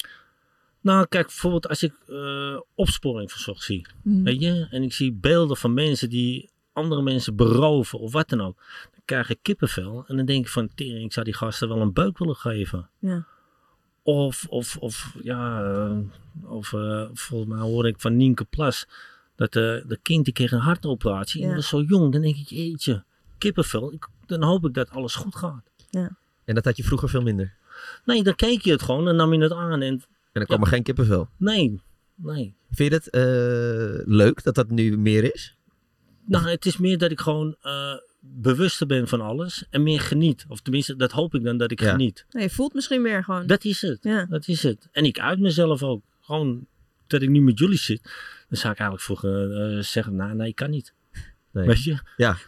Nou, 0.81 1.08
kijk, 1.08 1.25
bijvoorbeeld 1.25 1.67
als 1.67 1.84
ik 1.84 1.93
eh, 2.08 2.60
opsporing 2.75 3.31
verzocht 3.31 3.63
zie. 3.63 3.88
Mhm. 4.03 4.24
Weet 4.24 4.41
je? 4.41 4.67
En 4.70 4.84
ik 4.84 4.93
zie 4.93 5.13
beelden 5.13 5.58
van 5.58 5.74
mensen 5.74 6.10
die 6.10 6.50
andere 6.74 7.01
mensen 7.01 7.36
beroven 7.36 8.00
of 8.00 8.12
wat 8.12 8.29
dan 8.29 8.41
ook. 8.41 8.58
Dan 8.91 9.01
krijg 9.05 9.29
ik 9.29 9.39
kippenvel. 9.41 10.03
En 10.08 10.17
dan 10.17 10.25
denk 10.25 10.46
ik 10.46 10.51
van, 10.51 10.70
tering, 10.75 11.05
ik 11.05 11.13
zou 11.13 11.25
die 11.25 11.36
gasten 11.36 11.67
wel 11.67 11.81
een 11.81 11.93
beuk 11.93 12.17
willen 12.17 12.36
geven. 12.36 12.89
Ja. 13.00 13.27
Of, 14.03 14.46
of, 14.50 14.77
of 14.77 15.15
ja, 15.24 15.63
eh, 15.63 15.98
of 16.43 16.74
eh, 16.74 17.05
volgens 17.13 17.50
mij 17.51 17.60
hoorde 17.60 17.89
ik 17.89 18.00
van 18.00 18.17
Nienke 18.17 18.43
Plas. 18.46 18.88
Dat 19.36 19.53
de, 19.53 19.84
de 19.88 20.00
kind 20.01 20.25
die 20.25 20.34
kreeg 20.34 20.51
een 20.51 20.60
hartoperatie. 20.60 21.41
En 21.41 21.48
Ja. 21.48 21.53
dat 21.53 21.62
was 21.62 21.70
zo 21.70 21.81
jong. 21.81 22.12
Dan 22.12 22.22
denk 22.22 22.36
ik, 22.36 22.48
jeetje, 22.48 23.03
kippenvel. 23.38 23.93
Ik, 23.93 24.08
dan 24.25 24.43
hoop 24.43 24.65
ik 24.65 24.74
dat 24.74 24.89
alles 24.89 25.15
goed 25.15 25.36
gaat. 25.36 25.63
En 26.46 26.55
dat 26.55 26.65
had 26.65 26.77
je 26.77 26.84
vroeger 26.84 27.10
veel 27.10 27.22
minder. 27.22 27.53
Nee, 28.05 28.24
dan 28.24 28.36
keek 28.36 28.62
je 28.62 28.72
het 28.72 28.81
gewoon 28.81 29.08
en 29.08 29.15
nam 29.15 29.34
je 29.34 29.39
het 29.41 29.51
aan. 29.51 29.72
En 29.81 29.81
En 29.81 30.01
dan 30.31 30.46
kwam 30.46 30.62
er 30.62 30.67
geen 30.67 30.84
kippenvel. 30.84 31.29
nee, 31.38 31.81
nee. 32.15 32.55
Vind 32.72 32.89
je 32.91 32.96
het 32.98 33.10
eh, 33.10 34.08
leuk 34.08 34.43
dat 34.43 34.55
dat 34.55 34.70
nu 34.70 34.98
meer 34.98 35.34
is? 35.34 35.55
Nou, 36.25 36.50
het 36.50 36.65
is 36.65 36.77
meer 36.77 36.98
dat 36.98 37.12
ik 37.12 37.20
gewoon 37.20 37.55
eh, 37.62 37.93
bewuster 38.23 38.87
ben 38.87 39.07
van 39.07 39.21
alles 39.21 39.63
en 39.69 39.83
meer 39.83 39.99
geniet. 39.99 40.45
Of 40.47 40.61
tenminste, 40.61 40.95
dat 40.95 41.11
hoop 41.11 41.35
ik 41.35 41.43
dan 41.43 41.57
dat 41.57 41.71
ik 41.71 41.79
Ja. 41.81 41.91
geniet. 41.91 42.25
Nee, 42.31 42.43
je 42.43 42.49
voelt 42.49 42.73
misschien 42.73 43.01
meer 43.01 43.23
gewoon. 43.23 43.47
Dat 43.47 43.63
is 43.63 43.81
het. 43.81 43.97
Ja. 44.01 44.25
Dat 44.25 44.47
is 44.47 44.63
het. 44.63 44.87
En 44.91 45.05
ik 45.05 45.19
uit 45.19 45.39
mezelf 45.39 45.83
ook. 45.83 46.03
Gewoon 46.21 46.65
dat 47.07 47.21
ik 47.21 47.29
nu 47.29 47.41
met 47.41 47.59
jullie 47.59 47.77
zit. 47.77 48.01
Dan 48.49 48.57
zou 48.59 48.73
ik 48.73 48.79
eigenlijk 48.79 49.01
vroeger 49.01 49.61
eh, 49.77 49.83
zeggen, 49.83 50.15
nou, 50.15 50.35
nee, 50.35 50.47
ik 50.47 50.55
kan 50.55 50.69
niet. 50.69 50.93
Nee. 51.53 51.65
Weet 51.67 51.84
je? 51.84 51.98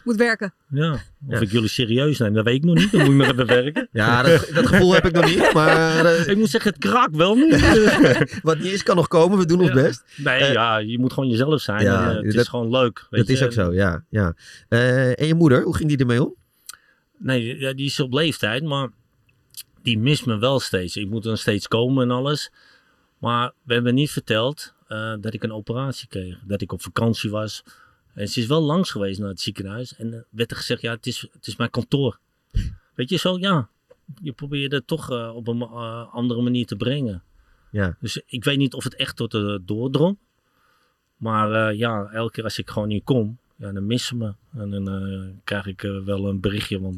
Moet 0.04 0.16
werken. 0.16 0.54
Ja. 0.68 0.92
Of 0.92 1.00
Ja. 1.28 1.40
ik 1.40 1.50
jullie 1.50 1.68
serieus 1.68 2.18
neem, 2.18 2.32
dat 2.34 2.44
weet 2.44 2.54
ik 2.54 2.64
nog 2.64 2.74
niet. 2.74 2.92
Dan 2.92 3.00
moet 3.00 3.10
ik 3.10 3.16
nog 3.16 3.26
even 3.26 3.46
werken. 3.46 3.88
Ja, 3.92 4.22
dat, 4.22 4.50
dat 4.54 4.66
gevoel 4.66 4.94
heb 4.94 5.04
ik 5.06 5.12
nog 5.12 5.24
niet. 5.26 5.52
Maar 5.52 6.04
eh, 6.04 6.28
Ik 6.32 6.36
moet 6.36 6.48
zeggen, 6.50 6.70
het 6.72 6.80
kraakt 6.80 7.16
wel 7.16 7.34
niet. 7.34 7.60
wat 8.42 8.58
niet 8.58 8.72
is, 8.72 8.82
kan 8.82 8.96
nog 8.96 9.08
komen. 9.08 9.38
We 9.38 9.46
doen 9.46 9.58
ons 9.60 9.68
Ja. 9.68 9.74
best. 9.74 10.04
Nee, 10.16 10.40
Eh, 10.40 10.52
ja, 10.52 10.76
je 10.78 10.98
moet 10.98 11.12
gewoon 11.12 11.28
jezelf 11.30 11.60
zijn. 11.60 11.82
ja, 11.82 12.02
en, 12.04 12.10
eh, 12.10 12.16
het 12.22 12.24
dat- 12.32 12.34
is 12.42 12.48
gewoon 12.48 12.70
leuk. 12.70 13.06
Weet 13.10 13.20
dat 13.20 13.30
is 13.30 13.38
je? 13.38 13.44
ook 13.44 13.52
zo, 13.52 13.72
ja. 13.72 14.04
ja. 14.08 14.34
Eh, 14.68 15.20
en 15.20 15.26
je 15.26 15.34
moeder, 15.34 15.62
hoe 15.62 15.76
ging 15.76 15.88
die 15.88 15.98
ermee 15.98 16.22
om? 16.24 16.34
Nee, 17.18 17.58
ja, 17.58 17.72
die 17.72 17.86
is 17.86 18.00
op 18.00 18.12
leeftijd, 18.12 18.62
maar 18.62 18.88
die 19.82 19.98
mist 19.98 20.26
me 20.26 20.38
wel 20.38 20.60
steeds. 20.60 20.96
Ik 20.96 21.08
moet 21.10 21.22
dan 21.22 21.36
steeds 21.36 21.68
komen 21.68 22.02
en 22.04 22.10
alles. 22.10 22.50
Maar 23.18 23.52
we 23.62 23.74
hebben 23.74 23.94
niet 23.94 24.10
verteld 24.10 24.74
eh, 24.88 25.14
dat 25.20 25.34
ik 25.34 25.42
een 25.42 25.52
operatie 25.52 26.08
kreeg. 26.08 26.38
Dat 26.46 26.60
ik 26.60 26.72
op 26.72 26.82
vakantie 26.82 27.30
was. 27.30 27.62
En 28.14 28.28
ze 28.28 28.40
is 28.40 28.46
wel 28.46 28.62
langs 28.62 28.90
geweest 28.90 29.20
naar 29.20 29.28
het 29.28 29.40
ziekenhuis. 29.40 29.96
En 29.96 30.14
eh, 30.14 30.20
werd 30.30 30.50
er 30.50 30.56
gezegd, 30.56 30.80
ja, 30.80 30.92
het 30.92 31.06
is, 31.06 31.28
het 31.32 31.46
is 31.46 31.56
mijn 31.56 31.70
kantoor. 31.70 32.18
Weet 32.94 33.10
je, 33.10 33.16
zo 33.16 33.38
ja. 33.38 33.68
Je 34.22 34.32
probeert 34.32 34.72
het 34.72 34.86
toch 34.86 35.10
eh, 35.10 35.34
op 35.34 35.48
een 35.48 35.60
eh, 35.60 36.14
andere 36.14 36.42
manier 36.42 36.66
te 36.66 36.76
brengen. 36.76 37.22
Ja. 37.70 37.96
Dus 38.00 38.22
ik 38.26 38.44
weet 38.44 38.58
niet 38.58 38.74
of 38.74 38.84
het 38.84 38.94
echt 38.94 39.16
tot 39.16 39.30
de 39.30 39.62
doordrong. 39.64 40.18
Maar 41.16 41.74
ja, 41.74 42.08
elke 42.12 42.32
keer 42.32 42.44
als 42.44 42.58
ik 42.58 42.70
gewoon 42.70 42.90
hier 42.90 43.02
kom, 43.02 43.38
ja, 43.56 43.72
dan 43.72 43.86
missen 43.86 44.16
me. 44.16 44.34
En 44.52 44.70
dan 44.70 45.40
krijg 45.44 45.66
ik 45.66 45.80
wel 45.80 46.28
een 46.28 46.40
berichtje, 46.40 46.80
want 46.80 46.96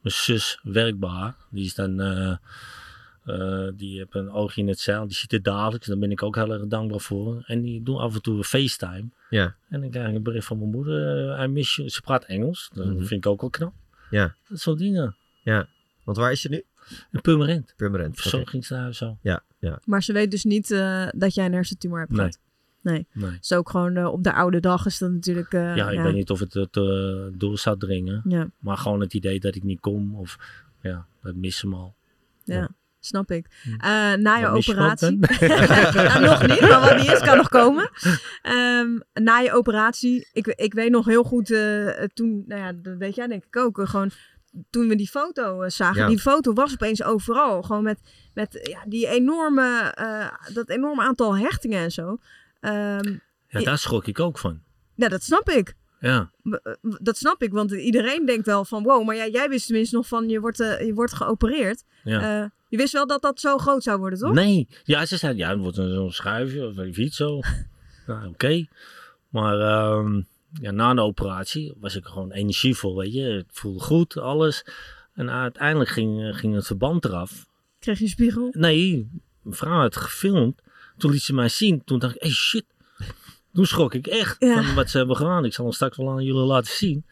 mijn 0.00 0.14
zus 0.14 0.60
werkt 0.62 0.98
bij 0.98 1.08
haar. 1.08 1.36
Die 1.50 1.64
is 1.64 1.74
dan, 1.74 2.00
eh, 3.28 3.66
eh, 3.66 3.72
die 3.76 3.98
heeft 3.98 4.14
een 4.14 4.30
oogje 4.30 4.60
in 4.60 4.68
het 4.68 4.80
zeil. 4.80 5.06
Die 5.06 5.16
ziet 5.16 5.30
het 5.30 5.44
dagelijks. 5.44 5.86
Daar 5.86 5.98
ben 5.98 6.10
ik 6.10 6.22
ook 6.22 6.34
heel 6.34 6.52
erg 6.52 6.66
dankbaar 6.66 7.00
voor. 7.00 7.42
En 7.46 7.62
die 7.62 7.82
doen 7.82 7.96
af 7.98 8.14
en 8.14 8.22
toe 8.22 8.36
een 8.36 8.44
FaceTime. 8.44 9.08
Ja. 9.30 9.54
En 9.68 9.80
dan 9.80 9.90
krijg 9.90 10.08
ik 10.08 10.14
een 10.14 10.22
bericht 10.22 10.46
van 10.46 10.58
mijn 10.58 10.70
moeder. 10.70 11.42
I 11.42 11.46
miss 11.46 11.76
you. 11.76 11.88
Ze 11.88 12.00
praat 12.00 12.24
Engels. 12.24 12.70
Dat 12.74 12.86
Mhm. 12.86 12.96
vind 12.96 13.24
ik 13.24 13.26
ook 13.26 13.40
wel 13.40 13.50
knap. 13.50 13.72
Ja. 14.10 14.34
Dat 14.48 14.60
soort 14.60 14.78
dingen. 14.78 15.16
Want 16.04 16.16
waar 16.20 16.32
is 16.32 16.40
ze 16.40 16.48
nu? 16.48 16.64
Een 17.12 17.20
permanent. 17.20 17.74
Permanent. 17.76 18.10
Oké. 18.10 18.20
Verzorgingshuis 18.20 18.96
zo. 18.98 19.18
Ja, 19.22 19.42
ja. 19.58 19.80
Maar 19.84 20.02
ze 20.02 20.12
weet 20.12 20.30
dus 20.30 20.44
niet 20.44 20.70
eh, 20.70 21.08
dat 21.16 21.34
jij 21.34 21.44
een 21.46 21.52
hersentumor 21.52 21.98
hebt 21.98 22.10
Nee. 22.10 22.18
gehad. 22.18 22.38
Nee. 22.82 23.06
Nee. 23.12 23.38
Dus 23.38 23.52
ook 23.52 23.70
gewoon 23.70 23.96
eh, 23.96 24.12
op 24.12 24.22
de 24.24 24.32
oude 24.32 24.60
dag 24.60 24.86
is 24.86 24.98
dat 24.98 25.10
natuurlijk... 25.10 25.52
eh, 25.52 25.76
Ja, 25.76 25.90
ik 25.90 26.00
weet 26.00 26.14
niet 26.14 26.30
of 26.30 26.38
het 26.40 26.54
het 26.54 26.76
eh, 26.76 27.26
door 27.32 27.58
zou 27.58 27.78
dringen. 27.78 28.22
Ja, 28.28 28.50
Maar 28.58 28.76
gewoon 28.76 29.00
het 29.00 29.14
idee 29.14 29.40
dat 29.40 29.54
ik 29.54 29.62
niet 29.62 29.80
kom. 29.80 30.14
Of 30.14 30.38
ja, 30.82 31.06
dat 31.22 31.34
missen 31.34 31.68
me 31.68 31.76
al. 31.76 31.94
ja. 32.44 32.68
Snap 33.08 33.30
ik. 33.30 33.46
Hm. 33.62 33.70
Eh, 33.70 34.14
na 34.14 34.36
je 34.36 34.46
operatie... 34.46 35.18
Nou, 35.18 36.20
nog 36.30 36.46
niet, 36.46 36.60
maar 36.60 36.80
wat 36.80 36.96
niet 36.96 37.12
is, 37.12 37.20
kan 37.20 37.36
nog 37.36 37.48
komen. 37.48 37.90
Ehm, 38.42 38.98
na 39.12 39.38
je 39.38 39.52
operatie, 39.52 40.28
ik, 40.32 40.46
ik 40.46 40.74
weet 40.74 40.90
nog 40.90 41.06
heel 41.06 41.22
goed, 41.24 41.50
eh, 41.50 41.88
toen, 42.14 42.44
nou 42.46 42.60
ja, 42.60 42.72
dat 42.82 42.96
weet 42.98 43.14
jij 43.14 43.26
denk 43.26 43.44
ik 43.44 43.56
ook, 43.56 43.78
eh, 43.78 43.86
gewoon 43.86 44.10
toen 44.70 44.88
we 44.88 44.94
die 44.96 45.08
foto 45.08 45.62
eh, 45.62 45.70
zagen. 45.70 46.02
Ja. 46.02 46.08
Die 46.08 46.18
foto 46.18 46.52
was 46.52 46.72
opeens 46.72 47.02
overal, 47.02 47.62
gewoon 47.62 47.82
met, 47.82 47.98
met 48.34 48.58
ja, 48.62 48.78
die 48.86 49.08
enorme, 49.08 49.92
eh, 49.94 50.54
dat 50.54 50.68
enorme 50.68 51.02
aantal 51.02 51.36
hechtingen 51.36 51.82
en 51.82 51.90
zo. 51.90 52.18
Ehm, 52.60 53.14
Ja, 53.48 53.60
daar 53.60 53.78
schrok 53.78 54.06
ik 54.06 54.20
ook 54.20 54.38
van. 54.38 54.60
ja, 54.94 55.08
dat 55.08 55.22
snap 55.22 55.48
ik. 55.50 55.74
Ja, 56.00 56.30
eh, 56.42 56.72
Dat 56.82 57.16
snap 57.16 57.42
ik, 57.42 57.52
want 57.52 57.70
iedereen 57.72 58.26
denkt 58.26 58.46
wel 58.46 58.64
van 58.64 58.82
wow, 58.82 59.06
maar 59.06 59.16
jij, 59.16 59.30
jij 59.30 59.48
wist 59.48 59.66
tenminste 59.66 59.96
nog 59.96 60.06
van 60.06 60.28
je 60.28 60.40
wordt, 60.40 60.60
eh, 60.60 60.86
je 60.86 60.94
wordt 60.94 61.12
geopereerd. 61.14 61.84
ja. 62.04 62.42
Eh, 62.42 62.48
je 62.68 62.76
wist 62.76 62.92
wel 62.92 63.06
dat 63.06 63.22
dat 63.22 63.40
zo 63.40 63.58
groot 63.58 63.82
zou 63.82 63.98
worden, 63.98 64.18
toch? 64.18 64.32
Nee, 64.32 64.68
ja, 64.84 65.06
ze 65.06 65.16
zei, 65.16 65.36
ja, 65.36 65.50
het 65.50 65.58
wordt 65.58 65.76
een- 65.76 65.94
zo'n 65.94 66.12
schuifje 66.12 66.66
of 66.66 66.78
even 66.78 67.02
iets 67.02 67.16
zo. 67.16 67.40
nou, 68.06 68.28
oké. 68.28 68.66
Maar 69.28 69.60
ehm, 69.60 70.22
ja, 70.60 70.70
na 70.70 70.94
de 70.94 71.00
operatie 71.00 71.74
was 71.80 71.96
ik 71.96 72.04
gewoon 72.04 72.30
energievol, 72.32 72.96
weet 72.96 73.12
je. 73.12 73.20
Het 73.22 73.46
voelde 73.50 73.80
goed, 73.80 74.16
alles. 74.16 74.64
En 75.14 75.30
uiteindelijk 75.30 75.90
ging, 75.90 76.22
eh, 76.24 76.34
ging 76.34 76.54
het 76.54 76.66
verband 76.66 77.04
eraf. 77.04 77.46
Kreeg 77.78 77.98
je 77.98 78.04
een 78.04 78.10
spiegel? 78.10 78.48
Nee, 78.52 79.10
een 79.44 79.52
vrouw 79.52 79.80
had 79.80 79.96
gefilmd. 79.96 80.60
Toen 80.96 81.10
liet 81.10 81.22
ze 81.22 81.34
mij 81.34 81.48
zien. 81.48 81.84
Toen 81.84 81.98
dacht 81.98 82.14
ik, 82.14 82.22
hey 82.22 82.30
shit. 82.30 82.64
Toen 83.52 83.66
schrok 83.66 83.94
ik 83.94 84.06
echt 84.06 84.36
Ja. 84.38 84.62
van 84.62 84.74
wat 84.74 84.90
ze 84.90 84.98
hebben 84.98 85.16
gedaan. 85.16 85.44
Ik 85.44 85.52
zal 85.54 85.64
hem 85.64 85.74
straks 85.74 85.96
wel 85.96 86.10
aan 86.10 86.24
jullie 86.24 86.40
laten 86.40 86.72
zien. 86.72 87.06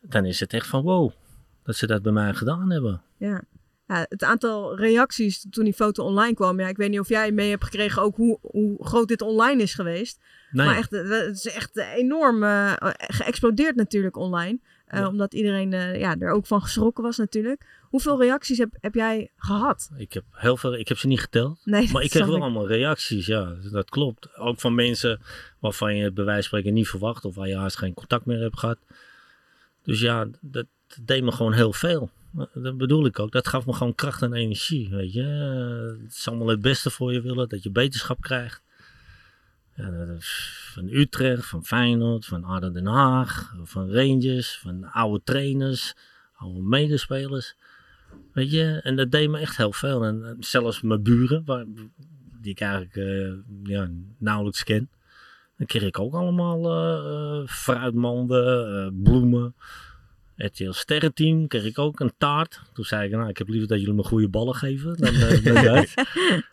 Dan 0.00 0.24
is 0.24 0.40
het 0.40 0.52
echt 0.52 0.66
van 0.66 0.82
wow. 0.82 1.10
Dat 1.62 1.76
ze 1.76 1.86
dat 1.86 2.02
bij 2.02 2.12
mij 2.12 2.34
gedaan 2.34 2.70
hebben. 2.70 3.02
Ja. 3.18 3.42
Ja. 3.86 4.06
Het 4.08 4.22
aantal 4.22 4.76
reacties 4.76 5.46
toen 5.50 5.64
die 5.64 5.74
foto 5.74 6.04
online 6.04 6.34
kwam. 6.34 6.60
Ja, 6.60 6.68
ik 6.68 6.76
weet 6.76 6.90
niet 6.90 7.00
of 7.00 7.08
jij 7.08 7.32
mee 7.32 7.50
hebt 7.50 7.64
gekregen 7.64 8.02
ook 8.02 8.16
hoe, 8.16 8.38
hoe 8.40 8.84
groot 8.84 9.08
dit 9.08 9.22
online 9.22 9.62
is 9.62 9.74
geweest. 9.74 10.20
Nee, 10.50 10.66
Maar 10.66 10.76
echt, 10.76 10.92
eh, 10.92 11.08
het 11.08 11.36
is 11.36 11.46
echt 11.46 11.76
enorm 11.76 12.42
eh, 12.42 12.72
geëxplodeerd 12.96 13.76
natuurlijk 13.76 14.16
online. 14.16 14.58
Eh, 14.86 15.00
Ja. 15.00 15.08
Omdat 15.08 15.34
iedereen 15.34 15.72
eh, 15.72 15.98
ja, 16.00 16.16
er 16.18 16.30
ook 16.30 16.46
van 16.46 16.62
geschrokken 16.62 17.04
was 17.04 17.16
natuurlijk. 17.16 17.66
Hoeveel 17.82 18.20
reacties 18.20 18.58
heb, 18.58 18.68
heb 18.80 18.94
jij 18.94 19.30
gehad? 19.36 19.90
ik 19.96 20.12
heb 20.12 20.24
heel 20.30 20.56
veel. 20.56 20.74
Ik 20.74 20.88
heb 20.88 20.98
ze 20.98 21.06
niet 21.06 21.20
geteld. 21.20 21.60
Nee, 21.64 21.92
Maar 21.92 22.02
ik 22.02 22.10
kreeg 22.10 22.26
wel 22.26 22.40
allemaal 22.40 22.68
reacties, 22.68 23.26
ja, 23.26 23.54
dat 23.72 23.90
klopt. 23.90 24.36
Ook 24.36 24.60
van 24.60 24.74
mensen 24.74 25.20
waarvan 25.60 25.96
je 25.96 26.04
het 26.04 26.14
bij 26.14 26.24
wijze 26.24 26.48
van 26.48 26.58
spreken 26.58 26.74
niet 26.78 26.88
verwacht 26.88 27.24
of 27.24 27.34
waar 27.34 27.48
je 27.48 27.56
haast 27.56 27.78
geen 27.78 27.94
contact 27.94 28.26
meer 28.26 28.40
hebt 28.40 28.58
gehad. 28.58 28.78
Dus 29.82 30.00
ja, 30.00 30.26
dat 30.40 30.66
deed 31.02 31.22
me 31.22 31.32
gewoon 31.32 31.52
heel 31.52 31.72
veel. 31.72 32.10
Dat 32.54 32.76
bedoel 32.76 33.06
ik 33.06 33.18
ook. 33.18 33.32
Dat 33.32 33.48
gaf 33.48 33.66
me 33.66 33.72
gewoon 33.72 33.94
kracht 33.94 34.22
en 34.22 34.32
energie, 34.32 34.88
weet 34.88 35.12
je. 35.12 35.22
Het 36.02 36.12
is 36.12 36.28
allemaal 36.28 36.48
het 36.48 36.60
beste 36.60 36.90
voor 36.90 37.12
je 37.12 37.20
willen, 37.20 37.48
dat 37.48 37.62
je 37.62 37.70
beterschap 37.70 38.20
krijgt. 38.20 38.62
Ja, 39.74 40.16
van 40.72 40.88
Utrecht, 40.88 41.46
van 41.46 41.64
Feyenoord, 41.64 42.24
van 42.24 42.44
Aden 42.44 42.72
Den 42.72 42.86
Haag, 42.86 43.54
van 43.62 43.92
Rangers, 43.92 44.58
van 44.58 44.84
oude 44.84 45.20
trainers, 45.24 45.94
oude 46.36 46.60
medespelers. 46.60 47.54
Weet 48.32 48.50
je, 48.50 48.80
en 48.82 48.96
dat 48.96 49.10
deed 49.10 49.30
me 49.30 49.38
echt 49.38 49.56
heel 49.56 49.72
veel. 49.72 50.04
En 50.04 50.36
zelfs 50.40 50.80
mijn 50.80 51.02
buren, 51.02 51.42
waar, 51.44 51.64
die 52.40 52.50
ik 52.50 52.60
eigenlijk 52.60 52.96
eh, 52.96 53.32
ja, 53.62 53.90
nauwelijks 54.18 54.64
ken, 54.64 54.88
dan 55.56 55.66
kreeg 55.66 55.82
ik 55.82 55.98
ook 55.98 56.14
allemaal 56.14 56.64
eh, 56.64 57.40
eh, 57.40 57.46
fruitmanden, 57.48 59.02
bloemen. 59.02 59.54
RTL 60.36 60.70
Sterrenteam 60.70 61.46
kreeg 61.46 61.64
ik 61.64 61.78
ook 61.78 62.00
een 62.00 62.12
taart. 62.18 62.60
Toen 62.72 62.84
zei 62.84 63.06
ik, 63.06 63.16
nou, 63.16 63.28
ik 63.28 63.38
heb 63.38 63.48
liever 63.48 63.68
dat 63.68 63.78
jullie 63.78 63.94
me 63.94 64.02
goede 64.02 64.28
ballen 64.28 64.54
geven 64.54 64.96
dan, 64.96 65.14
eh, 65.14 65.64
dan. 65.64 65.86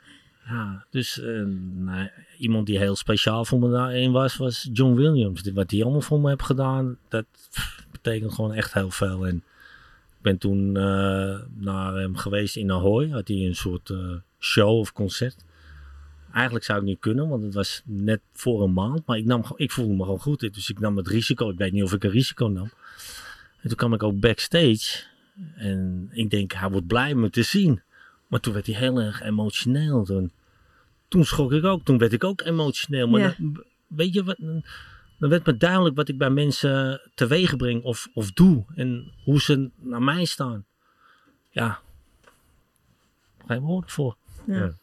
Ja, 0.45 0.85
dus 0.89 1.19
eh, 1.19 1.41
nou, 1.75 2.09
iemand 2.37 2.65
die 2.65 2.77
heel 2.77 2.95
speciaal 2.95 3.45
voor 3.45 3.59
me 3.59 3.69
daarin 3.69 4.11
was, 4.11 4.37
was 4.37 4.69
John 4.73 4.95
Williams. 4.95 5.41
Wat 5.53 5.71
hij 5.71 5.83
allemaal 5.83 6.01
voor 6.01 6.19
me 6.19 6.29
heeft 6.29 6.43
gedaan, 6.43 6.97
dat 7.07 7.25
pff, 7.51 7.85
betekent 7.91 8.33
gewoon 8.33 8.53
echt 8.53 8.73
heel 8.73 8.89
veel. 8.91 9.27
En 9.27 9.35
ik 9.35 10.21
ben 10.21 10.37
toen 10.37 10.77
eh, 10.77 11.39
naar 11.55 11.93
hem 11.93 12.15
geweest 12.15 12.55
in 12.55 12.71
Ahoy. 12.71 13.09
Had 13.09 13.27
hij 13.27 13.37
een 13.37 13.55
soort 13.55 13.93
show 14.39 14.79
of 14.79 14.93
concert. 14.93 15.45
Eigenlijk 16.33 16.65
zou 16.65 16.79
ik 16.79 16.85
niet 16.85 16.99
kunnen, 16.99 17.29
want 17.29 17.43
het 17.43 17.53
was 17.53 17.81
net 17.85 18.21
voor 18.33 18.63
een 18.63 18.73
maand. 18.73 19.05
Maar 19.05 19.17
ik, 19.17 19.25
nam, 19.25 19.43
ik 19.55 19.71
voelde 19.71 19.93
me 19.93 20.03
gewoon 20.03 20.19
goed. 20.19 20.39
Dus 20.39 20.69
ik 20.69 20.79
nam 20.79 20.97
het 20.97 21.07
risico. 21.07 21.49
Ik 21.49 21.57
weet 21.57 21.71
niet 21.71 21.83
of 21.83 21.93
ik 21.93 22.03
een 22.03 22.09
risico 22.09 22.47
nam. 22.47 22.71
En 23.63 23.69
toen 23.69 23.77
kwam 23.77 23.93
ik 23.93 24.03
ook 24.03 24.19
backstage. 24.19 25.03
En 25.55 26.09
ik 26.11 26.29
denk, 26.29 26.51
hij 26.51 26.69
wordt 26.69 26.87
blij 26.87 27.15
me 27.15 27.29
te 27.29 27.43
zien. 27.43 27.81
Maar 28.27 28.39
toen 28.39 28.53
werd 28.53 28.65
hij 28.65 28.75
heel 28.75 28.99
erg 28.99 29.21
emotioneel. 29.21 30.03
Toen, 30.05 30.31
toen 31.07 31.25
schrok 31.25 31.51
ik 31.51 31.63
ook. 31.63 31.83
Toen 31.83 31.97
werd 31.97 32.13
ik 32.13 32.23
ook 32.23 32.41
emotioneel. 32.41 33.07
Maar 33.07 33.21
Ja. 33.21 33.35
dan- 33.37 33.63
weet 33.87 34.13
je 34.13 34.23
wat? 34.23 34.37
Dan, 35.19 35.29
werd 35.29 35.45
me 35.45 35.57
duidelijk 35.57 35.95
wat 35.95 36.09
ik 36.09 36.17
bij 36.17 36.29
mensen 36.29 37.01
teweeg 37.15 37.55
breng 37.55 37.83
of, 37.83 38.07
of 38.13 38.31
doe. 38.31 38.65
En 38.75 39.11
hoe 39.23 39.41
ze 39.41 39.69
naar 39.75 40.01
mij 40.01 40.25
staan. 40.25 40.65
Ja. 41.49 41.79
Geen 43.47 43.61
woorden 43.61 43.89
voor. 43.89 44.15
Ja. 44.47 44.73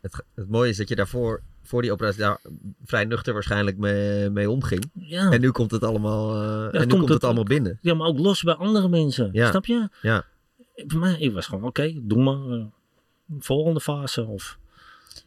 Het, 0.00 0.24
het 0.34 0.48
mooie 0.48 0.70
is 0.70 0.76
dat 0.76 0.88
je 0.88 0.94
daarvoor, 0.96 1.42
voor 1.66 1.82
die 1.82 1.92
operatie, 1.92 2.20
daar 2.20 2.40
vrij 2.84 3.04
nuchter 3.04 3.32
waarschijnlijk 3.32 3.76
mee, 3.76 4.30
mee 4.30 4.50
omging. 4.50 4.90
Ja. 4.92 5.30
En 5.30 5.40
nu 5.40 5.50
komt 5.50 5.70
het 5.70 5.84
allemaal, 5.84 6.34
eh, 6.34 6.62
en 6.64 6.70
nu 6.72 6.78
komt 6.78 6.90
komt 6.90 7.02
het, 7.02 7.12
het- 7.12 7.24
allemaal 7.24 7.44
binnen. 7.44 7.78
ja, 7.80 7.94
maar 7.94 8.06
ook 8.06 8.18
los 8.18 8.42
bij 8.42 8.54
andere 8.54 8.88
mensen. 8.88 9.28
Ja. 9.32 9.50
Snap 9.50 9.66
je? 9.66 9.88
Ja. 10.02 10.24
Voor 10.76 11.00
mij, 11.00 11.16
ik 11.18 11.32
was 11.32 11.46
gewoon, 11.46 11.64
oké, 11.64 11.92
doe 12.02 12.22
maar. 12.22 12.58
eh, 12.58 12.64
volgende 13.38 13.80
fase. 13.80 14.24
Of 14.26 14.58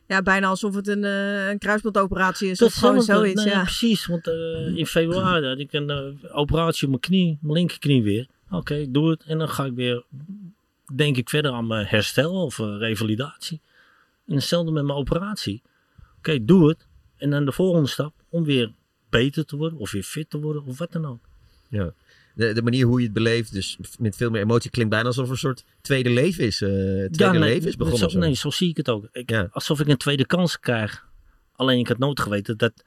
Ja, 0.07 0.21
bijna 0.21 0.47
alsof 0.47 0.75
het 0.75 0.87
een, 0.87 1.03
eh, 1.03 1.49
een 1.49 1.57
kruisbandoperatie 1.57 2.49
is. 2.49 2.61
Of 2.61 2.73
gewoon 2.73 3.01
zoiets. 3.01 3.43
Nee, 3.43 3.53
ja. 3.53 3.61
precies. 3.61 4.05
Want 4.05 4.27
eh, 4.27 4.75
in 4.77 4.85
februari 4.85 5.47
had 5.47 5.59
ik 5.59 5.73
een 5.73 6.17
operatie 6.31 6.83
op 6.83 6.89
mijn 6.89 7.01
knie, 7.01 7.37
mijn 7.41 7.53
linkerknie 7.53 8.03
weer. 8.03 8.27
Oké, 8.51 8.85
doe 8.91 9.09
het. 9.09 9.23
En 9.27 9.37
dan 9.37 9.49
ga 9.49 9.65
ik 9.65 9.73
weer, 9.73 10.03
denk 10.95 11.17
ik, 11.17 11.29
verder 11.29 11.51
aan 11.51 11.67
mijn 11.67 11.85
herstel 11.85 12.43
of 12.43 12.57
revalidatie. 12.57 13.59
En 14.27 14.35
hetzelfde 14.35 14.71
met 14.71 14.83
mijn 14.83 14.97
operatie. 14.97 15.61
Oké, 16.19 16.45
doe 16.45 16.67
het. 16.67 16.87
En 17.17 17.29
dan 17.29 17.45
de 17.45 17.51
volgende 17.51 17.87
stap 17.87 18.13
om 18.29 18.43
weer 18.43 18.73
beter 19.09 19.45
te 19.45 19.55
worden 19.55 19.79
of 19.79 19.91
weer 19.91 20.03
fit 20.03 20.29
te 20.29 20.39
worden 20.39 20.63
of 20.65 20.77
wat 20.77 20.91
dan 20.91 21.05
ook. 21.05 21.19
Ja. 21.69 21.93
De, 22.35 22.53
de 22.53 22.61
manier 22.61 22.85
hoe 22.85 22.99
je 22.99 23.05
het 23.05 23.13
beleeft, 23.13 23.53
dus 23.53 23.77
met 23.99 24.15
veel 24.15 24.29
meer 24.29 24.41
emotie, 24.41 24.69
klinkt 24.69 24.91
bijna 24.91 25.07
alsof 25.07 25.25
er 25.25 25.31
een 25.31 25.37
soort 25.37 25.65
tweede 25.81 26.09
leven 26.09 26.45
is. 26.45 26.61
eh 26.61 26.69
tweede 26.69 27.15
Ja, 27.17 27.31
nee, 27.31 27.39
leven 27.39 27.67
is 27.67 27.75
begonnen. 27.75 28.09
Zo, 28.09 28.19
nee, 28.19 28.33
zo 28.35 28.49
zie 28.49 28.69
ik 28.69 28.77
het 28.77 28.89
ook. 28.89 29.07
Ik, 29.11 29.29
Ja. 29.29 29.47
Alsof 29.51 29.79
ik 29.79 29.87
een 29.87 29.97
tweede 29.97 30.25
kans 30.25 30.59
krijg. 30.59 31.07
Alleen 31.55 31.79
ik 31.79 31.87
had 31.87 31.97
nooit 31.97 32.19
geweten 32.19 32.57
dat, 32.57 32.83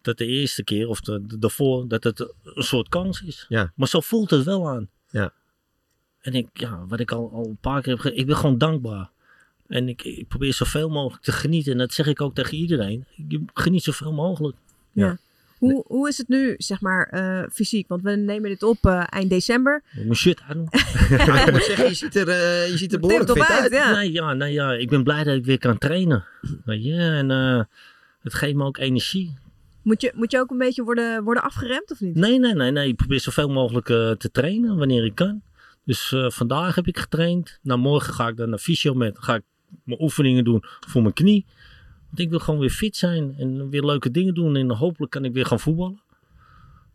dat 0.00 0.18
de 0.18 0.26
eerste 0.26 0.64
keer 0.64 0.88
of 0.88 1.00
de, 1.00 1.26
de, 1.26 1.38
daarvoor 1.38 1.88
dat 1.88 2.04
het 2.04 2.20
een 2.42 2.62
soort 2.62 2.88
kans 2.88 3.22
is. 3.22 3.46
Ja. 3.48 3.72
Maar 3.76 3.88
zo 3.88 4.00
voelt 4.00 4.30
het 4.30 4.44
wel 4.44 4.68
aan. 4.68 4.88
Ja. 5.10 5.32
En 6.20 6.34
ik, 6.34 6.48
ja, 6.52 6.86
wat 6.86 7.00
ik 7.00 7.12
al, 7.12 7.30
al 7.32 7.46
een 7.46 7.56
paar 7.60 7.82
keer 7.82 7.92
heb 7.92 8.00
gezegd, 8.00 8.20
ik 8.20 8.26
ben 8.26 8.36
gewoon 8.36 8.58
dankbaar. 8.58 9.10
En 9.72 9.88
ik, 9.88 10.02
ik 10.04 10.28
probeer 10.28 10.52
zoveel 10.52 10.88
mogelijk 10.88 11.22
te 11.22 11.32
genieten. 11.32 11.72
En 11.72 11.78
dat 11.78 11.92
zeg 11.92 12.06
ik 12.06 12.20
ook 12.20 12.34
tegen 12.34 12.56
iedereen. 12.56 13.04
Je 13.28 13.44
geniet 13.54 13.82
zoveel 13.82 14.12
mogelijk. 14.12 14.56
Hoe, 15.58 15.84
hoe 15.86 16.08
is 16.08 16.18
het 16.18 16.28
nu, 16.28 16.54
zeg 16.58 16.80
maar, 16.80 17.08
eh, 17.08 17.50
fysiek? 17.52 17.88
Want 17.88 18.02
we 18.02 18.10
nemen 18.10 18.50
dit 18.50 18.62
op 18.62 18.78
eh, 18.86 19.02
eind 19.08 19.30
december. 19.30 19.82
Mijn 19.92 20.14
shirt 20.14 20.40
aan. 20.48 20.68
Ja, 21.26 21.46
ik 21.46 21.52
moet 21.52 21.62
zeggen, 21.62 21.88
je 21.88 21.94
ziet 21.94 22.16
er, 22.16 22.28
eh, 22.28 22.70
je 22.70 22.76
ziet 22.76 22.92
er 22.92 23.00
behoorlijk 23.00 23.30
fit 23.30 23.50
uit. 23.50 23.72
ja. 23.72 23.92
Nee, 23.92 24.12
ja, 24.12 24.32
nee, 24.32 24.52
ja, 24.52 24.72
ik 24.72 24.88
ben 24.88 25.02
blij 25.02 25.24
dat 25.24 25.34
ik 25.34 25.44
weer 25.44 25.58
kan 25.58 25.78
trainen. 25.78 26.24
Je, 26.64 26.94
en 26.94 27.30
eh, 27.30 27.62
het 28.22 28.34
geeft 28.34 28.54
me 28.54 28.64
ook 28.64 28.78
energie. 28.78 29.34
Moet 29.82 30.00
je, 30.00 30.12
moet 30.14 30.30
je 30.30 30.38
ook 30.38 30.50
een 30.50 30.58
beetje 30.58 30.82
worden, 30.82 31.24
worden 31.24 31.42
afgeremd 31.42 31.90
of 31.90 32.00
niet? 32.00 32.14
Nee, 32.14 32.38
nee, 32.38 32.54
nee, 32.54 32.70
nee. 32.70 32.88
Ik 32.88 32.96
probeer 32.96 33.20
zoveel 33.20 33.48
mogelijk 33.48 33.86
te 34.18 34.30
trainen 34.32 34.76
wanneer 34.76 35.04
ik 35.04 35.14
kan. 35.14 35.42
Dus 35.84 36.12
eh, 36.12 36.30
vandaag 36.30 36.74
heb 36.74 36.86
ik 36.86 36.98
getraind. 36.98 37.58
Nou, 37.62 37.80
morgen 37.80 38.14
ga 38.14 38.28
ik 38.28 38.36
dan 38.36 38.50
naar 38.50 38.58
fysio 38.58 38.94
met. 38.94 39.18
Ga 39.18 39.34
ik 39.34 39.42
mijn 39.84 40.02
oefeningen 40.02 40.44
doen 40.44 40.64
voor 40.64 41.02
mijn 41.02 41.14
knie. 41.14 41.44
Want 42.06 42.18
ik 42.18 42.30
wil 42.30 42.38
gewoon 42.38 42.60
weer 42.60 42.70
fit 42.70 42.96
zijn 42.96 43.34
en 43.38 43.68
weer 43.68 43.84
leuke 43.84 44.10
dingen 44.10 44.34
doen. 44.34 44.56
En 44.56 44.70
hopelijk 44.70 45.12
kan 45.12 45.24
ik 45.24 45.32
weer 45.32 45.46
gaan 45.46 45.60
voetballen. 45.60 46.00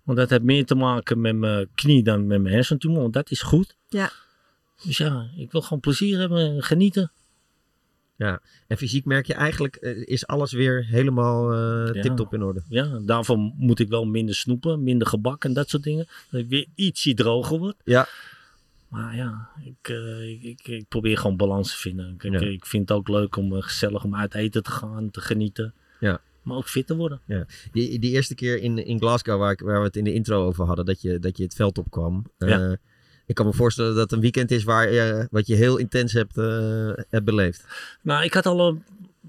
Want 0.04 0.18
dat 0.18 0.30
heeft 0.30 0.44
meer 0.44 0.66
te 0.66 0.76
maken 0.76 1.22
met 1.22 1.36
mijn 1.36 1.68
knie 1.76 2.04
dan 2.04 2.28
met 2.28 2.42
mijn 2.42 2.54
hersentumor. 2.54 3.02
Want 3.02 3.13
dat 3.13 3.32
is 3.32 3.42
goed. 3.42 3.76
Ja. 3.90 4.12
Dus 4.84 4.98
ja, 4.98 5.30
ik 5.38 5.52
wil 5.52 5.62
gewoon 5.62 5.80
plezier 5.80 6.20
hebben 6.20 6.40
en 6.40 6.63
genieten. 6.63 7.12
Ja. 8.16 8.42
En 8.68 8.78
fysiek 8.78 9.06
merk 9.06 9.28
je 9.28 9.34
eigenlijk, 9.34 9.76
eh, 9.76 10.08
is 10.08 10.28
alles 10.28 10.52
weer 10.52 10.86
helemaal 10.86 11.54
eh 11.54 11.94
Ja. 11.94 12.02
tip-top 12.02 12.34
in 12.34 12.44
orde. 12.44 12.62
Ja, 12.70 13.00
daarvoor 13.06 13.38
moet 13.38 13.80
ik 13.80 13.90
wel 13.90 14.06
minder 14.06 14.36
snoepen, 14.36 14.84
minder 14.84 15.08
gebak 15.08 15.44
en 15.44 15.54
dat 15.54 15.70
soort 15.70 15.84
dingen. 15.84 16.08
Dat 16.30 16.42
ik 16.42 16.50
weer 16.50 16.66
ietsje 16.76 17.13
droger 17.13 17.60
word. 17.60 17.76
Ja. 17.84 18.08
Maar 18.89 19.15
ja, 19.15 19.50
ik, 19.63 19.89
eh, 19.89 20.30
ik, 20.30 20.43
ik, 20.43 20.67
ik 20.67 20.86
probeer 20.88 21.17
gewoon 21.17 21.38
balans 21.38 21.71
te 21.71 21.78
vinden. 21.78 22.13
Ik, 22.13 22.23
ik- 22.23 22.39
Ja. 22.39 22.47
ik 22.47 22.65
vind 22.65 22.89
het 22.89 22.97
ook 22.97 23.08
leuk 23.08 23.36
om 23.36 23.56
eh, 23.56 23.62
gezellig 23.62 24.04
om 24.04 24.15
uit 24.15 24.34
eten 24.36 24.63
te 24.63 24.71
gaan, 24.71 25.10
te 25.12 25.21
genieten. 25.21 25.73
Ja. 26.00 26.21
Maar 26.41 26.58
ook 26.58 26.67
fit 26.67 26.88
te 26.88 26.95
worden. 26.95 27.21
Die, 27.71 28.00
die 28.00 28.12
eerste 28.12 28.36
keer 28.36 28.62
in, 28.62 28.86
in 28.86 29.00
Glasgow, 29.00 29.39
waar, 29.39 29.52
ik, 29.52 29.60
waar 29.60 29.80
we 29.80 29.86
het 29.86 29.95
in 29.95 30.04
de 30.04 30.13
intro 30.13 30.45
over 30.45 30.65
hadden, 30.65 30.86
dat 30.86 31.02
je, 31.02 31.19
dat 31.19 31.38
je 31.38 31.43
het 31.43 31.54
veld 31.56 31.78
opkwam. 31.78 32.26
Eh, 32.38 32.50
Ja. 32.50 32.76
Ik 33.26 33.36
kan 33.36 33.45
me 33.45 33.54
voorstellen 33.54 33.91
dat 33.93 34.02
het 34.04 34.12
een 34.12 34.19
weekend 34.19 34.52
is 34.52 34.63
waar 34.63 34.91
je, 34.91 35.28
wat 35.32 35.47
je 35.47 35.56
heel 35.56 35.78
intens 35.78 36.13
hebt, 36.13 36.38
eh, 36.38 36.89
hebt 37.10 37.26
beleefd. 37.26 37.65
Nou, 38.02 38.23
ik 38.23 38.34
had 38.34 38.45
al 38.45 38.67
een- 38.67 38.84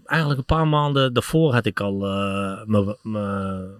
eigenlijk 0.04 0.40
een 0.40 0.46
paar 0.56 0.68
maanden 0.68 1.12
daarvoor 1.12 1.52
had 1.52 1.66
ik 1.66 1.80
al 1.80 2.06
eh, 2.06 2.64
mijn- 3.02 3.70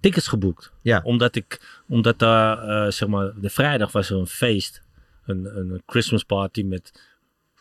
tickets 0.00 0.26
geboekt. 0.28 0.72
Ja. 0.82 1.00
Omdat 1.04 1.36
ik, 1.36 1.80
omdat 1.88 2.18
daar, 2.18 2.58
eh, 2.58 2.90
zeg 2.92 3.08
maar, 3.08 3.32
de 3.40 3.50
vrijdag 3.50 3.92
was 3.92 4.10
er 4.10 4.16
een 4.16 4.26
feest. 4.26 4.82
Een, 5.26 5.58
een 5.58 5.82
Christmas 5.86 6.22
party 6.22 6.62
met 6.62 7.02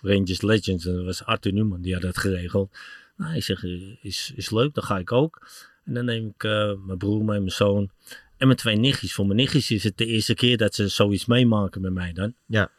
Rangers 0.02 0.42
Legends. 0.42 0.86
En 0.86 0.96
dat 0.96 1.06
was 1.06 1.26
Arthur 1.26 1.54
Newman, 1.54 1.82
die 1.82 1.94
had 1.94 2.02
dat 2.02 2.18
geregeld. 2.18 2.78
Nou, 3.18 3.36
ik 3.36 3.44
zeg, 3.44 3.64
eh, 3.64 3.96
is, 4.02 4.32
is 4.36 4.50
leuk, 4.50 4.74
dan 4.74 4.84
ga 4.84 4.98
ik 4.98 5.12
ook. 5.12 5.48
En 5.86 5.94
dan 5.94 6.06
neem 6.06 6.28
ik 6.28 6.44
eh, 6.44 6.74
mijn 6.86 6.98
broer 6.98 7.26
mee, 7.26 7.40
mijn 7.40 7.52
zoon 7.52 7.90
en 8.38 8.48
mijn 8.48 8.60
twee 8.60 8.76
nichtjes. 8.76 9.14
Voor 9.14 9.26
mijn 9.26 9.38
nichtjes 9.38 9.72
is 9.72 9.84
het 9.84 9.98
de 9.98 10.06
eerste 10.06 10.34
keer 10.34 10.58
dat 10.58 10.76
ze 10.76 10.88
zoiets 10.88 11.26
meemaken 11.26 11.82
met 11.82 11.94
mij 11.94 12.14
dan. 12.14 12.34
Ja. 12.46 12.72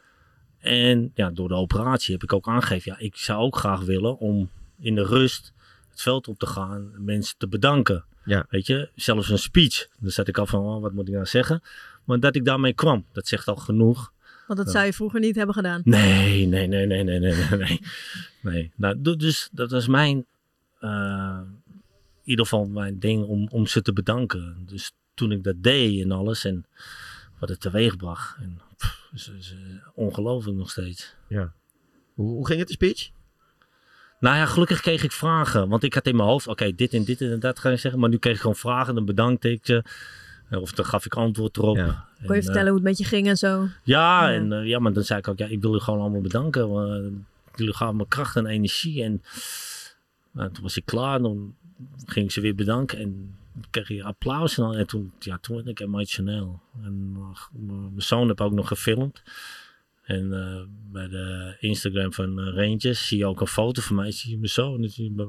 En 0.59 1.11
ja, 1.15 1.31
door 1.31 1.47
de 1.47 1.55
operatie 1.55 2.13
heb 2.13 2.23
ik 2.23 2.33
ook 2.33 2.47
aangegeven, 2.47 2.91
ja, 2.91 2.99
ik 2.99 3.15
zou 3.15 3.39
ook 3.39 3.57
graag 3.57 3.81
willen 3.81 4.17
om 4.17 4.49
in 4.79 4.95
de 4.95 5.05
rust 5.05 5.53
het 5.89 6.01
veld 6.01 6.27
op 6.27 6.39
te 6.39 6.45
gaan, 6.45 6.91
mensen 6.97 7.37
te 7.37 7.47
bedanken. 7.47 8.05
Ja. 8.23 8.45
Weet 8.49 8.67
je, 8.67 8.89
zelfs 8.95 9.29
een 9.29 9.37
speech. 9.37 9.87
Dan 9.99 10.11
zat 10.11 10.27
ik 10.27 10.37
al 10.37 10.45
van, 10.45 10.59
oh, 10.59 10.81
wat 10.81 10.93
moet 10.93 11.07
ik 11.07 11.13
nou 11.13 11.25
zeggen? 11.25 11.61
Maar 12.03 12.19
dat 12.19 12.35
ik 12.35 12.45
daarmee 12.45 12.73
kwam, 12.73 13.05
dat 13.11 13.27
zegt 13.27 13.47
al 13.47 13.55
genoeg. 13.55 14.13
Want 14.47 14.59
dat 14.59 14.67
Ja. 14.67 14.73
zou 14.73 14.85
je 14.85 14.93
vroeger 14.93 15.19
niet 15.19 15.35
hebben 15.35 15.55
gedaan. 15.55 15.81
Nee, 15.83 16.45
nee, 16.45 16.67
nee, 16.67 16.85
nee, 16.85 17.03
nee, 17.03 17.19
nee, 17.19 17.33
nee, 17.57 17.79
nee. 18.41 18.71
Nou, 18.75 19.01
du- 19.01 19.15
dus 19.15 19.49
dat 19.51 19.71
was 19.71 19.87
mijn, 19.87 20.25
eh, 20.79 21.39
in 22.23 22.31
ieder 22.31 22.45
geval 22.45 22.65
mijn 22.67 22.99
ding 22.99 23.23
om, 23.25 23.47
om 23.51 23.67
ze 23.67 23.81
te 23.81 23.93
bedanken. 23.93 24.63
Dus 24.65 24.91
toen 25.13 25.31
ik 25.31 25.43
dat 25.43 25.55
deed 25.57 26.01
en 26.03 26.11
alles 26.11 26.45
en 26.45 26.65
wat 27.39 27.49
het 27.49 27.59
teweeg 27.59 27.97
bracht. 27.97 28.37
En, 28.39 28.61
pff, 28.77 29.09
is, 29.13 29.31
is, 29.37 29.55
ongelooflijk 29.93 30.57
nog 30.57 30.69
steeds. 30.69 31.15
Hoe, 31.29 31.49
hoe 32.15 32.47
ging 32.47 32.59
het, 32.59 32.67
de 32.67 32.73
speech? 32.73 33.09
Nou 34.19 34.35
ja, 34.35 34.45
gelukkig 34.45 34.81
kreeg 34.81 35.03
ik 35.03 35.11
vragen. 35.11 35.69
Want 35.69 35.83
ik 35.83 35.93
had 35.93 36.07
in 36.07 36.15
mijn 36.15 36.27
hoofd, 36.29 36.47
oké, 36.47 36.75
dit 36.75 36.93
en 36.93 37.03
dit 37.03 37.21
en 37.21 37.39
dat 37.39 37.59
ga 37.59 37.69
je 37.69 37.77
zeggen. 37.77 37.99
Maar 37.99 38.09
nu 38.09 38.17
kreeg 38.17 38.33
ik 38.35 38.41
gewoon 38.41 38.55
vragen, 38.55 38.95
dan 38.95 39.05
bedankte 39.05 39.51
ik 39.51 39.65
ze. 39.65 39.83
Eh, 40.49 40.61
Of 40.61 40.71
dan 40.71 40.85
gaf 40.85 41.05
ik 41.05 41.13
antwoord 41.15 41.57
erop. 41.57 41.75
Ja. 41.75 41.85
En, 42.19 42.25
Kon 42.25 42.35
je 42.35 42.41
eh, 42.41 42.45
vertellen 42.45 42.67
hoe 42.67 42.75
het 42.75 42.83
met 42.83 42.97
je 42.97 43.03
ging 43.03 43.27
en 43.27 43.37
zo? 43.37 43.61
Ja, 43.83 44.29
Ja. 44.29 44.33
En, 44.33 44.51
eh, 44.53 44.67
ja, 44.67 44.79
maar 44.79 44.93
dan 44.93 45.03
zei 45.03 45.19
ik 45.19 45.27
ook, 45.27 45.37
ja, 45.37 45.45
ik 45.45 45.61
wil 45.61 45.69
jullie 45.69 45.85
gewoon 45.85 45.99
allemaal 45.99 46.21
bedanken. 46.21 46.69
want, 46.69 46.89
eh, 47.05 47.11
jullie 47.55 47.73
gaven 47.75 47.95
me 47.95 48.07
kracht 48.07 48.35
en 48.35 48.45
energie. 48.45 49.03
En 49.03 49.21
toen 50.33 50.61
was 50.61 50.77
ik 50.77 50.85
klaar, 50.85 51.19
dan 51.21 51.55
ging 52.05 52.25
ik 52.25 52.31
ze 52.31 52.41
weer 52.41 52.55
bedanken. 52.55 52.97
En 52.99 53.35
kreeg 53.69 53.87
je 53.87 54.03
applaus. 54.03 54.57
En, 54.57 54.63
al- 54.63 54.75
en 54.75 54.87
toen, 54.87 55.11
ja, 55.19 55.37
toen 55.37 55.55
werd 55.55 55.67
ik 55.67 55.79
emotioneel. 55.79 56.61
En 56.83 57.13
uh, 57.17 57.69
mijn 57.69 57.91
zoon 58.01 58.27
heb 58.27 58.41
ook 58.41 58.53
nog 58.53 58.67
gefilmd. 58.67 59.23
En 60.03 60.33
eh, 60.33 60.61
bij 60.91 61.07
de 61.07 61.55
Instagram 61.59 62.13
van 62.13 62.39
eh, 62.39 62.45
Rangers 62.53 63.07
zie 63.07 63.17
je 63.17 63.25
ook 63.25 63.41
een 63.41 63.47
foto 63.47 63.81
van 63.81 63.95
mij. 63.95 64.11
Zie 64.11 64.31
je 64.31 64.37
mijn 64.37 64.49
zoon, 64.49 64.81
dus 64.81 64.93
zie 64.93 65.03
je 65.03 65.11
me 65.11 65.27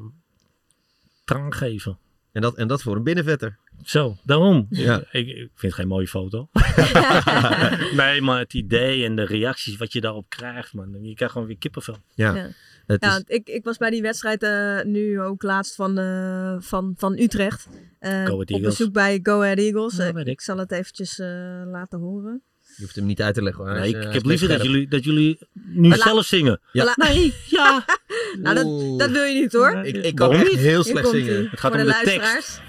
traan 1.24 1.52
geven. 1.54 1.98
En 2.32 2.42
dat, 2.42 2.56
en 2.56 2.68
dat 2.68 2.82
voor 2.82 2.96
een 2.96 3.02
binnenvetter. 3.02 3.58
Zo, 3.84 4.16
daarom. 4.24 4.66
Ja. 4.70 4.98
Ik, 5.10 5.26
ik 5.26 5.34
vind 5.36 5.60
het 5.60 5.74
geen 5.74 5.88
mooie 5.88 6.06
foto. 6.08 6.48
nee, 7.96 8.20
maar 8.20 8.38
het 8.38 8.54
idee 8.54 9.04
en 9.04 9.16
de 9.16 9.24
reacties 9.24 9.76
wat 9.76 9.92
je 9.92 10.00
daarop 10.00 10.28
krijgt, 10.28 10.72
man. 10.74 11.04
Je 11.04 11.14
krijgt 11.14 11.32
gewoon 11.34 11.48
weer 11.48 11.58
kippenvel. 11.58 11.96
Ja. 12.14 12.34
Ja. 12.34 12.48
Het 12.86 13.02
Ja, 13.02 13.08
is, 13.08 13.14
want 13.14 13.30
ik, 13.30 13.48
ik 13.48 13.64
was 13.64 13.76
bij 13.76 13.90
die 13.90 14.02
wedstrijd 14.02 14.42
eh, 14.42 14.82
nu 14.82 15.20
ook 15.20 15.42
laatst 15.42 15.74
van, 15.74 15.98
eh, 15.98 16.56
van, 16.58 16.94
van 16.96 17.18
Utrecht. 17.18 17.68
Eh, 17.98 18.10
Go 18.24 18.32
Ahead 18.32 18.50
op 18.50 18.62
bezoek 18.62 18.92
bij 18.92 19.20
Go 19.22 19.40
Ahead 19.42 19.58
Eagles. 19.58 19.96
Ja, 19.96 20.12
weet 20.12 20.26
ik 20.26 20.32
ik. 20.32 20.40
zal 20.40 20.58
het 20.58 20.72
eventjes 20.72 21.18
eh, 21.18 21.26
laten 21.66 21.98
horen. 21.98 22.42
Je 22.76 22.82
hoeft 22.82 22.96
hem 22.96 23.06
niet 23.06 23.22
uit 23.22 23.34
te 23.34 23.42
leggen. 23.42 23.64
Hoor. 23.64 23.74
Nee, 23.74 23.88
is, 23.88 23.94
ik, 23.94 24.04
eh, 24.04 24.12
heb 24.12 24.24
liever 24.24 24.48
dat 24.48 24.62
jullie, 24.62 24.88
dat 24.88 25.04
jullie 25.04 25.38
nu 25.52 25.92
zelf 25.92 26.24
zingen. 26.24 26.60
Ja. 26.72 26.94
Nee, 26.96 27.34
ja. 27.46 27.84
nou, 28.42 28.54
dat, 28.54 28.98
dat 28.98 29.10
wil 29.10 29.24
je 29.24 29.40
niet 29.40 29.52
hoor. 29.52 29.80
Ik, 29.84 29.96
ik 29.96 30.14
kan 30.14 30.32
echt 30.32 30.50
niet? 30.50 30.60
heel 30.60 30.82
slecht 30.82 31.08
zingen. 31.08 31.48
Het 31.50 31.60
gaat 31.60 31.72
Voor 31.72 31.80
om 31.80 31.86
de 31.86 31.98
de 32.04 32.10
tekst. 32.10 32.60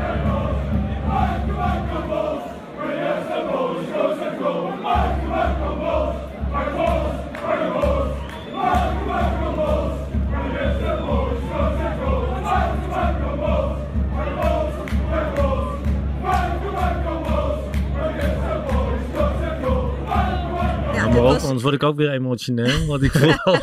maar 21.22 21.32
was- 21.32 21.42
anders 21.44 21.62
word 21.62 21.74
ik 21.74 21.82
ook 21.82 21.96
weer 21.96 22.10
emotioneel. 22.10 22.86
Want 22.86 23.02
ik 23.02 23.12
voel. 23.12 23.34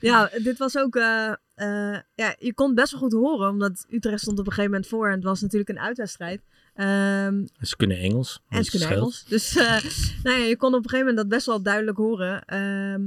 Ja, 0.00 0.30
dit 0.42 0.58
was 0.58 0.76
ook. 0.78 0.96
eh, 0.96 1.28
eh, 1.54 1.98
ja, 2.14 2.34
je 2.38 2.54
kon 2.54 2.66
het 2.66 2.74
best 2.74 2.90
wel 2.92 3.00
goed 3.00 3.12
horen, 3.12 3.48
omdat 3.48 3.86
Utrecht 3.90 4.20
stond 4.20 4.38
op 4.38 4.46
een 4.46 4.52
gegeven 4.52 4.70
moment 4.70 4.90
voor 4.90 5.06
en 5.08 5.14
het 5.14 5.24
was 5.24 5.40
natuurlijk 5.40 5.70
een 5.70 5.78
uitwedstrijd. 5.78 6.42
Ehm, 6.74 7.44
Ze 7.60 7.76
kunnen 7.76 7.98
Engels. 7.98 8.40
en 8.48 8.64
ze 8.64 8.70
kunnen 8.70 8.88
scheelt. 8.88 9.00
Engels. 9.02 9.24
Dus 9.24 9.56
eh, 9.56 9.82
nou 10.22 10.38
ja, 10.38 10.44
je 10.44 10.56
kon 10.56 10.68
op 10.74 10.82
een 10.84 10.88
gegeven 10.90 10.98
moment 10.98 11.16
dat 11.16 11.28
best 11.28 11.46
wel 11.46 11.62
duidelijk 11.62 11.96
horen. 11.96 12.44
Ehm, 12.44 13.00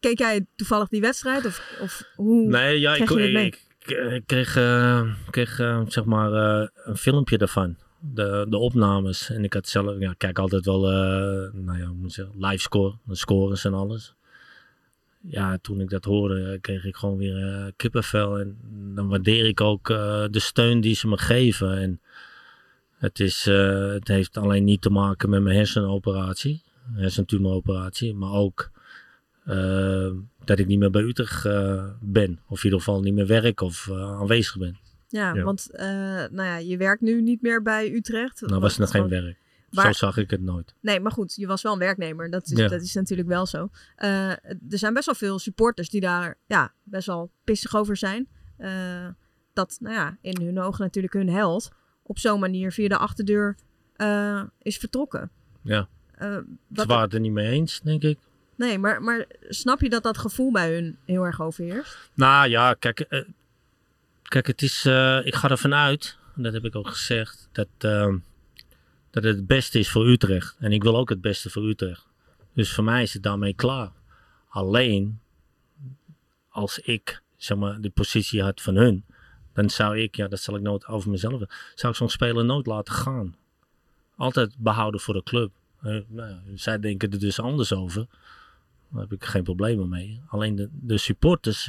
keek 0.00 0.18
jij 0.18 0.46
toevallig 0.56 0.88
die 0.88 1.00
wedstrijd? 1.00 1.46
Of, 1.46 1.76
of 1.80 2.02
hoe? 2.14 2.48
Nee, 2.50 2.80
ja, 2.80 2.94
ik, 2.94 3.08
je 3.08 3.30
ik, 3.30 3.60
ik, 3.86 3.88
ik 4.12 4.26
kreeg, 4.26 4.52
kreeg 5.30 5.56
zeg 5.88 6.04
maar 6.04 6.32
een 6.84 6.96
filmpje 6.96 7.38
daarvan. 7.38 7.76
De, 8.02 8.46
de 8.48 8.56
opnames. 8.56 9.30
En 9.30 9.44
ik 9.44 9.52
had 9.52 9.68
zelf, 9.68 9.98
ja, 9.98 10.14
kijk 10.16 10.38
altijd 10.38 10.64
wel, 10.64 10.90
eh, 10.90 11.52
nou 11.52 11.78
ja, 11.78 11.92
moet 11.92 12.12
zeggen, 12.12 12.34
live 12.38 12.62
score, 12.62 12.94
de 13.04 13.14
scores 13.14 13.64
en 13.64 13.74
alles. 13.74 14.14
Ja, 15.20 15.58
toen 15.58 15.80
ik 15.80 15.90
dat 15.90 16.04
hoorde, 16.04 16.52
eh, 16.52 16.60
kreeg 16.60 16.84
ik 16.84 16.96
gewoon 16.96 17.16
weer 17.16 17.36
eh, 17.36 17.66
kippenvel. 17.76 18.38
En 18.38 18.58
dan 18.94 19.08
waardeer 19.08 19.46
ik 19.46 19.60
ook 19.60 19.86
de 20.30 20.40
steun 20.40 20.80
die 20.80 20.94
ze 20.94 21.08
me 21.08 21.18
geven. 21.18 21.78
En 21.78 22.00
het, 22.98 23.20
is, 23.20 23.44
het 23.44 24.08
heeft 24.08 24.36
alleen 24.36 24.64
niet 24.64 24.82
te 24.82 24.90
maken 24.90 25.30
met 25.30 25.42
mijn 25.42 25.56
hersenoperatie, 25.56 26.62
hersentumoroperatie, 26.92 28.14
maar 28.14 28.32
ook 28.32 28.70
dat 30.44 30.58
ik 30.58 30.66
niet 30.66 30.78
meer 30.78 30.90
bij 30.90 31.02
Utrecht 31.02 31.42
ben. 32.00 32.40
Of 32.48 32.58
in 32.58 32.64
ieder 32.64 32.78
geval 32.78 33.00
niet 33.00 33.14
meer 33.14 33.26
werk 33.26 33.60
of 33.60 33.90
aanwezig 33.92 34.58
ben. 34.58 34.78
Ja, 35.12 35.34
Ja. 35.34 35.42
want 35.42 35.70
eh, 35.70 35.86
nou 36.30 36.42
ja, 36.42 36.56
je 36.56 36.76
werkt 36.76 37.00
nu 37.02 37.22
niet 37.22 37.42
meer 37.42 37.62
bij 37.62 37.92
Utrecht. 37.94 38.40
Nou 38.40 38.60
was 38.60 38.70
het 38.70 38.80
nog 38.80 38.90
geen 38.90 39.02
Gewoon- 39.02 39.22
werk. 39.22 39.38
Waar- 39.70 39.84
Zo 39.86 39.92
zag 39.92 40.16
ik 40.16 40.30
het 40.30 40.40
nooit. 40.40 40.74
Nee, 40.80 41.00
maar 41.00 41.12
goed, 41.12 41.34
je 41.34 41.46
was 41.46 41.62
wel 41.62 41.72
een 41.72 41.78
werknemer. 41.78 42.30
Dat 42.30 42.46
is, 42.50 42.58
Ja. 42.58 42.68
dat 42.68 42.82
is 42.82 42.94
natuurlijk 42.94 43.28
wel 43.28 43.46
zo. 43.46 43.70
Eh, 43.96 44.28
er 44.30 44.58
zijn 44.78 44.94
best 44.94 45.06
wel 45.06 45.14
veel 45.14 45.38
supporters 45.38 45.88
die 45.90 46.00
daar 46.00 46.38
ja, 46.46 46.72
best 46.82 47.06
wel 47.06 47.30
pissig 47.44 47.76
over 47.76 47.96
zijn. 47.96 48.28
Eh, 48.56 49.06
dat, 49.52 49.76
nou 49.80 49.94
ja, 49.94 50.16
in 50.20 50.40
hun 50.42 50.60
ogen 50.60 50.84
natuurlijk 50.84 51.12
hun 51.14 51.28
held 51.28 51.70
op 52.02 52.18
zo'n 52.18 52.40
manier 52.40 52.72
via 52.72 52.88
de 52.88 52.96
achterdeur 52.98 53.56
is 54.58 54.76
vertrokken. 54.78 55.30
Ja. 55.62 55.88
Ze 56.18 56.44
waren 56.86 57.00
het 57.02 57.14
er 57.14 57.20
niet 57.20 57.32
mee 57.32 57.50
eens, 57.50 57.80
denk 57.80 58.02
ik. 58.02 58.18
nee, 58.56 58.78
maar, 58.78 59.02
maar 59.02 59.26
snap 59.48 59.80
je 59.80 59.88
dat 59.88 60.02
dat 60.02 60.18
gevoel 60.18 60.52
bij 60.52 60.74
hun 60.74 60.96
heel 61.04 61.24
erg 61.24 61.40
overheerst? 61.42 62.10
Nou 62.14 62.48
ja, 62.48 62.74
kijk, 62.74 63.06
kijk 64.30 64.46
het 64.46 64.62
is, 64.62 64.84
eh, 64.84 65.26
ik 65.26 65.34
ga 65.34 65.48
ervan 65.48 65.74
uit, 65.74 66.18
dat 66.34 66.52
heb 66.52 66.64
ik 66.64 66.76
ook 66.76 66.88
gezegd, 66.88 67.48
dat, 67.52 67.68
eh, 67.78 68.14
dat 69.10 69.22
het 69.22 69.36
het 69.36 69.46
beste 69.46 69.78
is 69.78 69.90
voor 69.90 70.06
Utrecht. 70.06 70.56
En 70.58 70.72
ik 70.72 70.82
wil 70.82 70.96
ook 70.96 71.08
het 71.08 71.20
beste 71.20 71.50
voor 71.50 71.68
Utrecht. 71.68 72.06
Dus 72.54 72.72
voor 72.72 72.84
mij 72.84 73.02
is 73.02 73.12
het 73.12 73.22
daarmee 73.22 73.54
klaar. 73.54 73.92
Alleen, 74.48 75.20
als 76.48 76.78
ik 76.78 77.22
zeg 77.36 77.58
maar, 77.58 77.80
de 77.80 77.90
positie 77.90 78.42
had 78.42 78.60
van 78.60 78.76
hun, 78.76 79.04
dan 79.52 79.70
zou 79.70 79.98
ik, 79.98 80.16
ja, 80.16 80.28
dat 80.28 80.40
zal 80.40 80.56
ik 80.56 80.62
nooit 80.62 80.86
over 80.86 81.10
mezelf, 81.10 81.42
zou 81.74 81.92
ik 81.92 81.98
zo'n 81.98 82.08
speler 82.08 82.44
nooit 82.44 82.66
laten 82.66 82.94
gaan. 82.94 83.36
Altijd 84.16 84.54
behouden 84.58 85.00
voor 85.00 85.14
de 85.14 85.22
club. 85.22 85.52
Eh, 85.82 85.98
nou, 86.08 86.34
zij 86.54 86.78
denken 86.78 87.10
er 87.10 87.18
dus 87.18 87.40
anders 87.40 87.72
over. 87.72 88.06
Daar 88.92 89.00
heb 89.00 89.12
ik 89.12 89.24
geen 89.24 89.42
problemen 89.42 89.88
mee. 89.88 90.20
Alleen 90.28 90.56
de, 90.56 90.68
de 90.72 90.98
supporters 90.98 91.68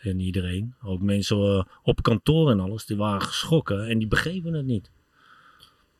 en, 0.00 0.20
iedereen, 0.20 0.74
ook 0.82 1.00
mensen 1.00 1.36
eh, 1.36 1.64
op 1.82 2.02
kantoor 2.02 2.50
en 2.50 2.60
alles, 2.60 2.86
die 2.86 2.96
waren 2.96 3.22
geschrokken 3.22 3.86
en 3.88 3.98
die 3.98 4.08
begrepen 4.08 4.52
het 4.52 4.66
niet. 4.66 4.90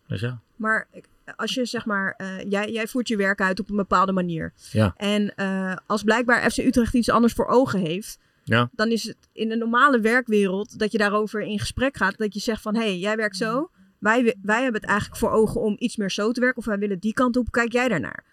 Dus 0.08 0.20
ja. 0.20 0.40
Maar 0.56 0.88
als 1.36 1.54
je 1.54 1.64
zeg 1.64 1.86
maar, 1.86 2.14
eh, 2.16 2.50
jij, 2.50 2.72
jij 2.72 2.86
voert 2.86 3.08
je 3.08 3.16
werk 3.16 3.40
uit 3.40 3.60
op 3.60 3.70
een 3.70 3.76
bepaalde 3.76 4.12
manier. 4.12 4.52
Ja. 4.72 4.94
En 4.96 5.34
eh, 5.34 5.76
als 5.86 6.02
blijkbaar 6.02 6.50
FC 6.50 6.58
Utrecht 6.58 6.94
iets 6.94 7.10
anders 7.10 7.32
voor 7.32 7.46
ogen 7.46 7.80
heeft, 7.80 8.18
Ja. 8.44 8.70
dan 8.72 8.88
is 8.90 9.04
het 9.04 9.16
in 9.32 9.48
de 9.48 9.56
normale 9.56 10.00
werkwereld 10.00 10.78
dat 10.78 10.92
je 10.92 10.98
daarover 10.98 11.40
in 11.40 11.58
gesprek 11.58 11.96
gaat. 11.96 12.16
Dat 12.18 12.34
je 12.34 12.40
zegt 12.40 12.62
van, 12.62 12.74
hé, 12.74 12.80
hey, 12.80 12.98
jij 12.98 13.16
werkt 13.16 13.36
zo. 13.36 13.70
Wij, 13.98 14.22
wi- 14.22 14.34
wij 14.42 14.62
hebben 14.62 14.80
het 14.80 14.90
eigenlijk 14.90 15.20
voor 15.20 15.30
ogen 15.30 15.60
om 15.60 15.76
iets 15.78 15.96
meer 15.96 16.10
zo 16.10 16.32
te 16.32 16.40
werken. 16.40 16.58
Of 16.58 16.64
wij 16.64 16.78
willen 16.78 16.98
die 16.98 17.12
kant 17.12 17.36
op. 17.36 17.50
Kijk 17.50 17.72
jij 17.72 17.88
daarnaar? 17.88 18.24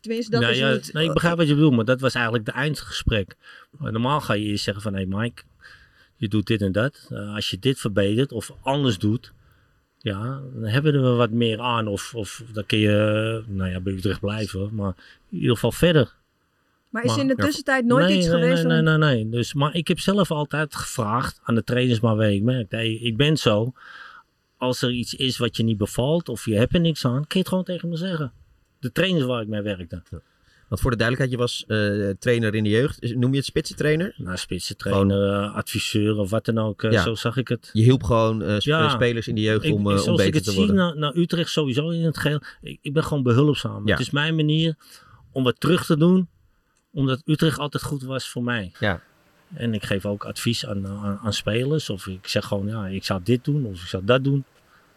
Tenminste, 0.00 0.30
dat 0.30 0.40
Nou 0.40 0.52
is 0.52 0.58
ja, 0.58 0.92
nee, 0.92 1.06
ik 1.06 1.12
begrijp 1.12 1.36
wat 1.36 1.48
je 1.48 1.54
bedoelt, 1.54 1.74
maar 1.74 1.84
dat 1.84 2.00
was 2.00 2.14
eigenlijk 2.14 2.44
de 2.44 2.52
eindgesprek. 2.52 3.36
Maar 3.70 3.92
normaal 3.92 4.20
ga 4.20 4.32
je 4.32 4.44
eerst 4.44 4.64
zeggen 4.64 4.82
van, 4.82 4.94
hé 4.94 5.06
hey 5.06 5.20
Mike, 5.20 5.42
je 6.16 6.28
doet 6.28 6.46
dit 6.46 6.62
en 6.62 6.72
dat. 6.72 7.08
Eh, 7.10 7.34
als 7.34 7.50
je 7.50 7.58
dit 7.58 7.78
verbetert 7.78 8.32
of 8.32 8.52
anders 8.62 8.98
doet, 8.98 9.32
ja, 9.98 10.40
dan 10.54 10.64
hebben 10.64 10.92
we 11.02 11.08
wat 11.08 11.30
meer 11.30 11.60
aan. 11.60 11.86
Of, 11.86 12.14
of 12.14 12.42
dan 12.52 12.66
kun 12.66 12.78
je, 12.78 13.42
nou 13.46 13.70
ja, 13.70 13.80
bij 13.80 13.92
Utrecht 13.92 14.20
blijven, 14.20 14.74
maar 14.74 14.94
in 15.30 15.38
ieder 15.38 15.54
geval 15.54 15.72
verder. 15.72 16.14
Maar 16.88 17.04
is 17.04 17.10
maar- 17.10 17.20
in 17.20 17.26
de 17.26 17.34
tussentijd 17.34 17.84
nooit 17.84 18.06
nee, 18.06 18.16
iets 18.16 18.26
nee, 18.26 18.40
geweest? 18.40 18.64
Nee, 18.64 18.82
nee, 18.82 18.96
nee, 18.96 19.14
nee. 19.14 19.28
Dus, 19.28 19.54
maar 19.54 19.74
ik 19.74 19.88
heb 19.88 19.98
zelf 19.98 20.30
altijd 20.30 20.74
gevraagd 20.74 21.40
aan 21.42 21.54
de 21.54 21.64
trainers 21.64 21.98
waarmee 21.98 22.36
ik 22.36 22.42
merk. 22.42 22.70
Hey, 22.70 22.92
ik 22.92 23.16
ben 23.16 23.36
zo. 23.36 23.72
Als 24.56 24.82
er 24.82 24.90
iets 24.90 25.14
is 25.14 25.38
wat 25.38 25.56
je 25.56 25.62
niet 25.62 25.76
bevalt 25.76 26.28
of 26.28 26.44
je 26.44 26.54
hebt 26.54 26.74
er 26.74 26.80
niks 26.80 27.04
aan, 27.04 27.26
kun 27.26 27.26
je 27.28 27.38
het 27.38 27.48
gewoon 27.48 27.64
tegen 27.64 27.88
me 27.88 27.96
zeggen. 27.96 28.32
De 28.82 28.92
trainers 28.92 29.24
waar 29.24 29.42
ik 29.42 29.48
mee 29.48 29.62
werkte. 29.62 30.02
Want 30.68 30.80
voor 30.84 30.90
de 30.90 30.96
duidelijkheid, 30.96 31.30
je 31.30 31.36
was 31.46 31.64
eh, 31.66 32.10
trainer 32.18 32.54
in 32.54 32.64
de 32.64 32.70
jeugd. 32.70 33.14
Noem 33.14 33.30
je 33.30 33.36
het 33.36 33.44
spitsentrainer? 33.46 34.14
Nou, 34.16 34.36
spitsen 34.36 34.76
trainer, 34.76 35.32
eh, 35.32 35.54
adviseur 35.54 36.16
of 36.16 36.30
wat 36.30 36.44
dan 36.44 36.58
ook. 36.58 36.82
eh, 36.82 36.90
Ja. 36.92 37.02
Zo 37.02 37.14
zag 37.14 37.36
ik 37.36 37.48
het. 37.48 37.70
Je 37.72 37.82
hielp 37.82 38.02
gewoon 38.02 38.42
sp- 38.60 38.64
Ja. 38.66 38.88
spelers 38.88 39.28
in 39.28 39.34
de 39.34 39.40
jeugd 39.40 39.64
Ik, 39.64 39.72
om, 39.74 39.86
eh, 39.86 39.92
om 39.92 39.98
zoals 39.98 40.20
ik 40.20 40.24
beter 40.32 40.34
het 40.34 40.44
te 40.44 40.50
zie 40.50 40.58
worden. 40.58 40.76
naar, 40.76 40.96
naar 40.96 41.14
Utrecht 41.16 41.50
sowieso 41.50 41.88
in 41.88 42.04
het 42.04 42.18
geheel. 42.18 42.40
Ik, 42.62 42.78
ik 42.82 42.92
ben 42.92 43.04
gewoon 43.04 43.22
behulpzaam. 43.22 43.86
Ja. 43.86 43.92
Het 43.92 44.00
is 44.00 44.10
mijn 44.10 44.34
manier 44.36 44.74
om 45.32 45.44
wat 45.44 45.60
terug 45.60 45.84
te 45.86 45.96
doen. 45.96 46.28
Omdat 46.92 47.22
Utrecht 47.24 47.58
altijd 47.58 47.82
goed 47.82 48.02
was 48.02 48.28
voor 48.28 48.42
mij. 48.42 48.72
Ja. 48.80 49.02
En 49.54 49.74
ik 49.74 49.84
geef 49.84 50.06
ook 50.06 50.24
advies 50.24 50.66
aan, 50.66 50.86
aan, 50.86 51.18
aan 51.22 51.32
spelers. 51.32 51.90
Of 51.90 52.06
ik 52.06 52.26
zeg 52.26 52.44
gewoon, 52.44 52.66
ja, 52.66 52.86
ik 52.86 53.04
zou 53.04 53.20
dit 53.24 53.44
doen 53.44 53.64
of 53.66 53.80
ik 53.82 53.86
zou 53.88 54.04
dat 54.04 54.24
doen. 54.24 54.44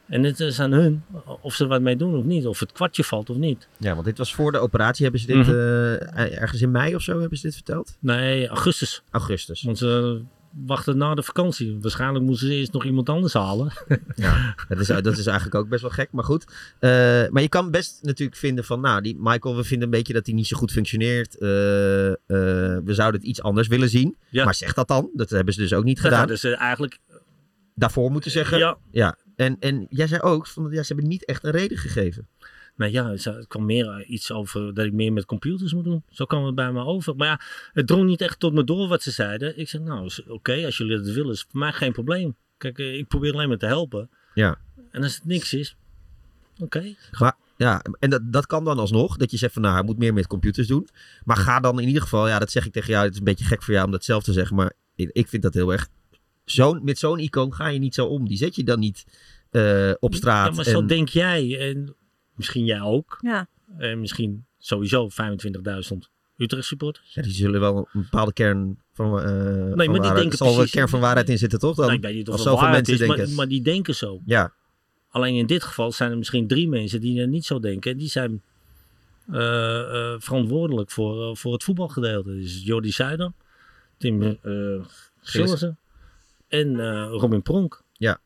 En 0.07 0.23
het 0.23 0.39
is 0.39 0.59
aan 0.59 0.71
hun 0.71 1.03
of 1.41 1.53
ze 1.53 1.63
er 1.63 1.69
wat 1.69 1.81
mee 1.81 1.95
doen 1.95 2.15
of 2.15 2.23
niet. 2.23 2.47
Of 2.47 2.59
het 2.59 2.71
kwartje 2.71 3.03
valt 3.03 3.29
of 3.29 3.37
niet. 3.37 3.67
Ja, 3.77 3.93
want 3.93 4.05
dit 4.05 4.17
was 4.17 4.33
voor 4.35 4.51
de 4.51 4.57
operatie. 4.57 5.03
Hebben 5.03 5.21
ze 5.21 5.27
dit 5.27 5.35
Mhm. 5.35 5.49
eh, 5.49 6.41
ergens 6.41 6.61
in 6.61 6.71
mei 6.71 6.95
of 6.95 7.01
zo 7.01 7.19
hebben 7.19 7.37
ze 7.37 7.43
dit 7.45 7.55
verteld? 7.55 7.97
Nee, 7.99 8.47
augustus. 8.47 9.03
Augustus. 9.11 9.61
Want 9.63 9.77
ze 9.77 10.21
wachten 10.65 10.97
na 10.97 11.15
de 11.15 11.23
vakantie. 11.23 11.77
Waarschijnlijk 11.81 12.25
moeten 12.25 12.47
ze 12.47 12.53
eerst 12.53 12.71
nog 12.73 12.85
iemand 12.85 13.09
anders 13.09 13.33
halen. 13.33 13.71
Dat 14.67 14.79
is, 14.79 14.87
dat 14.87 15.17
is 15.17 15.25
eigenlijk 15.25 15.55
ook 15.55 15.69
best 15.69 15.81
wel 15.81 15.91
gek, 15.91 16.11
maar 16.11 16.23
goed. 16.23 16.45
Eh, 16.79 16.89
maar 17.29 17.41
je 17.41 17.49
kan 17.49 17.71
best 17.71 17.99
natuurlijk 18.01 18.37
vinden 18.37 18.63
van, 18.63 18.79
nou, 18.81 19.01
die 19.01 19.15
Michael, 19.19 19.55
we 19.55 19.63
vinden 19.63 19.85
een 19.87 19.93
beetje 19.93 20.13
dat 20.13 20.25
hij 20.25 20.35
niet 20.35 20.47
zo 20.47 20.57
goed 20.57 20.71
functioneert. 20.71 21.37
Eh, 21.37 21.47
we 21.47 22.81
zouden 22.85 23.19
het 23.19 23.29
iets 23.29 23.41
anders 23.41 23.67
willen 23.67 23.89
zien. 23.89 24.15
Ja. 24.29 24.43
Maar 24.45 24.55
zeg 24.55 24.73
dat 24.73 24.87
dan. 24.87 25.09
Dat 25.13 25.29
hebben 25.29 25.53
ze 25.53 25.59
dus 25.59 25.73
ook 25.73 25.83
niet 25.83 25.95
Dat 25.95 26.03
gedaan. 26.03 26.19
hadden 26.19 26.39
ze 26.39 26.55
eigenlijk... 26.55 26.99
Daarvoor 27.75 28.11
moeten 28.11 28.31
zeggen. 28.31 28.57
Ja, 28.57 28.77
Ja. 28.91 29.15
En, 29.35 29.57
en 29.59 29.85
jij 29.89 30.07
zei 30.07 30.21
ook, 30.21 30.47
van, 30.47 30.67
ja, 30.71 30.83
ze 30.83 30.93
hebben 30.93 31.09
niet 31.09 31.25
echt 31.25 31.43
een 31.43 31.51
reden 31.51 31.77
gegeven. 31.77 32.27
Nou 32.75 32.91
ja, 32.91 33.09
het 33.09 33.47
kwam 33.47 33.65
meer 33.65 33.89
eh, 33.89 34.09
iets 34.09 34.31
over 34.31 34.73
dat 34.73 34.85
ik 34.85 34.93
meer 34.93 35.13
met 35.13 35.25
computers 35.25 35.73
moet 35.73 35.83
doen. 35.83 36.03
Zo 36.09 36.25
kwam 36.25 36.45
het 36.45 36.55
bij 36.55 36.71
me 36.71 36.83
over. 36.83 37.15
Maar 37.15 37.27
ja, 37.27 37.41
het 37.73 37.87
drong 37.87 38.05
niet 38.05 38.21
echt 38.21 38.39
tot 38.39 38.53
me 38.53 38.63
door 38.63 38.87
wat 38.87 39.03
ze 39.03 39.11
zeiden. 39.11 39.59
Ik 39.59 39.69
zei, 39.69 39.83
nou, 39.83 40.11
oké, 40.27 40.65
als 40.65 40.77
jullie 40.77 40.97
dat 40.97 41.07
willen, 41.07 41.31
is 41.31 41.45
voor 41.49 41.59
mij 41.59 41.71
geen 41.71 41.91
probleem. 41.91 42.35
Kijk, 42.57 42.79
eh, 42.79 42.97
ik 42.97 43.07
probeer 43.07 43.33
alleen 43.33 43.47
maar 43.47 43.57
te 43.57 43.65
helpen. 43.65 44.09
Ja. 44.33 44.57
En 44.91 45.03
als 45.03 45.15
het 45.15 45.25
niks 45.25 45.53
is, 45.53 45.75
oké. 46.59 46.95
Maar 47.19 47.35
ja, 47.57 47.81
en 47.99 48.09
dat, 48.09 48.21
dat 48.31 48.45
kan 48.45 48.63
dan 48.63 48.79
alsnog. 48.79 49.17
Dat 49.17 49.31
je 49.31 49.37
zegt 49.37 49.53
van, 49.53 49.61
nou, 49.61 49.73
hij 49.73 49.83
moet 49.83 49.97
meer 49.97 50.13
met 50.13 50.27
computers 50.27 50.67
doen. 50.67 50.87
Maar 51.23 51.37
ga 51.37 51.59
dan 51.59 51.79
in 51.79 51.87
ieder 51.87 52.01
geval, 52.01 52.27
ja, 52.27 52.39
dat 52.39 52.51
zeg 52.51 52.65
ik 52.65 52.71
tegen 52.71 52.89
jou. 52.89 53.03
Het 53.03 53.13
is 53.13 53.19
een 53.19 53.25
beetje 53.25 53.45
gek 53.45 53.63
voor 53.63 53.73
jou 53.73 53.85
om 53.85 53.91
dat 53.91 54.03
zelf 54.03 54.23
te 54.23 54.33
zeggen. 54.33 54.55
Maar 54.55 54.73
ik, 54.95 55.09
ik 55.11 55.27
vind 55.27 55.43
dat 55.43 55.53
heel 55.53 55.71
erg. 55.71 55.87
Zo'n, 56.45 56.79
met 56.83 56.97
zo'n 56.97 57.19
icoon 57.19 57.53
ga 57.53 57.67
je 57.67 57.79
niet 57.79 57.93
zo 57.93 58.05
om. 58.05 58.27
Die 58.27 58.37
zet 58.37 58.55
je 58.55 58.63
dan 58.63 58.79
niet 58.79 59.05
eh, 59.49 59.91
op 59.99 60.15
straat. 60.15 60.49
Ja, 60.49 60.55
maar 60.55 60.65
zo 60.65 60.79
en- 60.79 60.87
denk 60.87 61.09
jij. 61.09 61.69
En 61.69 61.95
misschien 62.35 62.65
jij 62.65 62.81
ook. 62.81 63.17
Ja. 63.21 63.47
En 63.77 63.99
misschien 63.99 64.45
sowieso 64.57 65.09
25.000 65.09 66.09
Utrecht 66.37 66.65
supporters. 66.65 67.13
Ja, 67.13 67.21
die 67.21 67.31
zullen 67.31 67.59
wel 67.59 67.77
een 67.77 68.01
bepaalde 68.01 68.33
kern 68.33 68.79
van, 68.93 69.19
eh 69.21 69.25
van 69.25 69.67
maar 69.67 69.77
die 69.77 69.87
waarheid. 69.87 70.15
denken 70.15 70.31
Er 70.31 70.37
zal 70.53 70.61
een 70.61 70.69
kern 70.69 70.89
van 70.89 70.99
waarheid 70.99 71.29
in 71.29 71.37
zitten, 71.37 71.59
toch? 71.59 71.75
Dan, 71.75 71.85
Nou, 71.85 71.97
ik 71.97 72.03
weet 72.03 72.15
niet 72.15 72.29
of 72.29 72.41
zoveel 72.41 72.69
mensen 72.69 72.93
is, 72.93 73.07
maar, 73.07 73.17
denken. 73.17 73.35
maar 73.35 73.47
die 73.47 73.61
denken 73.61 73.95
zo. 73.95 74.21
Ja, 74.25 74.53
Alleen 75.09 75.35
in 75.35 75.45
dit 75.45 75.63
geval 75.63 75.91
zijn 75.91 76.11
er 76.11 76.17
misschien 76.17 76.47
drie 76.47 76.67
mensen 76.67 77.01
die 77.01 77.21
er 77.21 77.27
niet 77.27 77.45
zo 77.45 77.59
denken. 77.59 77.91
En 77.91 77.97
die 77.97 78.07
zijn 78.09 78.41
eh, 79.31 79.79
eh, 80.13 80.19
verantwoordelijk 80.19 80.91
voor, 80.91 81.37
voor 81.37 81.53
het 81.53 81.63
voetbalgedeelte. 81.63 82.29
Dus 82.29 82.63
Jordi 82.63 82.91
Zuider, 82.91 83.31
Tim 83.97 84.21
eh 84.21 84.85
Gillissen 85.21 85.77
en 86.47 86.79
eh, 86.79 87.07
Robin 87.09 87.41
Pronk. 87.41 87.83
Ja. 87.93 88.17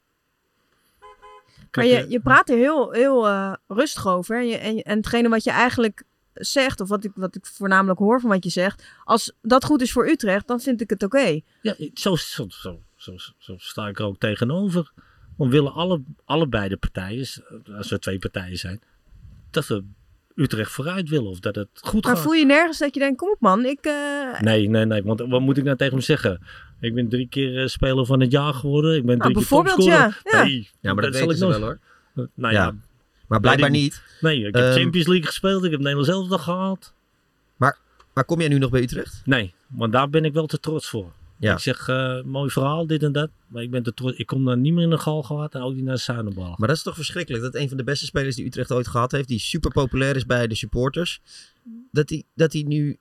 Maar 1.71 1.86
je, 1.86 1.95
eh, 1.95 2.10
je 2.10 2.19
praat 2.19 2.49
er 2.49 2.58
heel, 2.58 2.91
heel 2.91 3.27
eh, 3.27 3.53
rustig 3.67 4.08
over. 4.08 4.38
En, 4.39 4.47
je, 4.47 4.58
en, 4.58 4.82
en 4.82 4.97
hetgene 4.97 5.29
wat 5.29 5.43
je 5.43 5.51
eigenlijk 5.51 6.03
zegt, 6.34 6.82
of 6.82 6.89
wat 6.89 7.03
ik, 7.03 7.12
wat 7.15 7.36
ik 7.36 7.45
voornamelijk 7.45 7.99
hoor 7.99 8.19
van 8.19 8.29
wat 8.29 8.43
je 8.43 8.49
zegt. 8.49 8.84
Als 9.03 9.34
dat 9.41 9.65
goed 9.65 9.82
is 9.82 9.91
voor 9.91 10.08
Utrecht, 10.10 10.47
dan 10.47 10.60
vind 10.60 10.82
ik 10.82 10.89
het 10.89 11.03
oké. 11.03 11.39
ja, 11.62 11.75
zo, 11.93 12.15
zo, 12.15 12.45
zo, 12.49 12.79
zo, 12.95 13.13
zo 13.38 13.53
sta 13.58 13.88
ik 13.88 13.99
er 13.99 14.05
ook 14.05 14.19
tegenover. 14.19 14.91
We 15.38 15.47
willen 15.47 15.73
alle, 15.73 16.01
allebei 16.25 16.69
de 16.69 16.77
partijen, 16.77 17.27
als 17.77 17.89
we 17.89 17.99
twee 17.99 18.19
partijen 18.19 18.58
zijn, 18.58 18.82
dat 19.51 19.67
we 19.67 19.84
Utrecht 20.36 20.71
vooruit 20.71 21.10
willen. 21.10 21.29
Of 21.29 21.39
dat 21.39 21.55
het 21.55 21.69
goed 21.73 22.03
Maar 22.05 22.15
gaat. 22.15 22.23
voel 22.23 22.34
je 22.34 22.45
nergens 22.45 22.77
dat 22.77 22.93
je 22.93 22.99
denkt, 22.99 23.17
kom 23.17 23.29
op 23.29 23.39
man, 23.39 23.65
ik... 23.65 23.79
eh, 23.86 24.39
Nee, 24.39 24.69
nee, 24.69 24.86
nee. 24.86 25.03
Want 25.03 25.19
wat 25.19 25.41
moet 25.41 25.58
ik 25.58 25.63
nou 25.63 25.77
tegen 25.77 25.93
hem 25.93 26.03
zeggen? 26.03 26.41
Ik 26.80 26.94
ben 26.94 27.10
drie 27.10 27.28
keer 27.28 27.62
eh, 27.62 27.68
speler 27.68 28.06
van 28.06 28.20
het 28.20 28.32
jaar 28.32 28.54
geworden. 28.54 28.96
Ik 28.96 29.06
ben 29.06 29.18
Nou, 29.18 29.32
drie 29.34 29.48
keer 29.48 29.58
bijvoorbeeld, 29.58 29.76
topscorer. 29.76 30.22
ja. 30.32 30.38
Ja. 30.39 30.44
Nee, 30.44 30.70
ja 30.80 30.94
maar 30.94 31.04
dat, 31.04 31.15
zal 31.15 31.28
weten 31.28 31.48
ik 31.48 31.54
ze 31.54 31.60
nooit- 31.60 31.60
wel 31.60 31.78
hoor. 32.15 32.30
Nou 32.36 32.54
Ja. 32.54 32.63
ja, 32.63 32.76
Maar 33.28 33.39
blijkbaar 33.39 33.70
niet. 33.70 34.02
nee. 34.22 34.38
Ik 34.48 34.56
heb 34.56 34.63
Ehm, 34.63 34.74
Champions 34.80 35.08
League 35.08 35.26
gespeeld. 35.26 35.63
Ik 35.63 35.72
heb 35.72 35.80
Nederland 35.80 36.08
zelf 36.08 36.28
nog 36.30 36.44
gehaald. 36.44 36.94
Maar 38.13 38.26
kom 38.28 38.39
jij 38.39 38.50
nu 38.50 38.58
nog 38.58 38.70
bij 38.70 38.82
Utrecht? 38.82 39.22
Nee, 39.26 39.54
want 39.68 39.92
daar 39.92 40.10
ben 40.10 40.26
ik 40.26 40.34
wel 40.34 40.46
te 40.46 40.60
trots 40.60 40.89
voor. 40.89 41.12
Ja. 41.38 41.54
Ik 41.54 41.60
zeg, 41.60 41.88
eh, 41.88 42.22
mooi 42.24 42.50
verhaal, 42.50 42.88
dit 42.88 43.04
en 43.04 43.12
dat. 43.12 43.30
Maar 43.48 43.63
ik 43.63 43.72
ben 43.72 43.84
te 43.84 43.94
trots. 43.94 44.18
Ik 44.18 44.26
kom 44.26 44.46
dan 44.46 44.62
niet 44.62 44.74
meer 44.74 44.84
in 44.84 44.89
de 44.89 44.98
gal 44.98 45.24
gehad 45.24 45.56
en 45.56 45.62
ook 45.62 45.74
niet 45.76 45.84
naar 45.84 45.96
de 45.96 46.02
Zuidenbal. 46.02 46.56
Maar 46.58 46.68
dat 46.68 46.78
is 46.78 46.84
toch 46.84 46.96
verschrikkelijk. 46.96 47.44
Dat 47.44 47.56
een 47.56 47.68
van 47.68 47.78
de 47.78 47.84
beste 47.84 48.06
spelers 48.06 48.36
die 48.36 48.46
Utrecht 48.46 48.72
ooit 48.72 48.88
gehad 48.88 49.12
heeft, 49.12 49.28
die 49.28 49.39
super 49.39 49.72
populair 49.72 50.15
is 50.15 50.26
bij 50.26 50.48
de 50.48 50.56
supporters, 50.56 51.22
dat 51.92 52.10
hij 52.10 52.24
dat 52.36 52.52
die 52.52 52.68
nu 52.68 52.98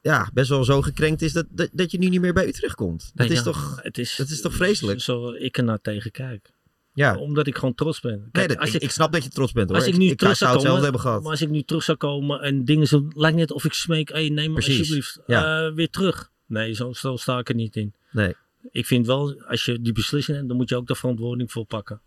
ja, 0.00 0.30
best 0.32 0.48
wel 0.48 0.64
zo 0.64 0.82
gekrenkt 0.82 1.22
is 1.22 1.32
dat, 1.32 1.46
dat, 1.50 1.68
dat 1.72 1.90
je 1.90 1.98
nu 1.98 2.08
niet 2.08 2.20
meer 2.20 2.32
bij 2.32 2.46
Utrecht 2.46 2.74
komt. 2.74 3.10
Dat, 3.14 3.28
Nee, 3.28 3.36
is, 3.36 3.44
ja, 3.44 3.44
toch, 3.44 3.78
het 3.82 3.98
is, 3.98 4.16
dat 4.16 4.28
is 4.28 4.40
toch 4.40 4.54
vreselijk? 4.54 5.00
Zo 5.00 5.32
ik 5.32 5.56
er 5.56 5.64
naar 5.64 5.80
tegen 5.80 6.10
kijk. 6.10 6.52
ja. 6.92 7.16
Omdat 7.16 7.46
ik 7.46 7.54
gewoon 7.54 7.74
trots 7.74 8.00
ben. 8.00 8.18
Nee, 8.18 8.28
Kijk, 8.32 8.48
dat, 8.48 8.58
als 8.58 8.74
ik, 8.74 8.82
ik, 8.82 8.90
snap 8.90 9.12
dat 9.12 9.24
je 9.24 9.30
trots 9.30 9.52
bent 9.52 9.68
hoor. 9.68 9.78
Als 9.78 9.86
ik 9.86 9.96
nu 9.96 10.06
ik, 10.06 10.18
terug 10.18 10.36
zou 10.36 10.52
zou 10.52 10.64
komen, 10.64 10.82
hebben 10.82 11.00
gehad. 11.00 11.22
maar 11.22 11.30
als 11.30 11.42
ik 11.42 11.50
nu 11.50 11.62
terug 11.62 11.82
zou 11.82 11.98
komen 11.98 12.40
en 12.40 12.64
dingen 12.64 12.86
zo, 12.86 13.08
lijkt 13.14 13.36
net 13.36 13.52
of 13.52 13.64
ik 13.64 13.72
smeek, 13.72 14.08
hey, 14.08 14.28
neem 14.28 14.48
me 14.52 14.54
Precies, 14.54 14.78
alsjeblieft 14.78 15.20
ja. 15.26 15.66
eh, 15.66 15.74
weer 15.74 15.90
terug. 15.90 16.30
Nee, 16.46 16.72
zo, 16.72 16.92
zo 16.92 17.16
sta 17.16 17.38
ik 17.38 17.48
er 17.48 17.54
niet 17.54 17.76
in. 17.76 17.94
Nee. 18.10 18.34
ik 18.70 18.86
vind 18.86 19.06
wel, 19.06 19.42
als 19.42 19.64
je 19.64 19.80
die 19.80 19.92
beslissing 19.92 20.36
neemt, 20.36 20.48
dan 20.48 20.56
moet 20.56 20.68
je 20.68 20.76
ook 20.76 20.86
de 20.86 20.94
verantwoording 20.94 21.52
voor 21.52 21.64
pakken. 21.64 22.00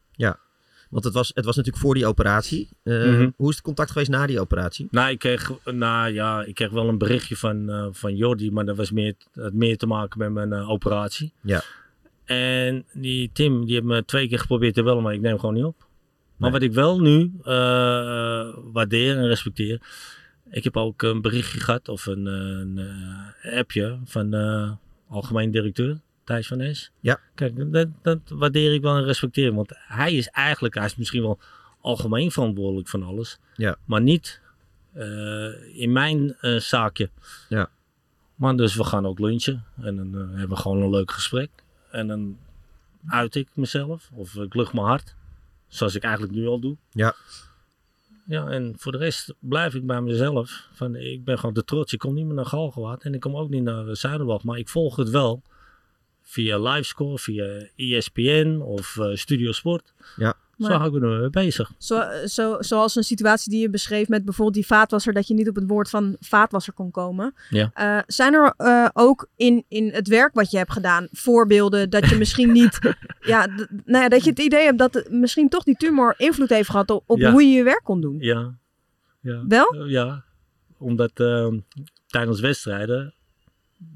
Want 0.94 1.06
het 1.06 1.14
was, 1.14 1.32
het 1.34 1.46
was 1.46 1.56
natuurlijk 1.56 1.84
voor 1.86 1.94
die 1.94 2.06
operatie. 2.06 2.70
Eh, 2.84 2.94
Mhm. 3.06 3.30
Hoe 3.36 3.50
is 3.50 3.56
het 3.56 3.64
contact 3.64 3.92
geweest 3.92 4.10
na 4.10 4.26
die 4.28 4.40
operatie? 4.40 4.88
Nou, 4.92 5.10
ik 5.12 5.20
kreeg, 5.20 5.52
nou, 5.66 6.14
ja, 6.14 6.44
ik 6.44 6.56
kreeg 6.56 6.70
wel 6.70 6.88
een 6.90 6.98
berichtje 6.98 7.36
van, 7.38 7.70
eh, 7.70 7.88
van 7.92 8.16
Jordi, 8.16 8.52
maar 8.52 8.66
dat 8.66 8.76
was 8.78 8.92
meer, 8.92 9.14
had 9.34 9.54
meer 9.54 9.78
te 9.78 9.86
maken 9.86 10.20
met 10.20 10.32
mijn 10.32 10.54
eh, 10.54 10.70
operatie. 10.70 11.34
Ja. 11.42 11.62
En 12.26 12.86
die 12.94 13.30
Tim, 13.34 13.66
die 13.66 13.74
heeft 13.74 13.86
me 13.86 14.06
twee 14.06 14.28
keer 14.28 14.40
geprobeerd 14.40 14.74
te 14.74 14.84
bellen, 14.84 15.04
maar 15.04 15.14
ik 15.14 15.22
neem 15.22 15.40
gewoon 15.40 15.56
niet 15.56 15.64
op. 15.64 15.76
Maar 16.38 16.52
Nee. 16.52 16.60
wat 16.60 16.70
ik 16.70 16.74
wel 16.76 17.00
nu 17.00 17.32
waardeer 18.72 19.18
en 19.18 19.28
respecteer, 19.28 19.82
ik 20.52 20.64
heb 20.64 20.78
ook 20.78 21.02
een 21.02 21.22
berichtje 21.22 21.60
gehad 21.60 21.90
of 21.90 22.06
een, 22.06 22.26
een 22.26 22.80
appje 23.58 23.98
van 24.06 24.30
de 24.30 24.72
algemeen 25.10 25.52
directeur, 25.52 25.98
Thijs 26.24 26.48
van 26.48 26.62
Es. 26.62 26.92
Ja. 27.00 27.20
Kijk, 27.36 27.72
dat, 27.72 27.88
dat 28.02 28.20
waardeer 28.28 28.74
ik 28.74 28.82
wel 28.82 28.96
en 28.98 29.04
respecteer, 29.04 29.54
want 29.54 29.72
hij 29.76 30.14
is 30.14 30.28
eigenlijk, 30.28 30.74
hij 30.76 30.86
is 30.86 30.96
misschien 30.96 31.22
wel 31.22 31.40
algemeen 31.82 32.32
verantwoordelijk 32.32 32.88
van 32.88 33.04
alles, 33.04 33.38
Ja. 33.56 33.76
maar 33.86 34.02
niet 34.02 34.42
eh, 34.94 35.80
in 35.80 35.92
mijn 35.92 36.36
eh, 36.40 36.56
zaakje. 36.56 37.10
Ja. 37.50 37.70
Maar 38.36 38.56
dus 38.56 38.76
we 38.76 38.84
gaan 38.84 39.06
ook 39.06 39.20
lunchen 39.20 39.64
en 39.82 39.96
dan 39.96 40.14
eh, 40.16 40.20
hebben 40.20 40.50
we 40.50 40.56
gewoon 40.56 40.82
een 40.82 40.90
leuk 40.90 41.12
gesprek. 41.12 41.50
En 41.92 42.08
dan 42.08 42.38
uit 43.08 43.36
ik 43.36 43.48
mezelf 43.54 44.10
of 44.14 44.36
ik 44.36 44.54
lucht 44.54 44.74
mijn 44.74 44.86
hart. 44.86 45.16
Zoals 45.68 45.96
ik 45.96 46.04
eigenlijk 46.04 46.34
nu 46.34 46.48
al 46.48 46.60
doe. 46.60 46.78
Ja. 46.92 47.16
Ja, 48.26 48.48
en 48.48 48.74
voor 48.78 48.92
de 48.92 48.98
rest 48.98 49.34
blijf 49.40 49.74
ik 49.74 49.86
bij 49.86 50.02
mezelf. 50.02 50.68
Van, 50.74 50.96
ik 50.96 51.24
ben 51.24 51.40
gewoon 51.40 51.54
te 51.54 51.64
trots. 51.64 51.94
Ik 51.94 52.00
kom 52.00 52.14
niet 52.14 52.26
meer 52.26 52.36
naar 52.36 52.46
Galgenwaard 52.46 53.04
en 53.04 53.14
ik 53.14 53.20
kom 53.20 53.36
ook 53.36 53.50
niet 53.50 53.64
naar 53.64 53.96
Zuiderwald. 53.96 54.44
Maar 54.44 54.58
ik 54.58 54.70
volg 54.70 54.96
het 54.96 55.10
wel 55.10 55.42
via 56.24 56.60
Livescore, 56.60 57.18
via 57.20 57.68
ESPN 57.76 58.60
of 58.64 58.98
eh, 58.98 59.16
Studio 59.16 59.52
Sport. 59.52 59.94
Ja. 60.16 60.34
Zo 60.58 60.68
Maar- 60.70 60.78
hou 60.80 60.96
ik 60.96 61.02
me 61.02 61.20
mee 61.20 61.30
bezig. 61.30 61.72
Zo, 61.78 62.02
zo, 62.26 62.56
zoals 62.60 62.96
een 62.96 63.04
situatie 63.04 63.52
die 63.52 63.62
je 63.62 63.70
beschreef 63.70 64.08
met 64.08 64.26
bijvoorbeeld 64.26 64.56
die 64.56 64.66
vaatwasser, 64.66 65.14
dat 65.14 65.28
je 65.28 65.34
niet 65.34 65.50
op 65.50 65.56
het 65.56 65.68
woord 65.68 65.90
van 65.90 66.16
vaatwasser 66.20 66.74
kon 66.74 66.92
komen. 66.92 67.34
Ja. 67.50 67.72
Eh, 67.74 68.00
zijn 68.08 68.34
er 68.34 68.54
eh, 68.58 68.88
ook 68.94 69.28
in, 69.36 69.66
in 69.68 69.90
het 69.94 70.08
werk 70.08 70.34
wat 70.34 70.52
je 70.52 70.58
hebt 70.58 70.72
gedaan 70.72 71.08
voorbeelden 71.12 71.90
dat 71.90 72.10
je 72.10 72.16
misschien 72.16 72.52
niet, 72.62 72.80
ja, 73.22 73.46
nou 73.86 74.04
ja, 74.04 74.10
dat 74.10 74.24
je 74.24 74.30
het 74.30 74.40
idee 74.40 74.64
hebt 74.64 74.78
dat 74.78 75.08
misschien 75.10 75.50
toch 75.50 75.64
die 75.64 75.76
tumor 75.76 76.14
invloed 76.18 76.50
heeft 76.50 76.70
gehad 76.70 76.90
op, 76.90 77.04
op 77.08 77.18
Ja. 77.20 77.32
hoe 77.32 77.44
je 77.44 77.56
je 77.56 77.64
werk 77.64 77.82
kon 77.84 78.02
doen? 78.02 78.18
Ja. 78.20 78.56
ja. 79.20 79.44
Wel? 79.48 79.86
Ja, 79.86 80.24
omdat 80.78 81.12
ehm, 81.14 81.60
tijdens 82.08 82.40
wedstrijden 82.40 83.14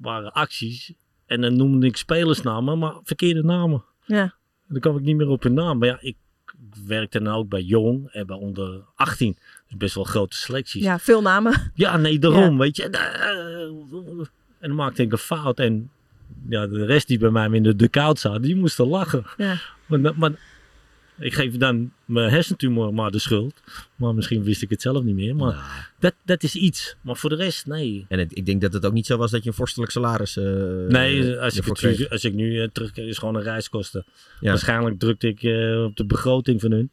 waren 0.01 0.31
acties 0.31 0.93
en 1.27 1.41
dan 1.41 1.55
noemde 1.55 1.87
ik 1.87 1.97
spelersnamen, 1.97 2.79
maar 2.79 2.93
verkeerde 3.03 3.43
namen. 3.43 3.83
Ja. 4.05 4.21
En 4.21 4.73
dan 4.73 4.79
kwam 4.79 4.97
ik 4.97 5.03
niet 5.03 5.15
meer 5.15 5.27
op 5.29 5.43
hun 5.43 5.53
naam. 5.53 5.77
Maar 5.77 5.87
ja, 5.87 5.97
ik 6.01 6.15
werkte 6.85 7.21
dan 7.21 7.33
ook 7.33 7.49
bij 7.49 7.61
Jong 7.61 8.07
en 8.11 8.25
bij 8.27 8.35
onder 8.37 8.81
18. 8.95 9.37
Dus 9.67 9.77
best 9.77 9.95
wel 9.95 10.03
grote 10.03 10.35
selecties. 10.35 10.83
Ja, 10.83 10.91
Ja, 10.91 10.99
veel 10.99 11.21
namen. 11.21 11.71
nee, 11.75 12.19
daarom, 12.19 12.57
weet 12.57 12.75
je. 12.75 12.83
En, 12.83 12.91
eh, 12.93 14.25
En 14.59 14.67
dan 14.67 14.75
maakte 14.75 15.01
ik 15.01 15.11
een 15.11 15.17
fout 15.17 15.59
en 15.59 15.89
ja, 16.49 16.67
de 16.67 16.85
rest 16.85 17.07
die 17.07 17.19
bij 17.19 17.29
mij 17.29 17.49
in 17.49 17.63
de 17.63 17.75
dugout 17.75 18.19
zat, 18.19 18.43
die 18.43 18.55
moesten 18.55 18.87
lachen. 18.87 19.25
Ja. 19.37 19.55
Maar, 19.85 20.13
maar 20.17 20.31
ik 21.19 21.33
geef 21.33 21.57
dan 21.57 21.91
mijn 22.05 22.29
hersentumor 22.29 22.93
maar 22.93 23.11
de 23.11 23.19
schuld. 23.19 23.61
Maar 23.95 24.13
misschien 24.15 24.43
wist 24.43 24.61
ik 24.61 24.69
het 24.69 24.81
zelf 24.81 25.03
niet 25.03 25.15
meer. 25.15 25.35
Maar 25.35 25.91
dat, 25.99 26.13
dat 26.25 26.43
is 26.43 26.55
iets. 26.55 26.95
Maar 27.01 27.17
voor 27.17 27.29
de 27.29 27.35
rest, 27.35 27.65
nee. 27.65 28.05
en 28.09 28.19
het- 28.19 28.37
ik 28.37 28.45
denk 28.45 28.61
dat 28.61 28.73
het 28.73 28.85
ook 28.85 28.93
niet 28.93 29.05
zo 29.05 29.17
was 29.17 29.31
dat 29.31 29.43
je 29.43 29.49
een 29.49 29.55
vorstelijk 29.55 29.91
salaris. 29.91 30.37
eh, 30.37 30.43
Nee, 30.87 31.37
als 31.39 31.55
ik, 31.57 31.65
het, 31.65 32.09
als 32.09 32.23
ik 32.23 32.33
nu 32.33 32.51
uh, 32.61 32.67
terugkijk, 32.71 33.05
is 33.05 33.09
het 33.11 33.19
gewoon 33.19 33.35
een 33.35 33.41
reiskosten. 33.43 34.05
Ja. 34.39 34.49
Waarschijnlijk 34.49 34.99
drukte 34.99 35.27
ik 35.27 35.43
eh, 35.43 35.83
op 35.83 35.95
de 35.95 36.05
begroting 36.05 36.61
van 36.61 36.71
hun. 36.71 36.91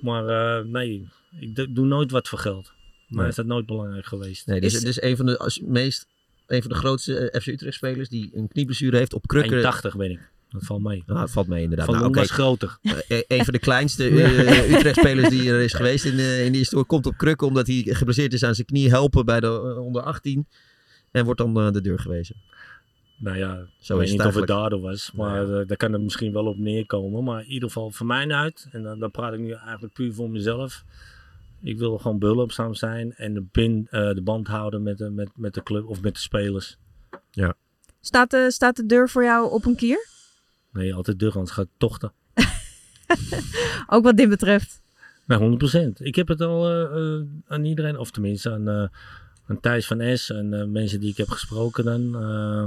Maar 0.00 0.26
eh, 0.58 0.64
nee, 0.64 1.08
ik 1.40 1.56
do- 1.56 1.66
doe 1.72 1.86
nooit 1.86 2.10
wat 2.10 2.28
voor 2.28 2.38
geld. 2.38 2.72
Maar 3.08 3.18
Nee. 3.20 3.28
is 3.28 3.34
dat 3.34 3.46
nooit 3.46 3.66
belangrijk 3.66 4.06
geweest. 4.06 4.46
Nee, 4.46 4.60
dus 4.60 4.72
Is- 4.74 4.78
het 4.78 4.88
is 4.88 5.02
een 5.02 5.16
van 5.16 5.26
de 5.26 5.38
als, 5.38 5.60
meest. 5.64 6.06
Een 6.46 6.60
van 6.62 6.70
de 6.70 6.76
grootste 6.76 7.30
eh, 7.30 7.40
FC 7.40 7.46
Utrecht 7.46 7.76
spelers 7.76 8.08
die 8.08 8.30
een 8.34 8.48
knieblessure 8.48 8.96
heeft 8.96 9.12
op 9.14 9.26
krukken. 9.26 9.62
1,80 9.92 9.96
ben 9.96 10.10
ik. 10.10 10.30
Dat 10.50 10.64
valt 10.64 10.82
mee. 10.82 11.02
Ah, 11.06 11.20
dat 11.20 11.30
valt 11.30 11.46
mee 11.46 11.62
inderdaad. 11.62 11.86
Van 11.86 11.94
Nou, 11.94 12.10
was 12.10 12.30
groter. 12.30 12.78
Eh, 12.82 13.20
een 13.26 13.44
van 13.44 13.52
de 13.52 13.58
kleinste 13.58 14.08
eh, 14.08 14.70
Utrecht-spelers 14.76 15.28
die 15.28 15.50
er 15.50 15.60
is 15.60 15.72
geweest 15.72 16.04
in, 16.04 16.16
de- 16.16 16.42
in 16.44 16.50
die 16.50 16.60
historie 16.60 16.86
komt 16.86 17.06
op 17.06 17.16
krukken 17.16 17.46
omdat 17.46 17.66
hij 17.66 17.82
geblesseerd 17.86 18.32
is 18.32 18.44
aan 18.44 18.54
zijn 18.54 18.66
knie 18.66 18.90
helpen 18.90 19.24
bij 19.24 19.40
de 19.40 19.46
eh, 19.46 19.84
onder 19.84 20.02
18 20.02 20.46
en 21.10 21.24
wordt 21.24 21.40
dan 21.40 21.60
eh, 21.60 21.70
de 21.70 21.80
deur 21.80 21.98
gewezen. 21.98 22.36
Nou 23.18 23.36
ja, 23.38 23.54
Zo 23.56 23.58
ik 23.58 23.68
is 23.78 23.88
weet 23.88 23.98
het 24.08 24.10
niet 24.18 24.26
of 24.26 24.34
het 24.34 24.46
daardoor 24.46 24.80
was. 24.80 25.12
Maar 25.14 25.60
eh, 25.60 25.66
daar 25.66 25.76
kan 25.76 25.92
het 25.92 26.02
misschien 26.02 26.32
wel 26.32 26.46
op 26.46 26.58
neerkomen. 26.58 27.24
Maar 27.24 27.40
in 27.42 27.50
ieder 27.50 27.68
geval 27.68 27.90
voor 27.90 28.06
mij 28.06 28.28
uit. 28.28 28.68
En 28.72 28.82
dan, 28.82 28.98
dan 28.98 29.10
praat 29.10 29.32
ik 29.32 29.40
nu 29.40 29.50
eigenlijk 29.52 29.92
puur 29.94 30.12
voor 30.12 30.30
mezelf. 30.30 30.84
Ik 31.62 31.78
wil 31.78 31.98
gewoon 31.98 32.18
behulpzaam 32.18 32.74
zijn. 32.74 33.14
En 33.16 33.34
de, 33.34 33.44
bin, 33.52 33.86
eh, 33.90 34.10
de 34.14 34.22
band 34.22 34.46
houden 34.48 34.82
met 34.82 34.98
de, 34.98 35.10
met, 35.10 35.28
met 35.34 35.54
de 35.54 35.62
club 35.62 35.86
of 35.86 36.02
met 36.02 36.14
de 36.14 36.20
spelers. 36.20 36.76
Staat 38.00 38.30
de, 38.30 38.46
staat 38.50 38.76
de 38.76 38.86
deur 38.86 39.08
voor 39.08 39.24
jou 39.24 39.50
op 39.52 39.64
een 39.64 39.76
kier? 39.76 40.06
Nee, 40.72 40.94
altijd 40.94 41.18
deur, 41.18 41.32
anders 41.32 41.50
gaat 41.50 41.64
het 41.64 41.78
tochten. 41.78 42.12
Ook 43.86 44.04
wat 44.04 44.16
dit 44.16 44.28
betreft. 44.28 44.82
Nou, 45.26 45.58
100%. 45.96 46.02
Ik 46.02 46.14
heb 46.14 46.28
het 46.28 46.40
al 46.40 46.68
eh, 46.68 46.82
eh, 47.16 47.22
aan 47.46 47.64
iedereen, 47.64 47.98
of 47.98 48.10
tenminste 48.10 48.50
aan, 48.52 48.68
eh, 48.68 48.88
aan 49.46 49.60
Thijs 49.60 49.86
van 49.86 50.16
S 50.18 50.30
en 50.30 50.54
eh, 50.60 50.66
mensen 50.66 51.00
die 51.00 51.10
ik 51.10 51.16
heb 51.16 51.28
gesproken 51.28 51.84
dan. 51.84 52.16
eh, 52.22 52.66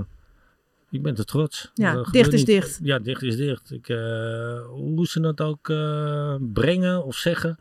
ik 0.89 1.01
ben 1.01 1.15
te 1.15 1.25
trots. 1.25 1.71
Ja, 1.73 1.93
Dat 1.93 2.11
dicht 2.11 2.33
is 2.33 2.39
niet. 2.39 2.47
dicht. 2.47 2.79
Ja, 2.83 2.99
dicht 2.99 3.21
is 3.21 3.35
dicht. 3.35 3.71
Ik, 3.71 3.89
eh, 3.89 4.65
hoe 4.65 5.07
ze 5.07 5.27
het 5.27 5.41
ook 5.41 5.69
eh, 5.69 6.35
brengen 6.53 7.05
of 7.05 7.15
zeggen. 7.15 7.57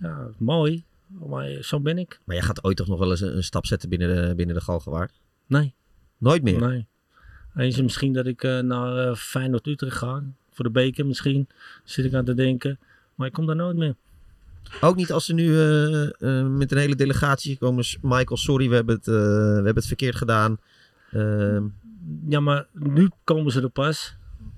Ja, 0.00 0.28
mooi. 0.38 0.84
Maar 1.06 1.48
zo 1.62 1.80
ben 1.80 1.98
ik. 1.98 2.20
Maar 2.24 2.36
jij 2.36 2.44
gaat 2.44 2.64
ooit 2.64 2.76
toch 2.76 2.86
nog 2.88 2.98
wel 2.98 3.10
eens 3.10 3.20
een, 3.20 3.36
een 3.36 3.44
stap 3.44 3.66
zetten 3.66 3.88
binnen 3.88 4.28
de, 4.28 4.34
binnen 4.34 4.54
de 4.56 4.60
Galgenwaard? 4.62 5.20
Nee, 5.46 5.74
Nooit 6.18 6.42
meer. 6.42 6.60
nee. 6.68 6.86
Eens 7.58 7.80
misschien 7.82 8.12
dat 8.12 8.26
ik 8.26 8.42
eh, 8.42 8.58
naar 8.58 9.08
eh, 9.08 9.14
Feyenoord 9.14 9.66
Utrecht 9.66 9.96
ga. 9.96 10.22
Voor 10.52 10.64
de 10.64 10.70
beker 10.70 11.06
misschien. 11.06 11.48
Zit 11.84 12.04
ik 12.04 12.14
aan 12.14 12.24
te 12.24 12.34
denken. 12.34 12.78
Maar 13.14 13.26
ik 13.26 13.32
kom 13.32 13.46
daar 13.46 13.56
nooit 13.56 13.76
meer. 13.76 13.94
Ook 14.80 14.96
niet 14.96 15.12
als 15.12 15.24
ze 15.24 15.34
nu 15.34 15.60
eh, 15.60 16.46
met 16.46 16.72
een 16.72 16.78
hele 16.78 16.96
delegatie 16.96 17.58
komen. 17.58 17.84
Michael, 18.02 18.36
sorry, 18.36 18.68
we 18.68 18.74
hebben 18.74 18.94
het, 18.94 19.06
we 19.06 19.52
hebben 19.54 19.74
het 19.74 19.86
verkeerd 19.86 20.16
gedaan. 20.16 20.58
Ehm, 21.10 21.62
Ja, 22.28 22.40
maar 22.40 22.66
nu 22.72 23.10
komen 23.24 23.52
ze 23.52 23.62
er 23.62 23.68
pas 23.68 24.16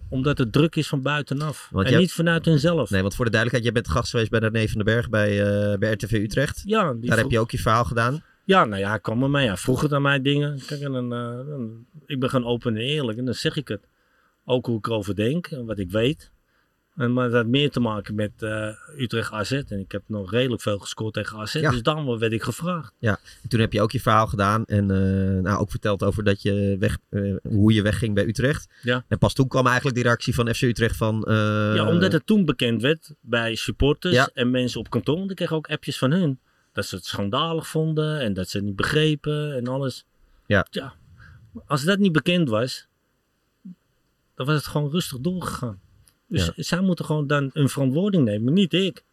omdat 0.08 0.38
het 0.38 0.52
druk 0.52 0.76
is 0.76 0.88
van 0.88 1.02
buitenaf. 1.02 1.68
Want 1.70 1.86
en 1.86 1.98
niet 1.98 2.12
vanuit 2.12 2.44
hunzelf. 2.44 2.90
nee, 2.90 3.00
want 3.00 3.14
voor 3.14 3.24
de 3.24 3.30
duidelijkheid, 3.30 3.74
jij 3.74 3.82
bent 3.82 3.96
gast 3.96 4.10
geweest 4.10 4.30
bij 4.30 4.40
René 4.40 4.68
van 4.68 4.84
den 4.84 4.94
Berg 4.94 5.08
bij, 5.08 5.78
bij 5.78 5.92
RTV 5.92 6.12
Utrecht. 6.12 6.62
Ja, 6.64 6.94
Daar 7.00 7.18
heb 7.18 7.30
je 7.30 7.38
ook 7.38 7.50
je 7.50 7.58
verhaal 7.58 7.84
gedaan. 7.84 8.22
Ja, 8.50 8.64
nou 8.64 8.80
ja, 8.80 8.98
kwam 8.98 9.22
er 9.22 9.30
mee. 9.30 9.46
Hij 9.46 9.56
vroeg 9.56 9.80
het 9.80 9.92
aan 9.92 10.02
mij 10.02 10.22
dingen. 10.22 10.60
Kijk, 10.66 10.80
en 10.80 10.92
dan, 10.92 11.12
eh, 11.14 11.46
dan- 11.48 11.86
ik 12.06 12.20
ben 12.20 12.30
gewoon 12.30 12.46
open 12.46 12.76
en 12.76 12.82
eerlijk 12.82 13.18
en 13.18 13.24
dan 13.24 13.34
zeg 13.34 13.56
ik 13.56 13.68
het. 13.68 13.88
Ook 14.44 14.66
hoe 14.66 14.78
ik 14.78 14.86
erover 14.86 15.14
denk 15.16 15.46
en 15.46 15.64
wat 15.66 15.78
ik 15.78 15.90
weet. 15.90 16.30
En, 16.94 17.12
maar 17.12 17.24
dat 17.24 17.34
had 17.36 17.46
meer 17.46 17.70
te 17.70 17.80
maken 17.80 18.14
met 18.14 18.30
eh, 18.38 18.68
Utrecht 18.98 19.32
AZ. 19.32 19.52
En 19.52 19.78
ik 19.78 19.92
heb 19.92 20.02
nog 20.06 20.30
redelijk 20.30 20.62
veel 20.62 20.78
gescoord 20.78 21.14
tegen 21.14 21.38
AZ. 21.38 21.54
Ja. 21.54 21.70
Dus 21.70 21.82
dan 21.82 22.18
werd 22.18 22.32
ik 22.32 22.42
gevraagd. 22.42 22.92
En 23.00 23.18
toen 23.48 23.60
heb 23.60 23.72
je 23.72 23.80
ook 23.80 23.92
je 23.92 24.00
verhaal 24.00 24.26
gedaan 24.26 24.64
en 24.64 24.90
eh, 24.90 25.42
nou, 25.42 25.58
ook 25.60 25.70
verteld 25.70 26.02
over 26.02 26.24
dat 26.24 26.42
je 26.42 26.76
weg, 26.78 26.98
hoe 27.42 27.72
je 27.72 27.82
wegging 27.82 28.14
bij 28.14 28.26
Utrecht. 28.26 28.68
Ja. 28.82 29.04
En 29.08 29.18
pas 29.18 29.34
toen 29.34 29.48
kwam 29.48 29.66
eigenlijk 29.66 29.96
die 29.96 30.04
reactie 30.04 30.34
van 30.34 30.54
FC 30.54 30.62
Utrecht 30.62 30.96
van... 30.96 31.24
ja, 31.28 31.88
omdat 31.88 32.12
het 32.12 32.26
toen 32.26 32.44
bekend 32.44 32.82
werd 32.82 33.14
bij 33.20 33.54
supporters 33.54 34.14
Ja. 34.14 34.30
en 34.34 34.50
mensen 34.50 34.80
op 34.80 34.90
kantoor. 34.90 35.18
Want 35.18 35.30
ik 35.30 35.36
kreeg 35.36 35.52
ook 35.52 35.68
appjes 35.70 35.98
van 35.98 36.10
hun. 36.10 36.38
Dat 36.72 36.86
ze 36.86 36.94
het 36.96 37.04
schandalig 37.04 37.68
vonden 37.68 38.20
en 38.20 38.32
dat 38.32 38.48
ze 38.48 38.56
het 38.56 38.66
niet 38.66 38.76
begrepen 38.76 39.56
en 39.56 39.66
alles. 39.66 40.04
Ja. 40.46 40.66
ja. 40.70 40.94
Als 41.66 41.84
dat 41.84 41.98
niet 41.98 42.12
bekend 42.12 42.48
was, 42.48 42.86
dan 44.34 44.46
was 44.46 44.54
het 44.54 44.66
gewoon 44.66 44.90
rustig 44.90 45.18
doorgegaan. 45.20 45.80
Dus 46.26 46.44
Ja. 46.54 46.62
zij 46.62 46.80
moeten 46.80 47.04
gewoon 47.04 47.26
dan 47.26 47.50
een 47.52 47.68
verantwoording 47.68 48.24
nemen, 48.24 48.52
niet 48.52 48.72
ik. 48.72 49.04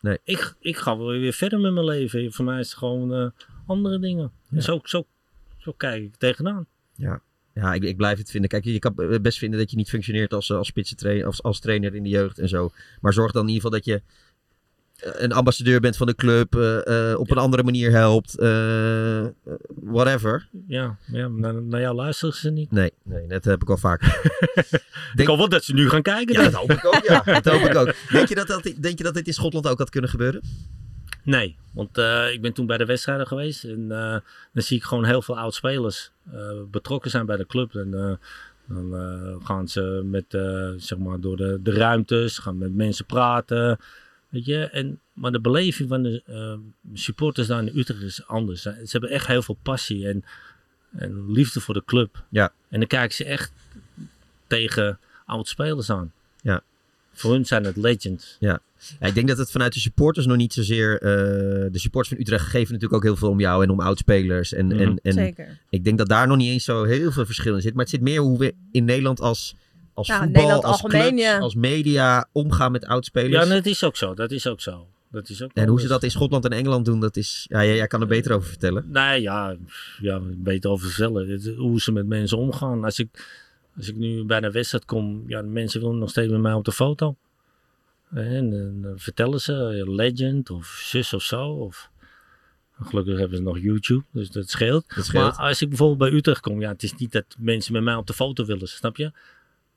Nee. 0.00 0.18
Ik, 0.24 0.54
ik 0.60 0.76
ga 0.76 0.96
wel 0.96 1.06
weer 1.06 1.32
verder 1.32 1.60
met 1.60 1.72
mijn 1.72 1.86
leven. 1.86 2.32
Voor 2.32 2.44
mij 2.44 2.60
is 2.60 2.68
het 2.68 2.78
gewoon 2.78 3.14
eh, 3.14 3.26
andere 3.66 3.98
dingen. 3.98 4.30
Ja. 4.48 4.56
En 4.56 4.62
zo, 4.62 4.80
zo, 4.84 5.06
zo 5.58 5.72
kijk 5.72 6.02
ik 6.02 6.16
tegenaan. 6.16 6.66
Ja, 7.54 7.72
ik, 7.72 7.82
ik 7.82 7.96
blijf 7.96 8.18
het 8.18 8.30
vinden. 8.30 8.50
Kijk, 8.50 8.64
je 8.64 8.78
kan 8.78 8.94
best 9.22 9.38
vinden 9.38 9.58
dat 9.58 9.70
je 9.70 9.76
niet 9.76 9.88
functioneert 9.88 10.32
als, 10.32 10.50
eh, 10.50 10.56
als 10.56 10.66
spitsentrainer, 10.66 11.26
als, 11.26 11.42
als 11.42 11.60
trainer 11.60 11.94
in 11.94 12.02
de 12.02 12.08
jeugd 12.08 12.38
en 12.38 12.48
zo. 12.48 12.70
Maar 13.00 13.12
zorg 13.12 13.32
dan 13.32 13.42
in 13.42 13.48
ieder 13.54 13.62
geval 13.62 13.78
dat 13.78 13.86
je 13.86 14.02
een 14.96 15.32
ambassadeur 15.32 15.80
bent 15.80 15.96
van 15.96 16.06
de 16.06 16.14
club, 16.14 16.56
eh, 16.56 17.10
eh, 17.10 17.18
op 17.18 17.30
een 17.30 17.36
andere 17.38 17.62
manier 17.62 17.90
helpt, 17.90 18.38
eh, 18.38 19.26
whatever. 19.82 20.48
Ja, 20.66 20.96
ja 21.06 21.28
naar, 21.28 21.62
naar 21.62 21.80
jou 21.80 21.94
luisteren 21.94 22.34
ze 22.34 22.50
niet. 22.50 22.70
Nee, 22.70 22.92
nee, 23.02 23.26
dat 23.26 23.44
heb 23.44 23.62
ik 23.62 23.70
al 23.70 23.76
vaak. 23.76 24.02
Ik 25.14 25.26
hoop 25.26 25.38
wel 25.38 25.48
dat 25.48 25.64
ze 25.64 25.74
nu 25.74 25.88
gaan 25.88 26.02
kijken. 26.02 26.34
Ja, 26.34 26.42
dat 26.42 26.52
hoop 26.52 26.70
ik 26.70 26.84
ook, 26.84 27.04
ja. 27.04 27.22
Dat 27.40 27.44
hoop 27.44 27.70
ik 27.70 27.76
ook. 27.76 27.94
Denk 28.10 28.28
je 28.28 28.34
dat, 28.34 28.46
dat, 28.46 28.62
denk 28.62 28.98
je 28.98 29.04
dat 29.04 29.14
dit 29.14 29.26
in 29.26 29.32
Schotland 29.32 29.68
ook 29.68 29.78
had 29.78 29.90
kunnen 29.90 30.10
gebeuren? 30.10 30.42
Nee, 31.22 31.56
want 31.72 31.98
ik 32.32 32.40
ben 32.40 32.52
toen 32.52 32.66
bij 32.66 32.78
de 32.78 32.84
wedstrijden 32.84 33.26
geweest 33.26 33.64
en 33.64 33.88
dan 34.52 34.62
zie 34.62 34.76
ik 34.76 34.82
gewoon 34.82 35.04
heel 35.04 35.22
veel 35.22 35.38
oud-spelers 35.38 36.10
betrokken 36.70 37.10
zijn 37.10 37.26
bij 37.26 37.36
de 37.36 37.46
club. 37.46 37.74
En 37.74 38.18
Dan 38.68 39.40
gaan 39.44 39.68
ze 39.68 40.02
met, 40.04 40.24
zeg 40.76 40.98
maar, 40.98 41.20
door 41.20 41.36
de, 41.36 41.58
de 41.62 41.72
ruimtes, 41.72 42.38
gaan 42.38 42.58
met 42.58 42.74
mensen 42.74 43.06
praten. 43.06 43.78
Weet 44.36 44.44
je, 44.46 44.64
en, 44.64 45.00
maar 45.12 45.32
de 45.32 45.40
beleving 45.40 45.88
van 45.88 46.02
de 46.02 46.22
eh, 46.26 46.58
supporters 46.98 47.46
daar 47.46 47.62
in 47.66 47.78
Utrecht 47.78 48.02
is 48.02 48.26
anders. 48.26 48.62
Ze 48.62 48.70
ze 48.84 48.90
hebben 48.90 49.10
echt 49.10 49.26
heel 49.26 49.42
veel 49.42 49.58
passie 49.62 50.08
en, 50.08 50.24
en 50.96 51.32
liefde 51.32 51.60
voor 51.60 51.74
de 51.74 51.82
club. 51.86 52.24
Ja. 52.30 52.52
En 52.68 52.78
dan 52.78 52.88
kijken 52.88 53.16
ze 53.16 53.24
echt 53.24 53.52
tegen 54.46 54.98
oud-spelers 55.26 55.90
aan. 55.90 56.12
Ja. 56.42 56.62
Voor 57.12 57.32
hun 57.32 57.46
zijn 57.46 57.64
het 57.64 57.76
legends. 57.76 58.36
Ja, 58.40 58.60
ik 59.00 59.14
denk 59.14 59.28
dat 59.28 59.38
het 59.38 59.50
vanuit 59.50 59.72
de 59.72 59.80
supporters 59.80 60.26
nog 60.26 60.36
niet 60.36 60.52
zozeer... 60.52 60.94
eh, 60.94 61.00
de 61.72 61.78
supporters 61.78 62.14
van 62.14 62.22
Utrecht 62.22 62.44
geven 62.46 62.72
natuurlijk 62.72 62.92
ook 62.94 63.02
heel 63.02 63.16
veel 63.16 63.30
om 63.30 63.40
jou 63.40 63.62
en 63.62 63.70
om 63.70 63.80
oudspelers. 63.80 64.52
En, 64.52 64.66
Mhm. 64.66 64.80
en, 64.80 64.98
en 65.02 65.12
Zeker. 65.12 65.58
ik 65.70 65.84
denk 65.84 65.98
dat 65.98 66.08
daar 66.08 66.26
nog 66.26 66.36
niet 66.36 66.50
eens 66.50 66.64
zo 66.64 66.84
heel 66.84 67.12
veel 67.12 67.26
verschil 67.26 67.54
in 67.54 67.60
zit. 67.60 67.72
Maar 67.74 67.82
het 67.82 67.90
zit 67.92 68.00
meer 68.00 68.20
hoe 68.20 68.38
we 68.38 68.54
in 68.70 68.84
Nederland 68.84 69.20
als, 69.20 69.54
als 69.96 70.06
Ja, 70.06 70.14
in 70.16 70.22
voetbal, 70.22 70.40
Nederland 70.42 70.64
als 70.72 70.82
algemeen, 70.82 71.06
clubs, 71.08 71.22
ja. 71.22 71.38
als 71.38 71.54
media 71.54 72.28
omgaan 72.32 72.72
met 72.72 72.84
oudspelers. 72.86 73.48
Ja, 73.48 73.54
dat 73.54 73.66
is 73.66 73.84
ook 73.84 73.96
zo. 73.96 74.14
Dat 74.14 74.30
is 74.30 74.46
ook 74.46 74.60
zo. 74.60 74.86
Dat 75.10 75.28
is 75.28 75.42
ook 75.42 75.50
En 75.54 75.68
hoe 75.68 75.80
ze 75.80 75.88
dat 75.88 76.02
in 76.02 76.10
Schotland 76.10 76.44
en 76.44 76.50
Engeland 76.52 76.84
doen, 76.84 77.00
dat 77.00 77.16
is... 77.16 77.46
Ja, 77.48 77.64
jij, 77.64 77.76
jij 77.76 77.86
kan 77.86 78.00
er 78.00 78.06
beter 78.06 78.32
over 78.32 78.48
vertellen. 78.48 78.84
Nee, 78.90 79.20
ja, 79.20 79.56
ja 80.00 80.20
beter 80.22 80.70
over 80.70 80.86
vertellen. 80.88 81.28
Het- 81.28 81.54
Hoe 81.56 81.80
ze 81.80 81.92
met 81.92 82.06
mensen 82.06 82.38
omgaan. 82.38 82.84
Als 82.84 82.98
ik, 82.98 83.08
als 83.76 83.88
ik 83.88 83.96
nu 83.96 84.24
bij 84.24 84.42
een 84.42 84.52
wedstrijd 84.52 84.84
kom, 84.84 85.24
ja, 85.26 85.42
de 85.42 85.48
mensen 85.48 85.80
willen 85.80 85.98
nog 85.98 86.10
steeds 86.10 86.32
met 86.32 86.40
mij 86.40 86.52
op 86.52 86.64
de 86.64 86.72
foto. 86.72 87.16
En 88.10 88.50
dan 88.82 88.92
vertellen 88.98 89.40
ze, 89.40 89.82
eh, 89.86 89.94
legend 89.94 90.50
of 90.50 90.66
zus 90.66 91.12
of 91.12 91.22
zo. 91.22 91.48
Of, 91.48 91.90
gelukkig 92.80 93.18
hebben 93.18 93.36
ze 93.36 93.42
nog 93.42 93.58
YouTube, 93.58 94.04
dus 94.10 94.30
dat 94.30 94.50
scheelt. 94.50 94.84
Dat 94.94 95.04
scheelt. 95.04 95.24
Maar 95.36 95.46
als 95.48 95.62
ik 95.62 95.68
bijvoorbeeld 95.68 95.98
bij 96.10 96.18
Utrecht 96.18 96.40
kom, 96.40 96.60
ja, 96.60 96.68
het 96.72 96.82
is 96.82 96.94
niet 96.94 97.12
dat 97.12 97.24
mensen 97.38 97.72
met 97.72 97.82
mij 97.82 97.94
op 97.94 98.06
de 98.06 98.12
foto 98.12 98.44
willen, 98.44 98.68
snap 98.68 98.96
je? 98.96 99.12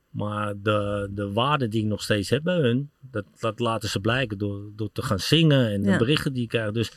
Maar 0.09 0.53
de, 0.61 1.09
de 1.11 1.31
waarde 1.31 1.67
die 1.67 1.81
ik 1.81 1.87
nog 1.87 2.01
steeds 2.03 2.29
heb 2.29 2.43
bij 2.43 2.57
hun, 2.59 2.89
dat, 3.11 3.25
dat 3.39 3.59
laten 3.59 3.89
ze 3.89 3.99
blijken 3.99 4.37
door, 4.37 4.71
door 4.75 4.89
te 4.91 5.01
gaan 5.01 5.19
zingen 5.19 5.71
en 5.71 5.81
de 5.83 5.89
Ja. 5.89 5.97
berichten 5.97 6.33
die 6.33 6.43
ik 6.43 6.49
krijg. 6.49 6.71
Dus 6.71 6.91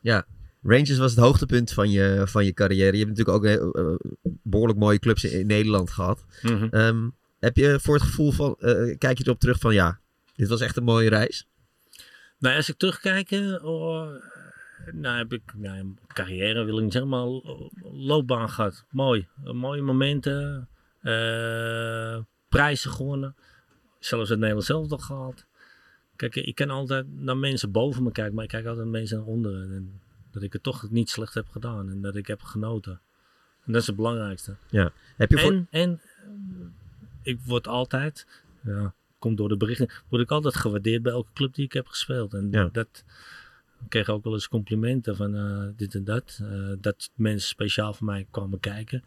Ja, 0.00 0.26
Rangers 0.62 0.96
was 0.98 1.10
het 1.10 1.20
hoogtepunt 1.20 1.72
van 1.72 1.90
je, 1.90 2.22
van 2.26 2.44
je 2.44 2.52
carrière. 2.52 2.96
Je 2.96 3.04
hebt 3.04 3.16
natuurlijk 3.18 3.36
ook 3.36 3.44
eh, 3.44 3.82
eh, 3.82 3.94
behoorlijk 4.42 4.78
mooie 4.78 4.98
clubs 4.98 5.24
in, 5.24 5.38
in 5.40 5.46
Nederland 5.46 5.90
gehad. 5.90 6.24
mhm. 6.42 6.66
Ehm, 6.70 7.08
heb 7.38 7.56
je 7.56 7.78
voor 7.80 7.94
het 7.94 8.02
gevoel 8.04 8.30
van... 8.32 8.56
eh, 8.58 8.98
kijk 8.98 9.18
je 9.18 9.24
erop 9.24 9.40
terug 9.40 9.58
van 9.58 9.74
ja, 9.74 9.98
dit 10.36 10.48
was 10.48 10.60
echt 10.60 10.76
een 10.76 10.84
mooie 10.84 11.08
reis? 11.08 11.46
Nou, 12.38 12.56
als 12.56 12.68
ik 12.68 12.76
terugkijk, 12.76 13.30
oh, 13.62 14.08
nou 14.92 15.18
heb 15.18 15.32
ik 15.32 15.42
nou, 15.56 15.94
carrière, 16.06 16.64
wil 16.64 16.76
ik 16.76 16.82
niet 16.82 16.92
zeggen, 16.92 17.10
maar 17.10 17.24
lo- 17.26 17.70
loopbaan 17.92 18.50
gehad. 18.50 18.84
Mooi. 18.90 19.26
Mooie 19.44 19.82
momenten, 19.82 20.68
eh, 21.00 22.18
prijzen 22.56 22.90
gewonnen. 22.90 23.34
Zelfs 23.98 24.28
het 24.28 24.38
Nederlands 24.38 24.66
zelf 24.68 24.88
nog 24.88 25.06
gehaald. 25.06 25.44
Kijk, 26.16 26.34
ik 26.36 26.54
kan 26.54 26.70
altijd 26.70 27.06
naar 27.18 27.36
mensen 27.36 27.70
boven 27.70 28.02
me 28.02 28.12
kijken, 28.12 28.34
maar 28.34 28.44
ik 28.44 28.50
kijk 28.50 28.66
altijd 28.66 28.84
naar 28.84 28.92
mensen 28.94 29.16
naar 29.18 29.26
onderen. 29.26 29.72
En 29.72 30.00
dat 30.30 30.42
ik 30.42 30.52
het 30.52 30.62
toch 30.62 30.90
niet 30.90 31.10
slecht 31.10 31.34
heb 31.34 31.48
gedaan 31.48 31.90
en 31.90 32.00
dat 32.00 32.16
ik 32.16 32.26
heb 32.26 32.42
genoten. 32.42 33.00
En 33.64 33.72
dat 33.72 33.80
is 33.80 33.86
het 33.86 33.96
belangrijkste. 33.96 34.56
Heb 35.16 35.30
je 35.30 35.38
voor... 35.38 35.52
En, 35.52 35.68
en 35.70 36.00
eh, 36.22 36.66
ik 37.22 37.38
word 37.44 37.66
altijd, 37.68 38.26
ja, 38.60 38.94
komt 39.18 39.36
door 39.36 39.48
de 39.48 39.56
berichten, 39.56 39.90
word 40.08 40.22
ik 40.22 40.30
altijd 40.30 40.54
gewaardeerd 40.56 41.02
bij 41.02 41.12
elke 41.12 41.32
club 41.34 41.54
die 41.54 41.64
ik 41.64 41.72
heb 41.72 41.86
gespeeld. 41.86 42.34
En 42.34 42.48
Ja. 42.50 42.68
dat 42.72 43.04
ik 43.84 43.90
kreeg 43.90 44.08
ook 44.08 44.24
wel 44.24 44.32
eens 44.32 44.48
complimenten 44.48 45.16
van 45.16 45.34
eh, 45.36 45.68
dit 45.76 45.94
en 45.94 46.04
dat. 46.04 46.38
eh, 46.42 46.72
dat 46.80 47.10
mensen 47.14 47.48
speciaal 47.48 47.94
voor 47.94 48.06
mij 48.06 48.26
kwamen 48.30 48.60
kijken. 48.60 49.04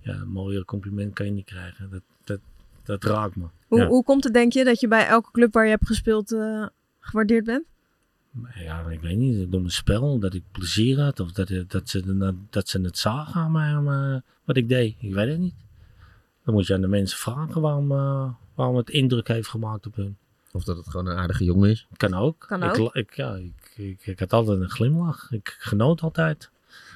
Ja, 0.00 0.14
een 0.14 0.28
mooier 0.28 0.64
compliment 0.64 1.14
kan 1.14 1.26
je 1.26 1.32
niet 1.32 1.44
krijgen. 1.46 1.90
Dat, 1.90 2.02
dat, 2.86 3.04
raakt 3.04 3.36
me. 3.36 3.44
Hoe, 3.66 3.78
Ja. 3.80 3.86
hoe 3.86 4.04
komt 4.04 4.24
het, 4.24 4.32
denk 4.32 4.52
je, 4.52 4.64
dat 4.64 4.80
je 4.80 4.88
bij 4.88 5.06
elke 5.06 5.30
club 5.30 5.52
waar 5.52 5.64
je 5.64 5.70
hebt 5.70 5.86
gespeeld 5.86 6.32
eh, 6.32 6.66
gewaardeerd 7.00 7.44
bent? 7.44 7.64
Maar 8.30 8.62
Ja, 8.62 8.80
ik 8.90 9.00
weet 9.00 9.16
niet. 9.16 9.50
Door 9.50 9.60
mijn 9.60 9.72
spel, 9.72 10.18
dat 10.18 10.34
ik 10.34 10.42
plezier 10.52 11.00
had. 11.00 11.20
Of 11.20 11.32
dat, 11.32 11.50
dat, 11.68 11.88
ze, 11.88 12.34
dat 12.50 12.68
ze 12.68 12.80
het 12.80 12.98
zagen 12.98 13.40
aan 13.40 13.52
mij, 13.52 13.68
aan 13.74 13.84
mij, 13.84 14.20
wat 14.44 14.56
ik 14.56 14.68
deed. 14.68 14.94
Ik 15.00 15.14
weet 15.14 15.28
het 15.28 15.38
niet. 15.38 15.54
Dan 16.44 16.54
moet 16.54 16.66
je 16.66 16.74
aan 16.74 16.80
de 16.80 16.86
mensen 16.86 17.18
vragen 17.18 17.60
waarom, 17.60 17.92
eh, 17.92 18.28
waarom 18.54 18.76
het 18.76 18.90
indruk 18.90 19.28
heeft 19.28 19.48
gemaakt 19.48 19.86
op 19.86 19.94
hun. 19.96 20.16
Of 20.52 20.64
dat 20.64 20.76
het 20.76 20.88
gewoon 20.88 21.06
een 21.06 21.16
aardige 21.16 21.44
jongen 21.44 21.70
is. 21.70 21.86
Kan 21.96 22.14
ook. 22.14 22.44
Kan 22.48 22.62
ik, 22.62 22.68
ook. 22.70 22.76
la- 22.94 23.00
Ik, 23.00 23.14
ja, 23.16 23.34
ik, 23.34 23.72
ik, 23.76 24.06
ik 24.06 24.18
had 24.18 24.32
altijd 24.32 24.60
een 24.60 24.70
glimlach. 24.70 25.30
Ik 25.30 25.56
genoot 25.58 26.00
altijd. 26.00 26.50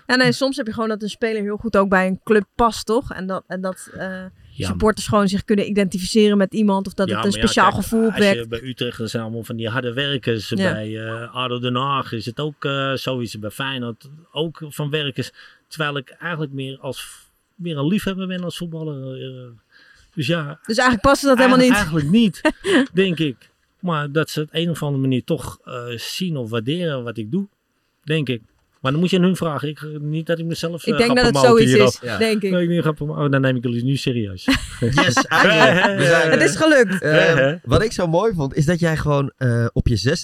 Ja, 0.07 0.17
nee, 0.17 0.33
soms 0.33 0.57
heb 0.57 0.67
je 0.67 0.73
gewoon 0.73 0.89
dat 0.89 1.03
een 1.03 1.09
speler 1.09 1.43
heel 1.43 1.57
goed 1.57 1.77
ook 1.77 1.89
bij 1.89 2.07
een 2.07 2.21
club 2.25 2.45
past, 2.55 2.87
toch? 2.87 3.13
En 3.13 3.27
dat, 3.27 3.45
en 3.47 3.61
dat 3.61 3.91
eh, 3.95 4.25
supporters 4.67 5.07
gewoon 5.07 5.29
zich 5.29 5.45
kunnen 5.45 5.69
identificeren 5.69 6.37
met 6.39 6.55
iemand. 6.55 6.87
Of 6.87 6.95
dat 6.95 7.09
ja, 7.09 7.17
het 7.17 7.25
een 7.25 7.33
speciaal 7.33 7.71
kijk, 7.71 7.83
gevoel 7.83 8.07
opwekt. 8.07 8.39
je 8.39 8.47
bij 8.49 8.63
Utrecht, 8.63 8.99
dat 8.99 9.11
zijn 9.11 9.23
allemaal 9.23 9.45
van 9.45 9.57
die 9.57 9.69
harde 9.69 9.93
werkers. 9.93 10.49
Bij 10.49 11.07
eh 11.07 11.35
ADO 11.35 11.59
Den 11.59 11.75
Haag 11.75 12.13
is 12.13 12.27
het 12.27 12.41
ook 12.41 12.65
eh, 12.65 12.93
zoiets. 12.93 13.39
Bij 13.39 13.51
Feyenoord 13.51 14.11
ook 14.33 14.63
van 14.69 14.91
werkers. 14.91 15.31
Terwijl 15.69 15.97
ik 15.97 16.09
eigenlijk 16.09 16.53
meer 16.53 16.79
als 16.81 17.29
meer 17.55 17.79
een 17.79 17.87
liefhebber 17.87 18.27
ben 18.27 18.45
als 18.45 18.57
voetballer. 18.57 19.23
eh. 19.23 19.49
dus 20.15 20.27
ja, 20.27 20.61
Dus 20.67 20.77
eigenlijk 20.77 21.09
past 21.09 21.23
dat 21.23 21.37
helemaal 21.37 21.59
niet. 21.59 21.73
Eigenlijk 21.73 22.11
niet, 22.11 22.41
denk 22.93 23.19
ik. 23.19 23.51
Maar 23.79 24.13
dat 24.13 24.31
ze 24.31 24.41
op 24.41 24.49
een 24.51 24.71
of 24.71 24.83
andere 24.83 25.03
manier 25.03 25.25
toch 25.25 25.59
zien 25.97 26.37
of 26.37 26.51
waarderen 26.51 27.05
wat 27.05 27.17
ik 27.17 27.31
doe, 27.31 27.47
denk 28.03 28.29
ik. 28.29 28.43
Maar 28.81 28.91
dan 28.93 29.01
moet 29.01 29.11
je 29.11 29.17
aan 29.17 29.23
hun 29.23 29.37
vragen. 29.37 29.69
Ik, 29.69 29.87
niet 30.01 30.27
dat 30.27 30.39
ik 30.39 30.45
mezelf 30.45 30.87
Ik 30.87 30.93
eh, 30.93 30.99
denk 30.99 31.17
dat 31.17 31.27
het 31.27 31.37
zoiets 31.39 31.73
is. 31.73 31.99
Ja. 32.03 32.19
denk 32.19 32.43
ik. 32.43 32.51
Nee, 32.51 32.69
ik. 32.69 33.01
Oh, 33.01 33.31
dan 33.31 33.41
neem 33.41 33.57
ik 33.57 33.65
jullie 33.65 33.85
nu 33.85 33.97
serieus. 33.97 34.45
Yes. 34.81 35.15
We 36.01 36.05
zijn 36.09 36.31
Het 36.31 36.43
is 36.43 36.57
gelukt. 36.57 37.03
Ehm, 37.03 37.59
wat 37.65 37.83
ik 37.83 37.93
zo 37.93 38.07
mooi 38.07 38.35
vond, 38.35 38.55
is 38.55 38.65
dat 38.67 38.81
jij 38.81 38.97
gewoon 38.97 39.33
eh, 39.37 39.67
op 39.73 39.89
je 39.89 40.19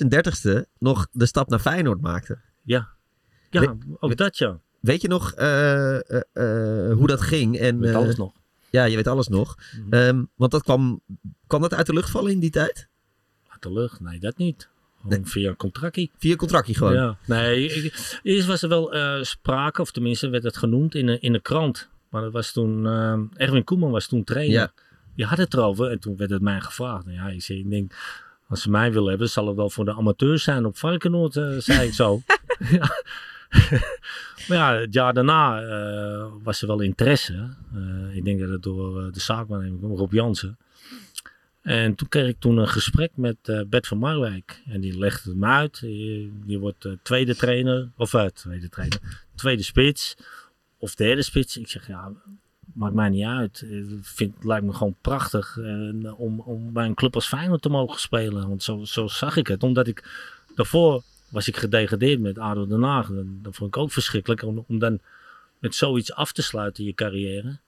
36e 0.64 0.68
nog 0.78 1.06
de 1.12 1.26
stap 1.26 1.48
naar 1.48 1.58
Feyenoord 1.58 2.00
maakte. 2.00 2.38
ja, 2.62 2.88
ja 3.50 3.60
We- 3.60 3.76
ook 4.00 4.10
we- 4.10 4.16
dat 4.16 4.38
ja. 4.38 4.58
Weet 4.80 5.02
je 5.02 5.08
nog 5.08 5.32
eh, 5.32 5.94
eh, 5.94 6.20
eh, 6.32 6.92
hoe 6.96 7.06
dat 7.06 7.20
ging? 7.20 7.58
En, 7.58 7.74
Ik 7.74 7.80
weet 7.80 7.90
eh, 7.90 7.96
alles 7.96 8.16
nog. 8.16 8.32
Ja, 8.70 8.84
je 8.84 8.96
weet 8.96 9.06
alles 9.06 9.28
nog. 9.28 9.54
Mhm. 9.86 9.92
Ehm, 9.94 10.22
want 10.36 10.50
dat 10.50 10.62
kwam, 10.62 11.00
kwam 11.46 11.60
dat 11.60 11.74
uit 11.74 11.86
de 11.86 11.92
lucht 11.92 12.10
vallen 12.10 12.32
in 12.32 12.38
die 12.40 12.50
tijd? 12.50 12.88
Uit 13.48 13.62
de 13.62 13.72
lucht? 13.72 14.00
Nee, 14.00 14.18
dat 14.20 14.36
niet. 14.36 14.68
Gewoon 15.08 15.26
via 15.26 15.48
een 15.48 15.56
contractje. 15.56 16.08
Via 16.18 16.36
contractje 16.36 16.74
gewoon. 16.74 16.94
Ja. 16.94 17.16
Nee, 17.24 17.66
ik- 17.66 18.20
eerst 18.22 18.46
was 18.46 18.62
er 18.62 18.68
wel 18.68 18.92
eh, 18.92 19.22
sprake, 19.22 19.80
of 19.80 19.90
tenminste 19.90 20.28
werd 20.28 20.42
het 20.42 20.56
genoemd 20.56 20.94
in 20.94 21.08
een, 21.08 21.20
in 21.20 21.34
een 21.34 21.42
krant. 21.42 21.88
Maar 22.10 22.22
dat 22.22 22.32
was 22.32 22.52
toen, 22.52 22.86
eh, 22.86 23.18
Erwin 23.34 23.64
Koeman 23.64 23.90
was 23.90 24.06
toen 24.06 24.24
trainer. 24.24 24.54
Ja. 24.58 24.72
Die 25.16 25.24
had 25.24 25.38
het 25.38 25.54
erover 25.54 25.90
en 25.90 25.98
toen 25.98 26.16
werd 26.16 26.30
het 26.30 26.42
mij 26.42 26.60
gevraagd. 26.60 27.04
Nou 27.04 27.16
ja, 27.16 27.28
ik, 27.28 27.42
zei, 27.42 27.58
ik 27.58 27.70
denk, 27.70 27.92
als 28.48 28.62
ze 28.62 28.70
mij 28.70 28.92
willen 28.92 29.08
hebben, 29.08 29.28
zal 29.30 29.46
het 29.46 29.56
wel 29.56 29.70
voor 29.70 29.84
de 29.84 29.94
amateurs 29.94 30.42
zijn 30.42 30.66
op 30.66 30.76
Varkenoord, 30.76 31.36
eh, 31.36 31.56
zei 31.58 31.86
ik 31.86 31.94
zo. 31.94 32.22
ja. 32.70 32.90
maar 34.48 34.56
ja, 34.58 34.74
het 34.74 34.94
jaar 34.94 35.14
daarna 35.14 35.60
was 36.42 36.60
er 36.62 36.66
wel 36.66 36.80
interesse. 36.80 37.48
Ik 38.12 38.24
denk 38.24 38.40
dat 38.40 38.48
het 38.48 38.62
door 38.62 39.12
de 39.12 39.20
kwam, 39.78 39.96
Rob 39.96 40.12
Jansen. 40.12 40.58
En 41.66 41.94
toen 41.94 42.08
kreeg 42.08 42.28
ik 42.28 42.38
toen 42.38 42.56
een 42.56 42.68
gesprek 42.68 43.10
met 43.14 43.36
eh, 43.42 43.60
Bert 43.66 43.86
van 43.86 43.98
Marwijk. 43.98 44.62
En 44.66 44.80
die 44.80 44.98
legde 44.98 45.30
het 45.30 45.38
me 45.38 45.46
uit. 45.46 45.78
Je, 46.46 46.58
wordt 46.58 46.84
eh, 46.84 46.92
tweede 47.02 47.36
trainer, 47.36 47.90
of 47.96 48.12
uh, 48.12 48.24
tweede 48.24 48.68
trainer, 48.68 49.26
tweede 49.34 49.62
spits 49.62 50.16
of 50.78 50.94
derde 50.94 51.22
spits. 51.22 51.56
Ik 51.56 51.68
zeg 51.68 51.86
ja, 51.86 52.12
maakt 52.74 52.94
mij 52.94 53.08
niet 53.08 53.24
uit. 53.24 53.66
Vind, 54.00 54.34
het 54.34 54.44
lijkt 54.44 54.64
me 54.64 54.72
gewoon 54.72 54.96
prachtig 55.00 55.58
om, 56.16 56.40
om 56.40 56.72
bij 56.72 56.86
een 56.86 56.94
club 56.94 57.14
als 57.14 57.28
Feyenoord 57.28 57.62
te 57.62 57.68
mogen 57.68 58.00
spelen. 58.00 58.48
Want 58.48 58.62
zo, 58.62 58.84
zo 58.84 59.06
zag 59.06 59.36
ik 59.36 59.46
het. 59.46 59.62
Omdat 59.62 59.86
ik 59.86 60.08
daarvoor 60.54 61.02
was 61.28 61.48
ik 61.48 61.56
gedegradeerd 61.56 62.20
met 62.20 62.38
ADO 62.38 62.66
Den 62.66 62.82
Haag. 62.82 63.10
Dat 63.24 63.54
vond 63.54 63.74
ik 63.74 63.82
ook 63.82 63.92
verschrikkelijk. 63.92 64.42
Om, 64.42 64.64
om 64.68 64.78
dan 64.78 65.00
met 65.58 65.74
zoiets 65.74 66.12
af 66.12 66.32
te 66.32 66.42
sluiten 66.42 66.84
je 66.84 66.94
carrière. 66.94 67.58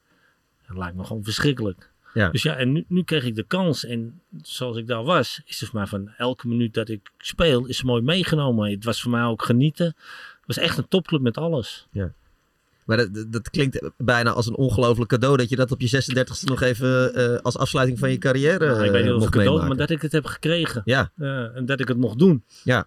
Dat 0.66 0.76
lijkt 0.76 0.96
me 0.96 1.05
gewoon 1.05 1.24
verschrikkelijk. 1.24 1.90
Ja. 2.19 2.29
Dus 2.31 2.43
ja, 2.43 2.57
en 2.57 2.73
nu, 2.73 2.85
nu 2.89 3.03
kreeg 3.03 3.25
ik 3.25 3.35
de 3.35 3.43
kans. 3.43 3.85
En 3.85 4.21
zoals 4.43 4.77
ik 4.77 4.87
daar 4.87 5.03
was, 5.05 5.41
is 5.45 5.61
het 5.61 5.69
voor 5.69 5.79
mij 5.79 5.89
van 5.89 6.09
elke 6.16 6.49
minuut 6.49 6.75
dat 6.75 6.89
ik 6.89 7.11
speel, 7.19 7.66
is 7.66 7.83
mooi 7.83 8.03
meegenomen. 8.03 8.71
Het 8.71 8.85
was 8.85 9.03
voor 9.03 9.11
mij 9.11 9.23
ook 9.23 9.43
genieten. 9.43 9.87
Het 9.87 10.47
was 10.47 10.57
echt 10.59 10.79
een 10.79 10.89
topclub 10.89 11.21
met 11.21 11.37
alles. 11.37 11.87
Maar 12.85 12.97
dat, 12.97 13.33
dat- 13.33 13.51
klinkt 13.51 13.91
bijna 13.97 14.31
als 14.31 14.47
een 14.47 14.57
ongelooflijk 14.57 15.11
cadeau 15.11 15.37
dat 15.37 15.49
je 15.49 15.57
dat 15.57 15.71
op 15.73 15.81
je 15.81 16.03
36e 16.16 16.45
nog 16.45 16.61
even 16.62 17.14
eh, 17.14 17.37
als 17.43 17.57
afsluiting 17.59 17.99
van 17.99 18.11
je 18.11 18.19
carrière 18.19 18.66
Nou, 18.66 18.85
ik 18.85 18.91
weet 18.91 19.03
niet 19.03 19.11
eh, 19.11 19.16
of 19.16 19.27
ik 19.27 19.35
het 19.35 19.43
meemaken. 19.45 19.69
maar 19.69 19.77
dat 19.77 19.91
ik 19.91 20.03
het 20.03 20.12
heb 20.12 20.25
gekregen. 20.25 20.83
Ja, 20.85 21.11
Eh, 21.19 21.57
en 21.57 21.66
dat 21.66 21.81
ik 21.81 21.89
het 21.89 21.97
mocht 21.97 22.19
doen. 22.19 22.43
Ja. 22.64 22.87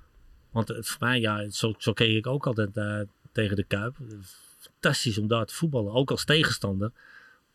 Want 0.51 0.67
het, 0.67 0.87
voor 0.87 1.07
mij, 1.07 1.19
ja, 1.19 1.49
zo, 1.49 1.73
zo 1.77 1.93
keek 1.93 2.15
ik 2.17 2.27
ook 2.27 2.47
altijd 2.47 2.77
eh, 2.77 2.99
tegen 3.31 3.55
de 3.55 3.63
Kuip. 3.63 3.95
Fantastisch 4.59 5.17
om 5.17 5.27
daar 5.27 5.45
te 5.45 5.53
voetballen, 5.53 5.93
ook 5.93 6.11
als 6.11 6.25
tegenstander. 6.25 6.91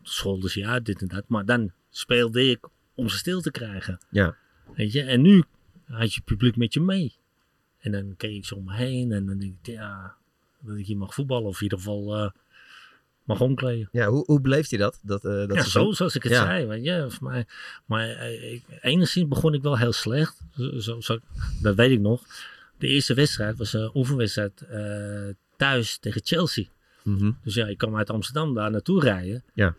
Scholden 0.09 0.51
ze 0.51 0.59
ja, 0.61 0.81
dit 0.81 1.01
en 1.01 1.09
dat. 1.09 1.25
Maar 1.27 1.45
dan 1.45 1.73
speelde 1.91 2.51
ik 2.51 2.69
om 2.95 3.09
ze 3.09 3.17
stil 3.17 3.41
te 3.41 3.51
krijgen. 3.51 3.99
Ja. 4.11 4.37
Weet 4.75 4.93
je, 4.93 5.03
en 5.03 5.21
nu 5.23 5.45
had 5.85 6.15
je 6.15 6.21
publiek 6.21 6.57
met 6.57 6.75
je 6.75 6.81
mee. 6.81 7.15
En 7.79 7.93
dan 7.93 8.15
keek 8.17 8.35
ik 8.35 8.45
zo 8.45 8.55
om 8.55 8.65
me 8.65 8.75
heen 8.75 9.13
en 9.13 9.27
dan 9.27 9.39
denk 9.39 9.55
ik, 9.63 9.67
ja, 9.75 10.15
dat 10.61 10.77
ik 10.77 10.87
hier 10.87 10.97
mag 10.97 11.15
voetballen. 11.15 11.47
Of 11.49 11.57
in 11.57 11.63
ieder 11.63 11.79
geval, 11.79 12.17
eh, 12.17 12.31
mag 13.25 13.41
omkleden. 13.41 13.89
Ja, 13.93 14.07
hoe, 14.09 14.25
hoe 14.25 14.41
beleeft 14.41 14.71
hij 14.71 14.79
dat? 14.79 15.01
dat, 15.03 15.25
eh, 15.25 15.33
dat 15.33 15.55
ja, 15.55 15.63
zo 15.63 15.93
zoals 15.93 16.15
ik 16.15 16.23
het 16.23 16.33
Ja. 16.33 16.45
zei. 16.45 16.67
Weet 16.67 16.85
je, 16.85 17.07
voor 17.09 17.29
mij, 17.29 17.47
maar 17.87 18.09
eh, 18.09 18.53
ik, 18.53 18.63
enigszins 18.81 19.29
begon 19.29 19.55
ik 19.55 19.63
wel 19.63 19.79
heel 19.79 19.93
slecht. 19.93 20.41
Zo, 20.79 21.01
zo, 21.01 21.19
dat 21.63 21.75
weet 21.75 21.91
ik 21.91 22.01
nog. 22.01 22.23
De 22.79 22.87
eerste 22.87 23.15
wedstrijd 23.15 23.57
was 23.59 23.73
een 23.73 23.91
oefenwedstrijd 23.95 24.67
thuis 25.57 25.99
tegen 25.99 26.21
Chelsea. 26.25 26.65
Mhm. 27.03 27.33
Dus 27.43 27.55
ja, 27.55 27.67
ik 27.67 27.79
kwam 27.79 27.97
uit 27.97 28.11
Amsterdam 28.11 28.55
daar 28.55 28.71
naartoe 28.71 29.01
rijden. 29.01 29.45
Ja. 29.55 29.75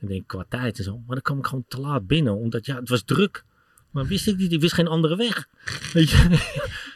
Ik 0.00 0.08
denk 0.08 0.26
qua 0.26 0.44
tijd 0.48 0.78
en 0.78 0.84
zo. 0.84 0.96
Maar 0.96 1.14
dan 1.14 1.22
kwam 1.22 1.38
ik 1.38 1.46
gewoon 1.46 1.64
te 1.68 1.80
laat 1.80 2.06
binnen. 2.06 2.36
Omdat 2.36 2.66
ja, 2.66 2.76
het 2.76 2.88
was 2.88 3.02
druk. 3.04 3.44
Maar 3.90 4.06
wist 4.06 4.26
ik 4.26 4.36
niet. 4.36 4.52
Ik 4.52 4.60
wist 4.60 4.74
geen 4.74 4.88
andere 4.88 5.16
weg. 5.16 5.48
Weet 5.92 6.10
je? 6.10 6.28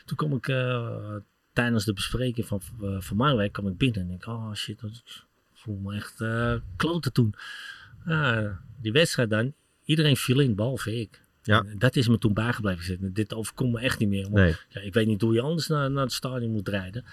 Toen 0.05 0.17
kwam 0.17 0.33
ik 0.33 0.49
eh, 0.49 1.17
tijdens 1.53 1.85
de 1.85 1.93
bespreking 1.93 2.47
van, 2.47 2.61
eh, 2.83 3.01
van 3.01 3.17
mijn 3.17 3.37
werk 3.37 3.59
ik 3.59 3.77
binnen. 3.77 4.01
En 4.01 4.09
denk 4.09 4.27
oh 4.27 4.55
shit. 4.55 4.83
Ik 4.83 5.27
voel 5.53 5.79
me 5.79 5.95
echt 5.95 6.21
eh 6.21 6.55
kloten 6.77 7.13
toen. 7.13 7.35
Ja, 8.05 8.61
die 8.81 8.93
wedstrijd 8.93 9.31
dan. 9.31 9.55
Iedereen 9.85 10.17
viel 10.17 10.41
in, 10.41 10.55
behalve 10.55 11.01
ik. 11.01 11.25
Ja. 11.43 11.65
En 11.67 11.79
dat 11.79 11.97
is 11.97 12.09
me 12.09 12.19
toen 12.19 12.35
bijgebleven 12.35 12.85
zitten. 12.85 13.13
Dit 13.13 13.35
overkomt 13.35 13.73
me 13.73 13.81
echt 13.81 13.99
niet 13.99 14.09
meer. 14.09 14.23
Want 14.23 14.35
Nee. 14.35 14.55
ja, 14.69 14.81
ik 14.81 14.95
weet 14.95 15.07
niet 15.07 15.21
hoe 15.21 15.35
je 15.35 15.41
anders 15.41 15.67
naar, 15.67 15.91
naar 15.91 16.03
het 16.03 16.13
stadion 16.13 16.53
moet 16.53 16.69
rijden. 16.69 17.05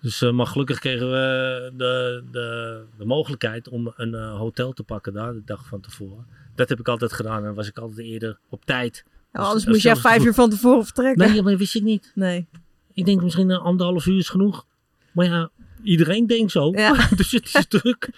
Dus, 0.00 0.22
eh, 0.22 0.30
maar 0.30 0.46
gelukkig 0.46 0.78
kregen 0.78 1.10
we 1.10 1.72
de, 1.76 2.24
de, 2.30 2.82
de 2.98 3.04
mogelijkheid 3.04 3.68
om 3.68 3.92
een 3.96 4.14
eh, 4.14 4.36
hotel 4.36 4.72
te 4.72 4.82
pakken 4.82 5.12
daar 5.12 5.32
de 5.32 5.42
dag 5.44 5.66
van 5.66 5.80
tevoren. 5.80 6.26
Dat 6.54 6.68
heb 6.68 6.80
ik 6.80 6.88
altijd 6.88 7.12
gedaan 7.12 7.38
en 7.38 7.44
dan 7.44 7.54
was 7.54 7.68
ik 7.68 7.78
altijd 7.78 8.06
eerder 8.06 8.38
op 8.48 8.64
tijd. 8.64 9.04
Ja, 9.32 9.40
anders 9.40 9.64
Dus, 9.64 9.72
moest 9.72 9.82
jij 9.82 9.96
vijf 9.96 10.24
uur 10.24 10.34
van 10.34 10.50
tevoren 10.50 10.84
vertrekken. 10.84 11.28
Nee, 11.30 11.42
maar 11.42 11.50
dat 11.50 11.60
wist 11.60 11.74
ik 11.74 11.82
niet. 11.82 12.12
Nee. 12.14 12.46
Ik 12.92 13.04
denk 13.04 13.22
misschien 13.22 13.50
een 13.50 13.60
anderhalf 13.60 14.06
uur 14.06 14.18
is 14.18 14.28
genoeg. 14.28 14.66
Maar 15.12 15.26
ja, 15.26 15.50
iedereen 15.82 16.26
denkt 16.26 16.50
zo. 16.52 16.70
Ja. 16.70 17.06
dus 17.16 17.30
het 17.32 17.54
is 17.54 17.66
druk. 17.80 18.08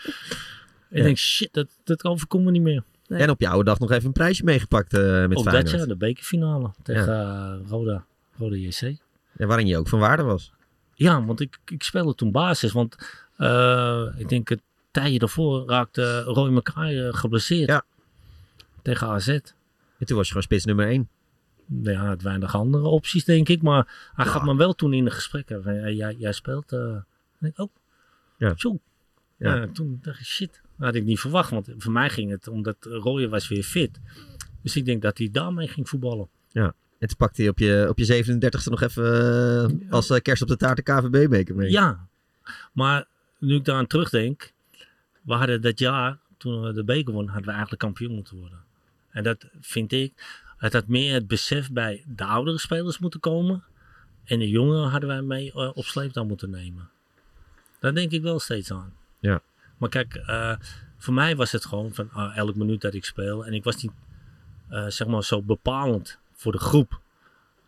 Ik 0.90 1.02
denk, 1.02 1.16
shit, 1.16 1.52
dat, 1.52 1.68
dat 1.84 2.04
overkomt 2.04 2.44
me 2.44 2.50
niet 2.50 2.62
meer. 2.62 2.82
Nee. 3.12 3.22
En 3.22 3.30
op 3.30 3.40
je 3.40 3.48
oude 3.48 3.64
dag 3.64 3.78
nog 3.78 3.90
even 3.90 4.06
een 4.06 4.12
prijsje 4.12 4.44
meegepakt 4.44 4.94
eh 4.94 5.00
met 5.20 5.30
dat 5.30 5.42
Feyenoord. 5.42 5.70
ja, 5.70 5.86
de 5.86 5.96
bekerfinale 5.96 6.70
tegen 6.82 7.20
eh, 7.20 7.68
Roda, 7.68 8.04
Roda 8.38 8.56
JC. 8.56 8.96
Ja, 9.36 9.46
waarin 9.46 9.66
je 9.66 9.76
ook 9.78 9.88
van 9.88 9.98
waarde 9.98 10.22
was. 10.22 10.52
Ja, 10.94 11.24
want 11.24 11.40
ik, 11.40 11.58
ik 11.64 11.82
speelde 11.82 12.14
toen 12.14 12.30
basis. 12.32 12.72
Want 12.72 12.96
eh, 13.36 14.06
ik 14.16 14.28
denk 14.28 14.48
het 14.48 14.60
tijdje 14.90 15.18
daarvoor 15.18 15.68
raakte 15.68 16.20
Roy 16.22 16.50
Mackay 16.50 17.06
eh, 17.06 17.14
geblesseerd. 17.14 17.68
Ja. 17.68 17.84
Tegen 18.82 19.06
AZ. 19.06 19.28
En 19.28 19.42
toen 20.06 20.16
was 20.16 20.26
je 20.26 20.32
gewoon 20.32 20.42
spits 20.42 20.64
nummer 20.64 20.86
1. 20.86 21.08
Ja, 21.82 22.06
had 22.06 22.22
weinig 22.22 22.54
andere 22.54 22.86
opties, 22.86 23.24
denk 23.24 23.48
ik. 23.48 23.62
Maar 23.62 24.10
hij 24.14 24.24
Ja. 24.24 24.30
gaat 24.30 24.44
me 24.44 24.56
wel 24.56 24.72
toen 24.74 24.92
in 24.92 25.04
de 25.04 25.10
gesprekken. 25.10 25.62
Van, 25.62 25.94
jij, 25.94 26.14
jij 26.14 26.32
speelt. 26.32 26.72
eh 26.72 26.78
en 27.38 27.48
ik, 27.48 27.58
oh, 27.58 27.68
Ja. 28.38 28.52
zo. 28.56 28.78
Ja. 29.36 29.54
Ja. 29.54 29.68
toen 29.72 29.98
dacht 30.02 30.18
ik, 30.20 30.26
shit. 30.26 30.60
Dat 30.82 30.92
had 30.92 31.02
ik 31.02 31.08
niet 31.08 31.20
verwacht. 31.20 31.50
Want 31.50 31.68
voor 31.78 31.92
mij 31.92 32.10
ging 32.10 32.30
het 32.30 32.48
omdat 32.48 32.76
Roy 32.80 33.28
was 33.28 33.48
weer 33.48 33.62
fit. 33.62 34.00
Dus 34.62 34.76
ik 34.76 34.84
denk 34.84 35.02
dat 35.02 35.18
hij 35.18 35.28
daarmee 35.32 35.68
ging 35.68 35.88
voetballen. 35.88 36.28
En 36.98 37.08
toen 37.08 37.16
pakte 37.16 37.40
hij 37.40 37.50
op 37.50 37.58
je, 37.58 37.86
op 37.88 37.98
je 37.98 38.24
37e 38.24 38.70
nog 38.70 38.82
even 38.82 39.04
eh, 39.84 39.92
als 39.92 40.10
eh, 40.10 40.20
kerst 40.20 40.42
op 40.42 40.48
de 40.48 40.56
taart 40.56 40.76
de 40.76 40.82
KVB-beker 40.82 41.54
mee. 41.54 41.70
Ja, 41.70 42.06
maar 42.72 43.06
nu 43.38 43.54
ik 43.54 43.64
daaraan 43.64 43.86
terugdenk, 43.86 44.52
we 45.22 45.34
hadden 45.34 45.62
dat 45.62 45.78
jaar, 45.78 46.18
toen 46.36 46.62
we 46.62 46.72
de 46.72 46.84
beker 46.84 47.12
wonnen, 47.12 47.32
hadden 47.32 47.46
we 47.46 47.52
eigenlijk 47.52 47.82
kampioen 47.82 48.14
moeten 48.14 48.36
worden. 48.36 48.58
En 49.10 49.22
dat 49.22 49.46
vind 49.60 49.92
ik, 49.92 50.12
het 50.56 50.72
had 50.72 50.86
meer 50.86 51.14
het 51.14 51.26
besef 51.26 51.70
bij 51.70 52.04
de 52.06 52.24
oudere 52.24 52.58
spelers 52.58 52.98
moeten 52.98 53.20
komen. 53.20 53.64
En 54.24 54.38
de 54.38 54.48
jongeren 54.48 54.88
hadden 54.88 55.08
wij 55.08 55.22
mee 55.22 55.52
eh, 55.52 55.70
op 55.74 55.84
sleeptouw 55.84 56.24
moeten 56.24 56.50
nemen. 56.50 56.90
Daar 57.78 57.94
denk 57.94 58.10
ik 58.10 58.22
wel 58.22 58.38
steeds 58.38 58.72
aan. 58.72 58.92
Ja. 59.18 59.42
Maar 59.82 59.90
kijk, 59.90 60.14
eh, 60.14 60.52
voor 60.96 61.14
mij 61.14 61.36
was 61.36 61.52
het 61.52 61.64
gewoon 61.64 61.94
van 61.94 62.08
ah, 62.12 62.36
elk 62.36 62.54
minuut 62.54 62.80
dat 62.80 62.94
ik 62.94 63.04
speel. 63.04 63.46
En 63.46 63.52
ik 63.52 63.64
was 63.64 63.82
niet, 63.82 63.92
eh, 64.68 64.86
zeg 64.86 65.06
maar, 65.06 65.24
zo 65.24 65.42
bepalend 65.42 66.18
voor 66.34 66.52
de 66.52 66.58
groep. 66.58 67.00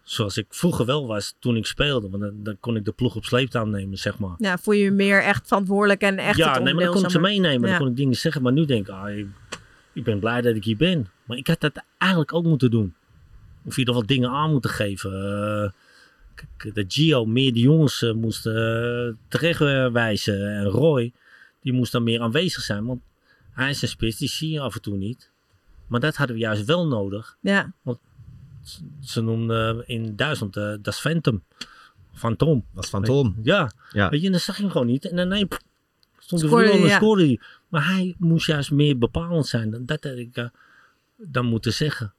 Zoals 0.03 0.37
ik 0.37 0.47
vroeger 0.49 0.87
wel 0.87 1.07
was 1.07 1.37
toen 1.39 1.57
ik 1.57 1.67
speelde. 1.67 2.11
Want 2.11 2.23
dan, 2.23 2.43
dan 2.43 2.57
kon 2.61 2.77
ik 2.77 2.85
de 2.85 2.93
ploeg 2.93 3.17
op 3.17 3.25
sleeptouw 3.25 3.65
nemen, 3.65 3.99
zeg 3.99 4.19
maar. 4.19 4.35
Ja, 4.39 4.59
voel 4.59 4.75
je 4.75 4.85
je 4.85 4.91
meer 4.91 5.23
echt 5.23 5.47
verantwoordelijk 5.47 6.01
en 6.01 6.19
echt 6.19 6.37
ja, 6.37 6.59
nee, 6.59 6.75
maar 6.75 6.85
dan 6.85 6.93
kon 6.93 7.05
ik 7.05 7.11
ze 7.11 7.21
meenemen. 7.21 7.61
Ja. 7.61 7.69
Dan 7.69 7.79
kon 7.79 7.89
ik 7.91 7.97
dingen 7.97 8.17
zeggen. 8.17 8.43
Maar 8.43 8.53
nu 8.53 8.65
denk 8.65 8.89
ik, 8.89 8.95
ah, 8.95 9.17
ik, 9.17 9.27
ik 9.93 10.05
ben 10.05 10.19
blij 10.19 10.41
dat 10.41 10.57
ik 10.57 10.65
hier 10.65 10.77
ben. 10.77 11.09
Maar 11.25 11.37
ik 11.37 11.47
had 11.47 11.61
dat 11.61 11.85
eigenlijk 11.99 12.35
ook 12.35 12.45
moeten 12.45 12.71
doen. 12.71 12.95
Of 13.65 13.73
in 13.73 13.79
ieder 13.79 13.95
geval 13.95 14.09
dingen 14.09 14.31
aan 14.31 14.51
moeten 14.51 14.71
geven. 14.71 15.75
Kijk, 16.35 16.75
dat 16.75 16.85
Gio 16.89 17.25
meer 17.25 17.53
de 17.53 17.61
jongens 17.61 18.12
moest 18.15 18.43
terechtwijzen. 19.29 20.57
En 20.57 20.65
Roy, 20.65 21.12
die 21.65 21.73
moest 21.73 21.93
dan 21.93 22.03
meer 22.03 22.21
aanwezig 22.21 22.62
zijn. 22.62 22.85
Want 22.87 23.03
hij 23.51 23.71
is 23.71 23.83
een 23.83 23.89
spits, 23.89 24.17
die 24.17 24.29
zie 24.29 24.51
je 24.51 24.61
af 24.61 24.75
en 24.75 24.83
toe 24.83 24.97
niet. 24.97 25.31
Maar 25.87 26.01
dat 26.01 26.17
hadden 26.17 26.37
we 26.37 26.43
juist 26.43 26.65
wel 26.65 26.87
nodig. 26.87 27.37
Ja, 27.41 27.73
Ze 29.01 29.21
noemden 29.21 29.89
in 29.89 30.17
Duitsland 30.17 30.57
uh, 30.57 30.75
Das 30.83 31.01
Phantom. 31.01 31.43
Fantom. 32.12 32.65
Dat 32.75 32.85
is 32.85 32.91
van 32.91 33.03
Tom. 33.03 33.37
Ja, 33.43 33.73
Ja. 33.93 34.09
weet 34.09 34.23
je, 34.23 34.31
dan 34.31 34.41
zag 34.41 34.57
je 34.57 34.62
hem 34.62 34.71
gewoon 34.71 34.87
niet. 34.87 35.09
En 35.09 35.17
dan 35.17 35.29
nee, 35.29 35.47
pff, 35.47 35.61
stond 36.19 36.41
hij 36.41 36.51
Scoorde 36.51 36.69
voor 36.71 36.81
en 36.81 36.87
ja. 36.87 36.97
scoorde 36.97 37.25
hij. 37.25 37.41
Maar 37.69 37.87
hij 37.87 38.15
moest 38.19 38.47
juist 38.47 38.71
meer 38.71 38.99
bepalend 38.99 39.47
zijn. 39.47 39.71
dan 39.71 39.87
Dat 39.87 40.05
had 40.05 40.17
ik 40.17 40.37
eh, 40.37 40.45
dan 41.17 41.47
moeten 41.47 41.73
zeggen. 41.73 42.15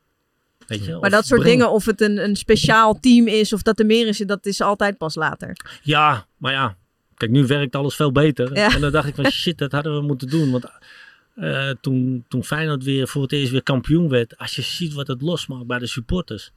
Weet 0.67 0.85
je? 0.85 0.97
maar 0.99 1.09
dat 1.09 1.25
soort 1.25 1.41
brengen. 1.41 1.57
dingen, 1.57 1.73
of 1.73 1.85
het 1.85 2.01
een, 2.01 2.23
een 2.23 2.35
speciaal 2.35 2.99
team 2.99 3.27
is 3.27 3.53
of 3.53 3.61
dat 3.61 3.79
er 3.79 3.85
meer 3.85 4.07
is, 4.07 4.17
dat 4.17 4.45
is 4.45 4.61
altijd 4.61 4.97
pas 4.97 5.15
later. 5.15 5.57
Ja, 5.81 6.25
maar 6.37 6.51
ja. 6.51 6.77
Kijk, 7.17 7.31
nu 7.31 7.45
werkt 7.47 7.75
alles 7.75 7.95
veel 7.95 8.11
beter. 8.11 8.55
Ja. 8.55 8.73
En 8.75 8.81
dan 8.81 8.91
dacht 8.91 9.07
ik 9.07 9.15
van 9.15 9.31
shit, 9.41 9.57
dat 9.57 9.71
hadden 9.71 9.95
we 9.95 10.01
moeten 10.01 10.29
doen. 10.29 10.51
Want 10.51 10.65
eh, 11.35 11.69
toen, 11.81 12.25
toen 12.27 12.43
Feyenoord 12.43 12.83
weer 12.83 13.07
voor 13.07 13.21
het 13.21 13.31
eerst 13.31 13.51
weer 13.51 13.63
kampioen 13.63 14.09
werd. 14.09 14.37
Als 14.37 14.55
je 14.55 14.61
ziet 14.61 14.93
wat 14.93 15.07
het 15.07 15.21
losmaakt 15.21 15.67
bij 15.67 15.79
de 15.79 15.87
supporters. 15.87 16.51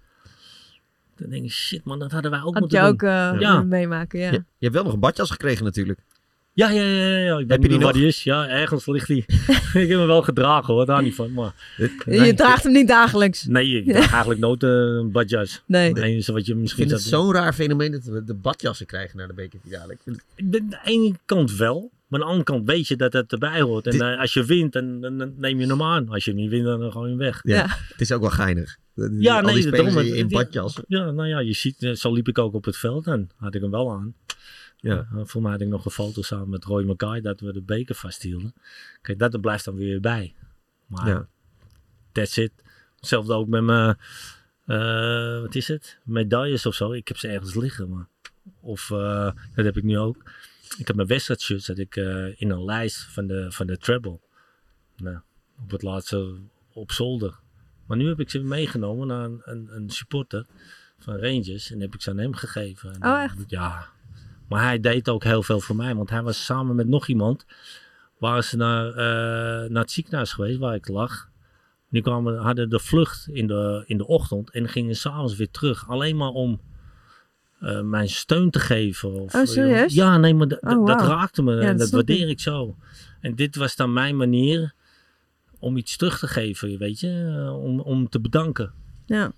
Dan 1.17 1.31
denk 1.31 1.43
je 1.45 1.51
shit 1.51 1.85
man, 1.85 1.99
dat 1.99 2.13
hadden 2.13 2.31
wij 2.31 2.41
ook 2.43 2.53
Had 2.53 2.61
moeten 2.61 2.79
je 2.79 2.85
doen. 2.85 2.93
ook 2.95 3.03
eh, 3.03 3.41
Ja. 3.41 3.63
meemaken, 3.63 4.21
ja. 4.21 4.27
Je, 4.31 4.33
je 4.37 4.45
hebt 4.59 4.75
wel 4.75 4.85
nog 4.85 4.93
een 4.93 5.01
badjas 5.01 5.31
gekregen 5.31 5.65
natuurlijk. 5.65 5.99
Ja, 6.59 6.71
ja, 6.71 6.83
ja, 6.83 7.17
ja. 7.19 7.39
Ik 7.39 7.49
Heb 7.51 7.63
je 7.63 7.69
niet 7.69 7.77
die 7.79 7.79
nog? 7.87 7.93
die 7.93 8.07
is. 8.07 8.23
Ja, 8.23 8.49
ergens 8.49 8.87
ligt 8.87 9.07
die. 9.07 9.25
ik 9.29 9.89
heb 9.89 9.89
hem 9.89 10.07
wel 10.07 10.23
gedragen 10.23 10.75
hoor, 10.75 10.87
daar 10.87 11.03
niet 11.03 11.15
van. 11.15 11.33
Maar 11.33 11.53
Je 12.07 12.33
draagt 12.37 12.63
hem 12.63 12.73
niet 12.73 12.89
dagelijks. 12.89 13.45
nee, 13.45 13.77
ik 13.83 13.85
draag 13.93 14.11
eigenlijk 14.11 14.41
nooit 14.41 14.63
eh, 14.63 14.69
een 14.71 15.11
badjas. 15.13 15.63
Nee. 15.67 15.89
Het 15.89 15.99
enige 15.99 16.33
wat 16.33 16.47
je 16.47 16.53
Ik 16.53 16.59
misschien 16.59 16.89
vind 16.89 17.01
het 17.01 17.09
zo'n 17.09 17.33
raar 17.33 17.53
fenomeen 17.53 17.93
dat 17.93 18.05
we 18.05 18.25
de 18.25 18.35
badjassen 18.35 18.87
krijgen 18.87 19.17
naar 19.19 19.27
de 19.29 19.35
bekerfinale. 19.35 19.93
Ik 19.93 19.99
vind 20.05 20.17
het- 20.37 20.53
de 20.71 20.79
ene 20.85 21.15
kant 21.25 21.57
wel. 21.57 21.91
Maar 22.09 22.21
aan 22.21 22.27
de 22.27 22.33
andere 22.33 22.53
kant 22.53 22.67
weet 22.67 22.89
je 22.89 22.97
dat 22.97 23.13
het 23.13 23.33
erbij 23.33 23.61
hoort. 23.61 23.87
En 23.87 23.93
Dit- 23.93 24.01
eh, 24.01 24.19
als 24.21 24.33
je 24.33 24.45
wint, 24.45 24.73
dan, 24.73 25.01
neem 25.37 25.61
je 25.61 25.67
hem 25.67 25.83
aan. 25.83 26.09
Als 26.09 26.25
je 26.25 26.35
niet 26.35 26.51
wint, 26.51 26.65
dan 26.65 26.93
gooi 26.93 27.05
je 27.05 27.17
hem 27.17 27.19
weg. 27.19 27.41
ja, 27.43 27.55
Ja. 27.57 27.67
Het 27.69 28.01
is 28.01 28.13
ook 28.13 28.21
wel 28.21 28.31
geinig. 28.31 28.77
Ja, 29.19 29.37
Al 29.37 29.43
nee, 29.43 29.55
die 29.55 29.63
spelers 29.63 29.95
daarom- 29.95 30.13
in, 30.13 30.17
in 30.17 30.29
ja. 30.29 30.39
badjassen. 30.39 30.85
Ja, 30.89 31.11
nou 31.11 31.29
ja, 31.29 31.39
je 31.39 31.53
ziet, 31.53 31.83
eh, 31.83 31.93
zo 31.93 32.13
liep 32.13 32.29
ik 32.29 32.39
ook 32.39 32.55
op 32.55 32.65
het 32.65 32.77
veld 32.77 33.07
en 33.07 33.31
had 33.37 33.55
ik 33.55 33.61
hem 33.61 33.71
wel 33.71 33.93
aan. 33.93 34.15
Ja. 34.81 35.09
Uh, 35.15 35.21
voor 35.25 35.43
mij 35.43 35.51
had 35.51 35.61
ik 35.61 35.69
nog 35.69 35.85
een 35.85 35.91
foto 35.91 36.23
samen 36.23 36.49
met 36.49 36.65
Roy 36.65 36.85
Mackay 36.85 37.21
dat 37.21 37.41
we 37.41 37.53
de 37.53 37.63
beker 37.63 37.95
vasthielden. 37.95 38.55
Kijk, 39.03 39.19
dat 39.19 39.41
blijft 39.41 39.65
dan 39.65 39.75
weer 39.75 40.01
bij. 40.01 40.35
Maar 40.87 41.09
Ja. 41.09 41.27
that's 42.13 42.37
it. 42.37 42.53
Hetzelfde 42.97 43.33
ook 43.35 43.49
met 43.49 43.63
mijn, 43.63 43.97
eh, 44.67 45.41
wat 45.41 45.55
is 45.55 45.69
het? 45.69 45.99
Medailles 46.05 46.67
of 46.67 46.75
zo. 46.75 46.93
Ik 46.93 47.09
heb 47.09 47.17
ze 47.17 47.29
ergens 47.29 47.55
liggen. 47.55 47.89
Maar. 47.89 48.09
Of, 48.61 48.91
eh, 48.91 49.31
dat 49.55 49.65
heb 49.65 49.77
ik 49.77 49.83
nu 49.83 49.99
ook. 49.99 50.31
Ik 50.79 50.87
heb 50.87 50.97
mijn 50.97 51.09
wedstrijdshirts 51.09 51.67
dat 51.67 51.79
ik 51.79 51.97
eh, 51.97 52.41
in 52.41 52.51
een 52.51 52.65
lijst 52.65 53.03
van 53.03 53.27
de, 53.27 53.53
van 53.53 53.67
de 53.67 53.79
treble. 53.79 54.21
Nou, 54.97 55.19
op 55.63 55.71
het 55.71 55.83
laatste 55.83 56.37
op 56.73 56.93
zolder. 56.93 57.39
Maar 57.87 57.97
nu 57.97 58.09
heb 58.09 58.21
ik 58.21 58.31
ze 58.31 58.39
meegenomen 58.39 59.07
naar 59.07 59.25
een, 59.25 59.41
een, 59.45 59.69
een 59.77 59.91
supporter 59.91 60.47
van 60.99 61.17
Rangers. 61.17 61.71
En 61.71 61.81
heb 61.81 61.95
ik 61.95 62.03
ze 62.03 62.11
aan 62.11 62.19
hem 62.19 62.35
gegeven. 62.35 62.93
En, 62.95 63.03
Oh, 63.05 63.17
eh, 63.19 63.23
echt? 63.23 63.37
Ja. 63.47 63.89
Maar 64.49 64.63
hij 64.63 64.81
deed 64.81 65.09
ook 65.09 65.25
heel 65.25 65.43
veel 65.43 65.61
voor 65.61 65.77
mij. 65.77 65.95
Want 65.95 66.11
hij 66.11 66.23
was 66.23 66.45
samen 66.45 66.77
met 66.77 66.87
nog 66.89 67.07
iemand. 67.09 67.45
Waren 68.19 68.45
ze 68.45 68.57
naar, 68.57 68.87
eh, 68.89 69.71
naar 69.71 69.83
het 69.83 69.91
ziekenhuis 69.91 70.33
geweest 70.33 70.59
waar 70.59 70.75
ik 70.75 70.89
lag. 70.89 71.29
Die 71.91 72.03
kwamen, 72.03 72.37
hadden 72.39 72.71
de 72.71 72.79
vlucht 72.79 73.29
in 73.33 73.47
de, 73.47 73.83
in 73.87 73.97
de 73.99 74.07
ochtend. 74.07 74.51
En 74.51 74.69
gingen 74.69 74.95
s'avonds 74.97 75.37
weer 75.37 75.51
terug. 75.51 75.89
Alleen 75.89 76.17
maar 76.17 76.29
om 76.31 76.61
eh, 77.61 77.81
mijn 77.81 78.09
steun 78.09 78.51
te 78.51 78.59
geven. 78.59 79.13
Of, 79.13 79.35
Oh, 79.35 79.45
serieus? 79.45 79.95
Ja, 79.95 80.17
nee, 80.17 80.35
maar 80.35 80.47
Oh, 80.47 80.87
dat 80.87 81.01
wauw. 81.01 81.09
raakte 81.09 81.43
me. 81.43 81.55
Ja, 81.55 81.61
en 81.61 81.67
dat 81.69 81.79
dat 81.79 81.91
waardeer 81.91 82.29
ik. 82.29 82.41
zo. 82.41 82.77
En 83.21 83.35
dit 83.35 83.57
was 83.57 83.77
dan 83.77 83.93
mijn 83.93 84.17
manier 84.17 84.75
om 85.59 85.77
iets 85.77 85.97
terug 85.97 86.19
te 86.19 86.27
geven, 86.27 86.79
weet 86.79 87.01
je. 87.01 87.35
eh, 87.47 87.63
Om, 87.63 87.81
om 87.81 88.09
te 88.09 88.21
bedanken. 88.21 88.73
Ja. 89.07 89.33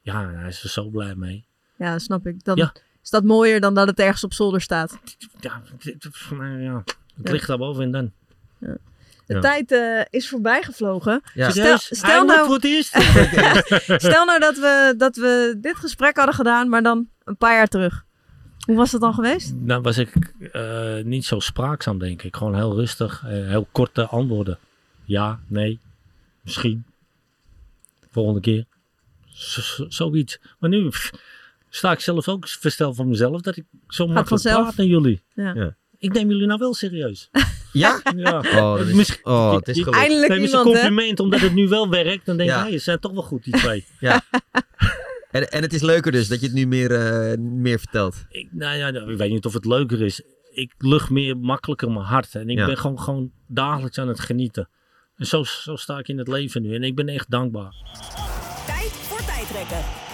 Ja, 0.00 0.30
hij 0.30 0.48
is 0.48 0.62
er 0.62 0.68
zo 0.68 0.88
blij 0.88 1.14
mee. 1.14 1.46
ja, 1.78 1.98
snap 1.98 2.26
ik. 2.26 2.44
Dan 2.44 2.56
Ja. 2.56 2.72
Is 3.08 3.14
dat 3.14 3.24
mooier 3.24 3.60
dan 3.60 3.74
dat 3.74 3.86
het 3.86 3.98
ergens 3.98 4.24
op 4.24 4.32
zolder 4.32 4.60
staat. 4.60 4.98
Ja, 5.40 5.62
ja. 6.58 6.84
Het 7.16 7.30
ligt 7.30 7.46
daarboven 7.46 7.82
en 7.82 7.90
dan. 7.90 8.12
De 8.58 9.34
Ja. 9.34 9.40
tijd 9.40 9.72
eh, 9.72 10.00
is 10.10 10.28
voorbij 10.28 10.62
gevlogen. 10.62 11.20
Ja. 11.34 11.50
Stel 11.78 12.24
nou- 12.24 12.46
voor 12.46 12.54
het 12.54 12.64
eerst? 12.74 12.92
Stel 14.02 14.24
nou 14.24 14.38
dat 14.40 14.56
we, 14.58 14.94
dat 14.96 15.16
we 15.16 15.56
dit 15.60 15.76
gesprek 15.76 16.16
hadden 16.16 16.34
gedaan, 16.34 16.68
maar 16.68 16.82
dan 16.82 17.08
een 17.24 17.36
paar 17.36 17.54
jaar 17.54 17.66
terug. 17.66 18.04
Hoe 18.66 18.76
was 18.76 18.92
het 18.92 19.00
dan 19.00 19.14
geweest? 19.14 19.52
Dan 19.56 19.82
was 19.82 19.98
ik 19.98 20.32
eh, 20.52 20.94
niet 21.04 21.24
zo 21.24 21.38
spraakzaam, 21.40 21.98
denk 21.98 22.22
ik. 22.22 22.36
Gewoon 22.36 22.54
heel 22.54 22.74
rustig, 22.74 23.22
eh, 23.24 23.30
heel 23.30 23.68
korte 23.72 24.06
antwoorden. 24.06 24.58
Ja, 25.04 25.40
nee, 25.46 25.78
misschien. 26.42 26.84
Volgende 28.10 28.40
keer. 28.40 28.64
Z- 29.26 29.78
zoiets. 29.88 30.38
Maar 30.58 30.70
nu 30.70 30.88
pff, 30.88 31.10
sta 31.70 31.92
ik 31.92 32.00
zelf 32.00 32.28
ook 32.28 32.48
versteld 32.48 32.96
van 32.96 33.08
mezelf 33.08 33.40
dat 33.40 33.56
ik 33.56 33.64
zo 33.88 34.04
makkelijk 34.04 34.28
vanzelf. 34.28 34.62
praat 34.62 34.76
naar 34.76 34.86
jullie. 34.86 35.22
Ja. 35.34 35.52
Ja. 35.54 35.76
Ik 35.98 36.12
neem 36.12 36.28
jullie 36.30 36.46
nou 36.46 36.58
wel 36.58 36.74
serieus. 36.74 37.28
Ja? 37.72 38.00
Ja. 38.16 38.38
Oh, 38.38 38.78
dat 38.78 38.86
is, 38.86 39.18
oh 39.22 39.54
het 39.54 39.68
is 39.68 39.78
gelukt. 39.78 39.96
Eindelijk 39.98 40.32
een 40.32 40.42
hè? 40.42 40.62
compliment 40.62 41.20
omdat 41.20 41.40
het 41.40 41.54
nu 41.54 41.68
wel 41.68 41.88
werkt. 41.88 42.26
Dan 42.26 42.36
denk 42.36 42.50
ik, 42.50 42.56
Ja. 42.56 42.62
hey, 42.62 42.72
ze 42.72 42.78
zijn 42.78 42.98
toch 42.98 43.12
wel 43.12 43.22
goed, 43.22 43.44
die 43.44 43.52
twee. 43.56 43.84
En, 45.30 45.50
en 45.50 45.62
het 45.62 45.72
is 45.72 45.82
leuker 45.82 46.12
dus 46.12 46.28
dat 46.28 46.40
je 46.40 46.46
het 46.46 46.54
nu 46.54 46.66
meer, 46.66 46.90
eh, 46.92 47.38
meer 47.38 47.78
vertelt. 47.78 48.24
ik, 48.28 48.48
nou 48.50 48.76
ja, 48.76 48.88
ik 48.88 49.16
weet 49.16 49.30
niet 49.30 49.44
of 49.44 49.52
het 49.52 49.64
leuker 49.64 50.02
is. 50.02 50.22
Ik 50.50 50.72
lucht 50.78 51.10
meer 51.10 51.36
makkelijker 51.36 51.90
mijn 51.90 52.04
hart. 52.04 52.34
En 52.34 52.48
ik 52.48 52.58
Ja. 52.58 52.66
ben 52.66 52.76
gewoon, 52.78 53.00
gewoon 53.00 53.30
dagelijks 53.46 53.98
aan 53.98 54.08
het 54.08 54.20
genieten. 54.20 54.68
En 55.16 55.26
zo, 55.26 55.42
zo 55.44 55.76
sta 55.76 55.98
ik 55.98 56.08
in 56.08 56.18
het 56.18 56.28
leven 56.28 56.62
nu. 56.62 56.74
En 56.74 56.82
ik 56.82 56.94
ben 56.94 57.08
echt 57.08 57.30
dankbaar. 57.30 57.72
Tijd 58.66 58.90
voor 58.90 59.24
tijdrekken. 59.26 60.07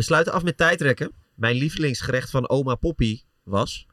We 0.00 0.06
sluiten 0.06 0.32
af 0.32 0.42
met 0.42 0.56
tijdrekken. 0.56 1.10
Mijn 1.34 1.56
lievelingsgerecht 1.56 2.30
van 2.30 2.48
oma 2.48 2.74
Poppy 2.74 3.20
was 3.42 3.86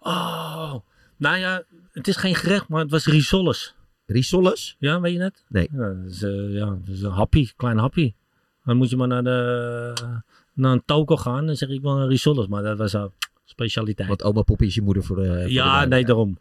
Oh, 0.00 0.74
nou 1.16 1.36
ja, 1.36 1.62
het 1.92 2.08
is 2.08 2.16
geen 2.16 2.34
gerecht, 2.34 2.68
maar 2.68 2.80
het 2.80 2.90
was 2.90 3.06
risoles. 3.06 3.74
risoles. 4.06 4.76
Ja, 4.78 5.00
weet 5.00 5.12
je 5.12 5.20
het? 5.22 5.44
Nee. 5.48 5.68
Ja, 5.72 5.78
dat 5.92 6.10
is, 6.10 6.22
eh, 6.22 6.52
ja, 6.52 6.64
dat 6.66 6.94
is 6.94 7.02
een 7.02 7.10
happy, 7.10 7.48
klein 7.56 7.78
happy. 7.78 8.14
Dan 8.64 8.76
moet 8.76 8.90
je 8.90 8.96
maar 8.96 9.08
naar, 9.08 9.22
de, 9.24 9.92
naar 10.52 10.72
een 10.72 10.82
toko 10.84 11.16
gaan. 11.16 11.46
Dan 11.46 11.56
zeg 11.56 11.68
ik 11.68 11.80
wel 11.82 11.98
een 12.00 12.08
risoles, 12.08 12.46
maar 12.46 12.62
dat 12.62 12.78
was 12.78 12.92
een 12.92 13.10
specialiteit. 13.44 14.08
Want 14.08 14.22
oma 14.22 14.42
Poppy 14.42 14.64
is 14.64 14.74
je 14.74 14.82
moeder 14.82 15.02
voor 15.04 15.16
de. 15.16 15.24
voor 15.26 15.36
de 15.36 15.52
ja, 15.52 15.84
nee, 15.84 16.04
daarom. 16.04 16.38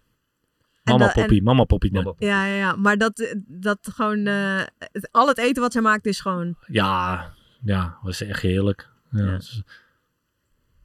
Mama 0.84 0.97
dat- 1.05 1.16
en- 1.16 1.22
Poppy, 1.22 1.39
mama 1.41 1.64
Poppy. 1.64 1.86
nee. 1.86 1.93
Mama 1.95 2.05
Poppy. 2.10 2.26
Ja, 2.26 2.45
ja, 2.45 2.55
ja. 2.55 2.76
Maar 2.76 2.97
dat, 2.97 3.36
dat 3.47 3.78
gewoon... 3.82 4.26
eh, 4.26 4.62
het- 4.80 5.10
al 5.12 5.28
het 5.28 5.38
eten 5.38 5.62
wat 5.62 5.72
zij 5.72 5.82
maakt 5.82 6.05
is 6.05 6.20
gewoon... 6.20 6.55
Ja, 6.68 7.34
ja, 7.64 7.97
was 8.01 8.22
echt 8.22 8.41
heerlijk. 8.41 8.95
Ja, 9.12 9.39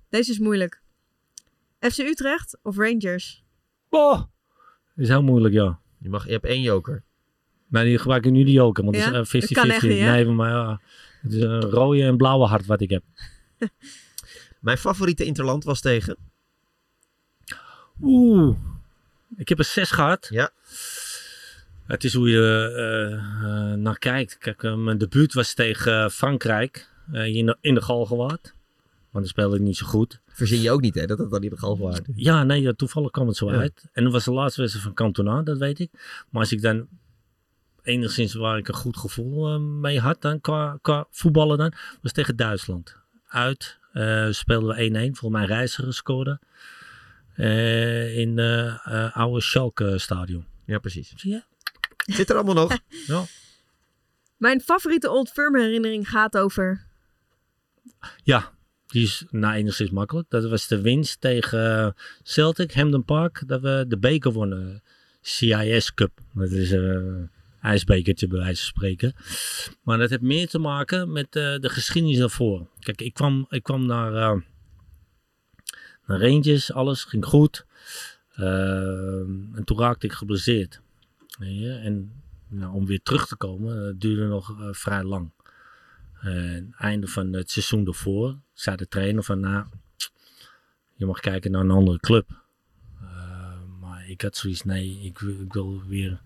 Deze 0.09 0.31
is 0.31 0.39
moeilijk. 0.39 0.83
FC 1.81 1.99
Utrecht 1.99 2.59
of 2.63 2.77
Rangers? 2.77 3.45
Oh, 3.89 4.23
is 4.97 5.09
heel 5.09 5.23
moeilijk, 5.23 5.55
ja. 5.55 5.81
Je, 5.99 6.09
mag, 6.09 6.27
je 6.27 6.33
hebt 6.33 6.45
één 6.45 6.63
joker. 6.63 7.03
Maar 7.67 7.85
die 7.85 7.99
gebruik 7.99 8.25
ik 8.25 8.33
nu 8.33 8.45
die 8.45 8.63
ook, 8.63 8.77
want 8.79 8.97
Ja? 8.97 9.05
het 9.05 9.13
Dat 9.13 9.35
is 9.35 9.45
eh, 9.45 9.51
50-50. 9.51 9.53
kan 9.53 9.71
echt 9.71 9.83
niet, 9.83 9.99
hè? 9.99 10.11
nee, 10.11 10.25
maar 10.25 10.51
ja, 10.51 10.81
het 11.23 11.33
is 11.33 11.43
een 11.43 11.61
rode 11.61 12.03
en 12.03 12.17
blauwe 12.17 12.47
hart 12.47 12.67
wat 12.67 12.81
ik 12.81 12.91
heb. 12.91 13.03
Mijn 14.61 14.79
favoriete 14.79 15.25
interland 15.25 15.65
was 15.65 15.81
tegen. 15.81 16.17
Oeh, 18.01 18.57
ik 19.37 19.49
heb 19.49 19.59
er 19.59 19.65
zes 19.65 19.91
gehad. 19.91 20.27
Ja. 20.31 20.51
Het 21.87 22.05
is 22.05 22.15
hoe 22.15 22.31
je 22.31 22.73
eh, 22.77 23.73
eh, 23.73 23.79
naar 23.79 23.99
kijkt. 23.99 24.39
Kijk, 24.39 24.63
eh, 24.63 24.75
mijn 24.75 24.99
debuut 24.99 25.33
was 25.33 25.55
tegen 25.55 26.11
Frankrijk 26.11 26.91
in, 27.13 27.47
de, 27.47 27.57
in 27.61 27.75
de 27.75 27.83
Galgenwaard. 27.83 28.55
Maar 29.11 29.23
dan 29.23 29.31
speelde 29.31 29.57
ik 29.57 29.63
niet 29.63 29.77
zo 29.77 29.87
goed. 29.87 30.21
Verzin 30.27 30.61
je 30.61 30.71
ook 30.71 30.81
niet, 30.81 30.95
hè? 30.95 31.07
Dat 31.07 31.19
het 31.19 31.31
dan 31.31 31.43
in 31.43 31.51
de 31.51 31.59
galg 31.59 31.79
was. 31.79 32.01
Ja, 32.15 32.45
nee, 32.45 32.61
ja, 32.61 32.73
toevallig 32.73 33.11
kwam 33.11 33.27
het 33.27 33.37
zo 33.37 33.51
Ja. 33.53 33.59
uit. 33.59 33.85
En 33.93 34.05
dat 34.05 34.13
was 34.13 34.25
de 34.25 34.33
laatste 34.33 34.61
wedstrijd 34.61 34.87
van 34.87 34.95
Cantona, 34.97 35.43
dat 35.43 35.59
weet 35.59 35.79
ik. 35.79 35.91
Maar 36.31 36.41
als 36.41 36.53
ik 36.53 36.63
dan 36.63 36.89
enigszins 37.83 38.35
waar 38.35 38.59
ik 38.59 38.69
een 38.69 38.75
goed 38.75 38.97
gevoel 38.97 39.53
eh, 39.55 39.61
mee 39.61 40.01
had, 40.01 40.21
dan 40.21 40.41
qua, 40.41 40.79
qua 40.83 41.07
voetballen 41.11 41.59
dan, 41.59 41.73
was 42.03 42.13
tegen 42.13 42.37
Duitsland. 42.37 42.97
Uit 43.27 43.79
eh, 43.93 44.27
speelden 44.31 44.77
we 44.77 44.89
1-1, 44.91 44.93
volgens 44.93 45.31
mij 45.41 45.45
Reiziger 45.45 45.95
scoorde. 45.95 46.41
eh, 47.35 48.19
in 48.19 48.39
eh 48.39 48.67
eh, 48.87 49.17
oude 49.17 49.41
Schalke 49.41 49.99
stadion. 49.99 50.45
Ja, 50.67 50.79
precies. 50.79 51.13
Zie 51.17 51.31
je? 51.31 51.43
Zit 51.97 52.31
er 52.31 52.37
allemaal 52.37 52.55
nog? 52.55 52.79
Ja. 53.07 53.25
Mijn 54.37 54.61
favoriete 54.61 55.11
Old 55.11 55.31
Firm 55.31 55.57
herinnering 55.57 56.09
gaat 56.09 56.37
over... 56.39 56.91
Ja, 58.23 58.53
die 58.87 59.03
is 59.03 59.25
nou 59.31 59.55
enigszins 59.55 59.91
makkelijk. 59.91 60.31
Dat 60.31 60.45
was 60.49 60.67
de 60.67 60.81
winst 60.81 61.21
tegen 61.21 61.85
eh, 61.85 61.91
Celtic, 62.23 62.73
Hamden 62.73 63.05
Park, 63.05 63.43
dat 63.47 63.61
we 63.61 63.85
de 63.89 63.99
beker 63.99 64.33
wonnen. 64.33 64.83
CIS 65.21 65.95
Cup. 65.95 66.21
Dat 66.35 66.51
is 66.51 66.73
eh, 66.73 66.81
een 66.81 67.31
ijsbekertje 67.61 68.27
bij 68.27 68.39
wijze 68.39 68.63
van 68.63 68.67
spreken. 68.67 69.15
Maar 69.83 69.99
dat 69.99 70.11
heeft 70.11 70.23
meer 70.23 70.49
te 70.49 70.59
maken 70.59 71.13
met 71.13 71.37
eh, 71.37 71.57
de 71.59 71.69
geschiedenis 71.69 72.19
daarvoor. 72.19 72.67
Kijk, 72.79 73.01
ik 73.01 73.15
kwam, 73.15 73.47
ik 73.49 73.63
kwam 73.63 73.87
naar, 73.87 74.15
eh, 74.15 74.41
naar 76.07 76.21
Rangers, 76.21 76.73
alles 76.73 77.05
ging 77.05 77.25
goed. 77.25 77.67
Eh, 78.33 79.21
en 79.55 79.63
toen 79.65 79.79
raakte 79.79 80.07
ik 80.07 80.13
geblesseerd. 80.13 80.81
En 81.39 82.23
nou, 82.49 82.75
om 82.75 82.87
weer 82.87 83.03
terug 83.03 83.27
te 83.27 83.37
komen, 83.37 83.99
duurde 83.99 84.27
nog 84.27 84.61
eh, 84.61 84.69
vrij 84.71 85.03
lang. 85.03 85.33
En 86.23 86.75
einde 86.79 87.07
van 87.07 87.33
het 87.33 87.51
seizoen 87.51 87.87
ervoor 87.87 88.37
zei 88.53 88.77
de 88.77 88.89
trainer 88.89 89.23
van 89.23 89.41
nou, 89.41 89.67
je 90.95 91.07
mag 91.07 91.21
kijken 91.21 91.51
naar 91.51 91.61
een 91.61 91.71
andere 91.71 91.99
club. 91.99 92.43
Eh, 93.01 93.53
maar 93.81 94.09
ik 94.09 94.23
had 94.23 94.37
zoiets, 94.37 94.63
nee, 94.63 95.01
ik, 95.03 95.19
wil- 95.19 95.41
ik 95.41 95.53
wil 95.53 95.83
weer 95.87 96.21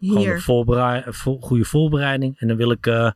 gewoon 0.00 0.26
een 0.28 0.40
voorberei- 0.40 1.02
een 1.06 1.14
vo- 1.14 1.38
goede 1.40 1.64
voorbereiding. 1.64 2.38
En 2.38 2.48
dan 2.48 2.56
wil 2.56 2.70
ik, 2.70 2.86
eh, 2.86 3.10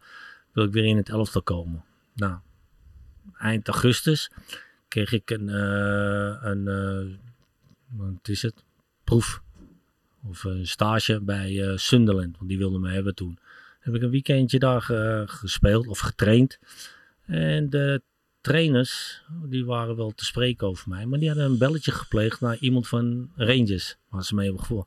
wil 0.52 0.64
ik 0.64 0.72
weer 0.72 0.84
in 0.84 0.96
het 0.96 1.08
elftal 1.08 1.42
komen. 1.42 1.84
Nou, 2.14 2.38
eind 3.38 3.68
augustus 3.68 4.30
kreeg 4.88 5.12
ik 5.12 5.30
een, 5.30 5.48
eh, 5.48 6.36
een 6.40 6.68
eh, 6.68 7.16
wat 7.88 8.28
is 8.28 8.42
het, 8.42 8.64
proef 9.04 9.42
of 10.24 10.44
een 10.44 10.66
stage 10.66 11.20
bij 11.20 11.68
eh, 11.70 11.76
Sunderland. 11.76 12.36
Want 12.36 12.48
die 12.48 12.58
wilden 12.58 12.80
me 12.80 12.90
hebben 12.90 13.14
toen 13.14 13.38
heb 13.92 13.96
ik 13.96 14.02
een 14.02 14.10
weekendje 14.10 14.58
daar 14.58 14.90
eh, 14.90 15.22
gespeeld 15.26 15.86
of 15.86 15.98
getraind. 15.98 16.58
En 17.26 17.70
de 17.70 18.02
trainers, 18.40 19.22
die 19.44 19.64
waren 19.64 19.96
wel 19.96 20.10
te 20.10 20.24
spreken 20.24 20.66
over 20.66 20.88
mij. 20.88 21.06
Maar 21.06 21.18
die 21.18 21.28
hadden 21.28 21.46
een 21.46 21.58
belletje 21.58 21.92
gepleegd 21.92 22.40
naar 22.40 22.56
iemand 22.58 22.88
van 22.88 23.30
Rangers. 23.36 23.96
Waar 24.08 24.24
ze 24.24 24.34
mee 24.34 24.44
hebben 24.44 24.62
gevoel. 24.62 24.86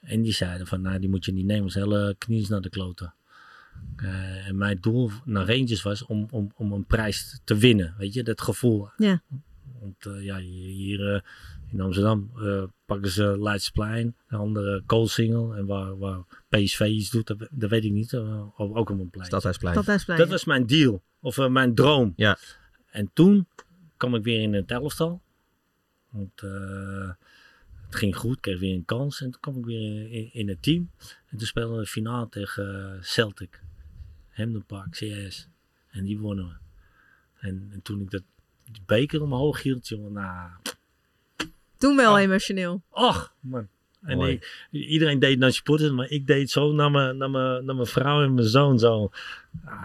En 0.00 0.22
die 0.22 0.32
zeiden 0.32 0.66
van, 0.66 0.80
nou 0.80 0.98
die 0.98 1.08
moet 1.08 1.24
je 1.24 1.32
niet 1.32 1.46
nemen. 1.46 1.70
Zijn 1.70 1.84
hele 1.84 2.14
knie 2.18 2.40
is 2.40 2.48
naar 2.48 2.60
de 2.60 2.70
kloten. 2.70 3.14
Eh, 3.96 4.46
en 4.46 4.56
mijn 4.56 4.78
doel 4.80 5.10
naar 5.24 5.46
Rangers 5.46 5.82
was 5.82 6.06
om, 6.06 6.26
om, 6.30 6.52
om 6.56 6.72
een 6.72 6.84
prijs 6.84 7.40
te 7.44 7.56
winnen. 7.56 7.94
Weet 7.98 8.14
je, 8.14 8.22
dat 8.22 8.40
gevoel. 8.40 8.88
Ja. 8.96 9.22
Want 9.80 10.06
eh, 10.06 10.24
ja, 10.24 10.38
hier 10.38 11.24
in 11.72 11.80
Amsterdam 11.80 12.30
eh, 12.36 12.62
pakken 12.84 13.10
ze 13.10 13.38
Leidsplein, 13.40 14.16
de 14.28 14.36
andere 14.36 14.82
Koolsingel. 14.86 15.54
En 15.54 15.66
waar, 15.66 15.98
waar 15.98 16.22
PSV 16.48 16.80
iets 16.80 17.10
doet, 17.10 17.26
dat, 17.26 17.48
dat 17.50 17.70
weet 17.70 17.84
ik 17.84 17.92
niet. 17.92 18.14
of 18.14 18.74
ook 18.74 18.90
op 18.90 19.00
een 19.00 19.10
plein. 19.10 19.26
Stadhuisplein. 19.26 19.74
Stadhuisplein. 19.74 20.18
Dat 20.18 20.28
was 20.28 20.44
mijn 20.44 20.66
deal. 20.66 21.02
Of 21.20 21.38
eh, 21.38 21.48
mijn 21.48 21.74
droom. 21.74 22.12
Ja. 22.16 22.38
En 22.90 23.10
toen 23.12 23.46
kwam 23.96 24.14
ik 24.14 24.24
weer 24.24 24.40
in 24.40 24.54
het 24.54 24.70
elftal. 24.70 25.20
Want 26.10 26.42
eh, 26.42 27.10
het 27.86 27.96
ging 27.96 28.16
goed, 28.16 28.40
kreeg 28.40 28.58
weer 28.58 28.74
een 28.74 28.84
kans. 28.84 29.20
En 29.20 29.30
toen 29.30 29.40
kwam 29.40 29.58
ik 29.58 29.64
weer 29.64 30.34
in, 30.34 30.48
het 30.48 30.62
team. 30.62 30.90
En 31.28 31.38
toen 31.38 31.46
speelden 31.46 31.76
we 31.76 31.82
de 31.82 31.88
finale 31.88 32.28
tegen 32.28 32.98
Celtic. 33.02 33.62
Hamden 34.28 34.64
Park, 34.64 34.90
CS. 34.90 35.48
En 35.90 36.04
die 36.04 36.18
wonnen 36.18 36.44
we. 36.44 36.54
En, 37.46 37.68
en 37.72 37.82
toen 37.82 38.00
ik 38.00 38.10
dat 38.10 38.22
die 38.64 38.82
beker 38.86 39.22
omhoog 39.22 39.62
hield, 39.62 39.88
jongen, 39.88 40.12
nou... 40.12 40.50
Toen 41.82 41.96
wel 41.96 42.12
Oh. 42.12 42.20
emotioneel. 42.20 42.82
Och, 42.90 43.32
man. 43.40 43.68
En 44.02 44.20
ik, 44.20 44.66
iedereen 44.70 45.18
deed 45.18 45.38
naar 45.38 45.52
supporters, 45.52 45.90
maar 45.90 46.10
ik 46.10 46.26
deed 46.26 46.50
zo 46.50 46.72
naar 46.72 46.90
mijn, 46.90 47.16
naar 47.16 47.30
mijn, 47.30 47.64
naar 47.64 47.74
mijn 47.74 47.86
vrouw 47.86 48.22
en 48.22 48.34
mijn 48.34 48.46
zoon. 48.46 48.78
Zo. 48.78 49.10
Ah, 49.64 49.82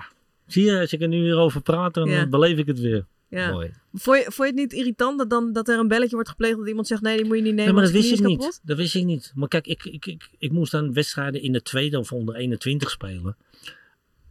zie 0.48 0.66
je, 0.66 0.80
als 0.80 0.94
ik 0.94 1.02
er 1.02 1.08
nu 1.08 1.22
weer 1.22 1.38
over 1.38 1.62
praat, 1.62 1.94
dan 1.94 2.10
Ja. 2.10 2.22
eh, 2.22 2.30
beleef 2.30 2.58
ik 2.58 2.68
het 2.68 2.80
weer. 2.80 3.06
Ja. 3.30 3.52
Mooi. 3.52 3.72
Vond 3.94 4.18
je, 4.18 4.24
vond 4.24 4.36
je 4.38 4.44
het 4.46 4.56
niet 4.56 4.74
irritant 4.74 5.18
dat, 5.18 5.30
dan, 5.30 5.54
dat 5.54 5.68
er 5.68 5.80
een 5.80 5.88
belletje 5.88 6.16
wordt 6.16 6.30
gepleegd 6.30 6.58
dat 6.58 6.68
iemand 6.68 6.88
zegt 6.88 7.02
nee, 7.02 7.18
die 7.18 7.26
moet 7.26 7.36
je 7.38 7.42
niet 7.44 7.52
nemen, 7.54 7.66
Nee, 7.66 7.74
maar 7.74 7.84
dat 7.84 7.92
wist 8.02 8.12
ik 8.20 8.26
niet. 8.26 8.60
Dat 8.64 8.78
wist 8.78 8.96
ik 8.96 9.04
niet. 9.04 9.32
Maar 9.36 9.48
kijk, 9.48 9.68
ik, 9.68 9.84
ik, 9.86 10.06
ik, 10.06 10.30
ik 10.38 10.52
moest 10.52 10.72
dan 10.72 10.94
wedstrijden 10.94 11.42
in 11.42 11.52
de 11.52 11.62
tweede 11.62 12.00
of 12.00 12.12
onder 12.12 12.36
21 12.36 12.90
spelen. 12.90 13.36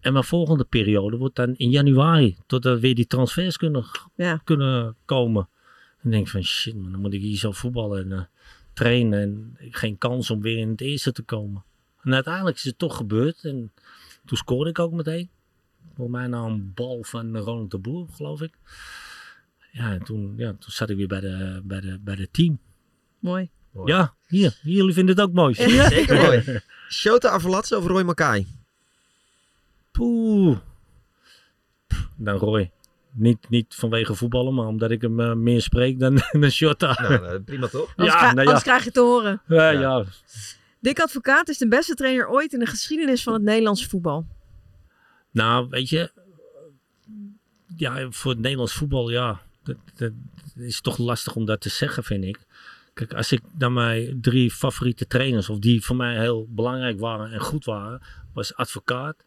En 0.01 0.13
mijn 0.13 0.25
volgende 0.25 0.65
periode 0.65 1.17
wordt 1.17 1.37
dan 1.37 1.55
in 1.57 1.71
januari, 1.71 2.37
totdat 2.47 2.81
weer 2.81 2.95
die 2.95 3.07
transfers 3.07 3.57
kunnen, 3.57 3.85
Ja. 4.17 4.41
kunnen 4.45 4.97
komen. 5.05 5.49
En 5.97 6.03
dan 6.03 6.11
denk 6.11 6.25
ik 6.25 6.31
van 6.31 6.43
shit 6.43 6.75
man, 6.75 6.91
dan 6.91 7.01
moet 7.01 7.13
ik 7.13 7.21
hier 7.21 7.37
zo 7.37 7.53
voetballen 7.53 8.05
en 8.05 8.13
eh, 8.13 8.25
trainen. 8.73 9.21
En 9.21 9.57
ik 9.59 9.77
geen 9.77 9.99
kans 9.99 10.31
om 10.31 10.41
weer 10.41 10.59
in 10.59 10.69
het 10.69 10.81
eerste 10.81 11.13
te 11.13 11.23
komen. 11.23 11.65
En 12.03 12.15
uiteindelijk 12.15 12.57
is 12.57 12.65
het 12.65 12.79
toch 12.79 12.97
gebeurd. 12.97 13.45
En 13.45 13.73
toen 14.25 14.37
scoorde 14.37 14.71
ik 14.71 14.79
ook 14.79 14.93
meteen. 14.93 15.29
Voor 15.95 16.11
mij 16.11 16.27
nou 16.27 16.51
een 16.51 16.73
bal 16.75 17.03
van 17.03 17.37
Ronald 17.37 17.71
de 17.71 17.79
Boer, 17.79 18.07
geloof 18.13 18.41
ik. 18.41 18.53
Ja, 19.73 19.93
en 19.93 20.05
toen, 20.05 20.35
ja, 20.37 20.49
toen 20.49 20.71
zat 20.71 20.91
ik 20.91 20.97
weer 20.97 21.09
bij 21.09 21.21
de, 21.21 21.61
bij 21.65 21.81
de, 21.81 21.99
bij 22.01 22.17
de 22.17 22.29
team. 22.31 22.59
Mooi. 23.19 23.51
Mooi. 23.71 23.93
Ja, 23.93 24.15
hier. 24.27 24.59
Jullie 24.63 24.95
vinden 24.95 25.17
het 25.17 25.25
ook 25.25 25.33
mooi. 25.33 25.55
Zeker 25.95 26.17
mooi. 26.17 26.61
Shota 26.89 27.29
Avalatse 27.29 27.77
of 27.77 27.87
Roy 27.87 28.03
Makai? 28.03 28.47
Poeh. 29.93 30.59
Dan 32.17 32.37
Roy. 32.37 32.71
Niet, 33.17 33.49
niet 33.49 33.75
vanwege 33.75 34.15
voetballen, 34.15 34.55
maar 34.55 34.67
omdat 34.67 34.91
ik 34.91 35.03
hem 35.03 35.21
eh, 35.21 35.33
meer 35.33 35.63
spreek 35.63 35.99
dan, 35.99 36.15
dan 36.33 36.49
Jota. 36.49 37.09
Nou, 37.09 37.41
prima 37.41 37.67
toch? 37.67 37.93
Ja, 37.97 38.05
nou 38.05 38.41
ja. 38.41 38.45
anders 38.45 38.63
krijg 38.63 38.85
je 38.85 38.91
te 38.91 39.01
horen. 39.01 39.43
Ja, 39.49 39.71
ja. 39.71 40.05
Dick 40.81 41.01
Advocaat 41.01 41.49
is 41.49 41.59
de 41.59 41.69
beste 41.69 41.95
trainer 41.95 42.29
ooit 42.29 42.53
in 42.53 42.59
de 42.59 42.67
geschiedenis 42.67 43.23
van 43.23 43.33
het 43.33 43.43
Nederlandse 43.43 43.89
voetbal. 43.89 44.27
Nou, 45.31 45.69
weet 45.69 45.89
je, 45.89 46.11
ja, 47.77 48.11
voor 48.11 48.31
het 48.31 48.41
Nederlands 48.41 48.73
voetbal, 48.73 49.11
ja, 49.11 49.41
dat, 49.63 49.77
dat 49.97 50.13
is 50.55 50.81
toch 50.81 50.99
lastig 50.99 51.35
om 51.35 51.45
dat 51.45 51.61
te 51.61 51.69
zeggen, 51.69 52.05
vind 52.05 52.25
ik. 52.25 52.39
Kijk, 52.95 53.15
als 53.15 53.33
ik 53.33 53.41
naar 53.59 53.73
mijn 53.73 54.21
drie 54.21 54.51
favoriete 54.51 55.07
trainers, 55.07 55.49
of 55.49 55.59
die 55.59 55.85
voor 55.85 55.97
mij 55.97 56.21
heel 56.21 56.47
belangrijk 56.51 57.01
waren 57.01 57.33
en 57.33 57.41
goed 57.41 57.65
waren, 57.65 58.03
was 58.33 58.55
Advocaat, 58.55 59.25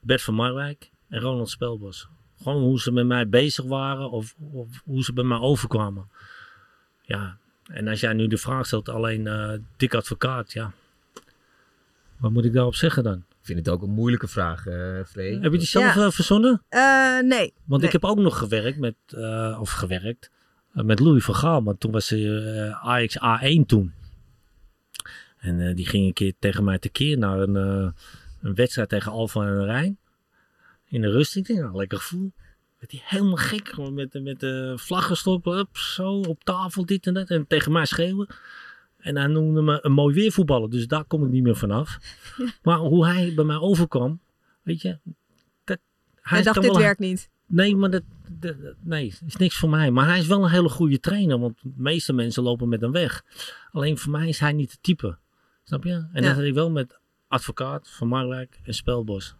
Bert 0.00 0.22
van 0.22 0.34
Marwijk 0.34 0.90
en 1.08 1.20
Ronald 1.20 1.50
Spelbos. 1.50 2.08
Gewoon 2.42 2.62
hoe 2.62 2.80
ze 2.80 2.92
met 2.92 3.06
mij 3.06 3.28
bezig 3.28 3.64
waren 3.64 4.10
of, 4.10 4.34
of 4.52 4.68
hoe 4.84 5.04
ze 5.04 5.12
bij 5.12 5.24
mij 5.24 5.38
overkwamen. 5.38 6.08
Ja, 7.02 7.36
en 7.64 7.88
als 7.88 8.00
jij 8.00 8.12
nu 8.12 8.26
de 8.26 8.36
vraag 8.38 8.66
stelt, 8.66 8.88
alleen 8.88 9.26
eh 9.26 9.52
Dick 9.76 9.94
Advocaat, 9.94 10.52
ja. 10.52 10.72
Wat 12.16 12.30
moet 12.30 12.44
ik 12.44 12.52
daarop 12.52 12.74
zeggen 12.74 13.02
dan? 13.02 13.24
Ik 13.28 13.46
vind 13.46 13.58
het 13.58 13.68
ook 13.68 13.82
een 13.82 13.90
moeilijke 13.90 14.28
vraag, 14.28 14.62
Free. 15.06 15.40
Heb 15.40 15.52
je 15.52 15.58
die 15.58 15.66
zelf 15.66 15.94
Ja. 15.94 16.04
eh, 16.04 16.10
verzonnen? 16.10 16.62
Eh, 16.68 16.80
nee. 17.20 17.52
Want 17.64 17.80
Nee. 17.82 17.86
ik 17.86 17.92
heb 17.92 18.04
ook 18.04 18.18
nog 18.18 18.38
gewerkt 18.38 18.78
met, 18.78 18.94
eh, 19.06 19.58
of 19.60 19.70
gewerkt, 19.70 20.30
met 20.72 21.00
Louis 21.00 21.24
van 21.24 21.34
Gaal. 21.34 21.60
Maar 21.60 21.76
toen 21.78 21.92
was 21.92 22.06
ze 22.06 22.40
eh, 22.72 22.86
Ajax 22.88 23.16
A1 23.18 23.66
toen. 23.66 23.92
En 25.38 25.60
eh, 25.68 25.74
die 25.76 25.86
ging 25.86 26.06
een 26.06 26.12
keer 26.12 26.32
tegen 26.38 26.64
mij 26.64 26.78
tekeer 26.78 27.18
naar 27.18 27.38
een, 27.38 27.56
eh, 27.56 27.90
een 28.42 28.54
wedstrijd 28.54 28.88
tegen 28.88 29.12
Alfa 29.12 29.40
en 29.46 29.64
Rijn. 29.64 29.98
In 30.90 31.00
de 31.00 31.10
rust. 31.10 31.36
Ik 31.36 31.46
denk, 31.46 31.58
nou, 31.60 31.76
lekker 31.76 31.98
gevoel. 31.98 32.32
Werd 32.78 32.92
hij 32.92 33.00
helemaal 33.04 33.36
gek. 33.36 33.76
Met, 33.90 34.12
de- 34.12 34.20
met 34.20 34.40
de 34.40 34.72
vlaggen 34.76 35.16
stoppen. 35.16 35.58
Up, 35.58 35.76
zo 35.76 36.12
op 36.12 36.44
tafel, 36.44 36.86
dit 36.86 37.06
en 37.06 37.14
dat. 37.14 37.28
En 37.28 37.46
tegen 37.46 37.72
mij 37.72 37.84
schreeuwen. 37.86 38.26
En 38.96 39.16
hij 39.16 39.26
noemde 39.26 39.62
me 39.62 39.78
een 39.82 39.92
mooi 39.92 40.14
weervoetballer. 40.14 40.70
Dus 40.70 40.86
daar 40.86 41.04
kom 41.04 41.24
ik 41.24 41.30
niet 41.30 41.42
meer 41.42 41.56
vanaf. 41.56 41.98
Maar 42.62 42.78
hoe 42.78 43.06
hij 43.06 43.32
bij 43.34 43.44
mij 43.44 43.56
overkwam. 43.56 44.20
Weet 44.62 44.82
je. 44.82 44.98
Dat, 45.64 45.78
Hij 46.20 46.42
dacht, 46.42 46.62
dit 46.62 46.76
werkt 46.76 47.00
niet. 47.00 47.28
Nee, 47.46 47.76
maar 47.76 47.90
dat, 47.90 48.02
nee, 48.80 49.06
is 49.26 49.36
niks 49.36 49.56
voor 49.56 49.68
mij. 49.68 49.90
Maar 49.90 50.06
hij 50.06 50.18
is 50.18 50.26
wel 50.26 50.44
een 50.44 50.50
hele 50.50 50.68
goede 50.68 51.00
trainer, 51.00 51.38
want 51.38 51.58
de 51.62 51.72
meeste 51.76 52.12
mensen 52.12 52.42
lopen 52.42 52.68
met 52.68 52.80
hem 52.80 52.92
weg. 52.92 53.24
Alleen 53.70 53.98
voor 53.98 54.12
mij 54.12 54.28
is 54.28 54.38
hij 54.38 54.52
niet 54.52 54.70
het 54.70 54.82
type. 54.82 55.18
Snap 55.64 55.84
je? 55.84 55.92
En 55.92 56.08
Ja. 56.12 56.20
dat 56.20 56.34
had 56.34 56.44
ik 56.44 56.54
wel 56.54 56.70
met 56.70 56.98
advocaat 57.28 57.88
van 57.90 58.08
Marwijk 58.08 58.60
en 58.62 58.74
Spelbos. 58.74 59.34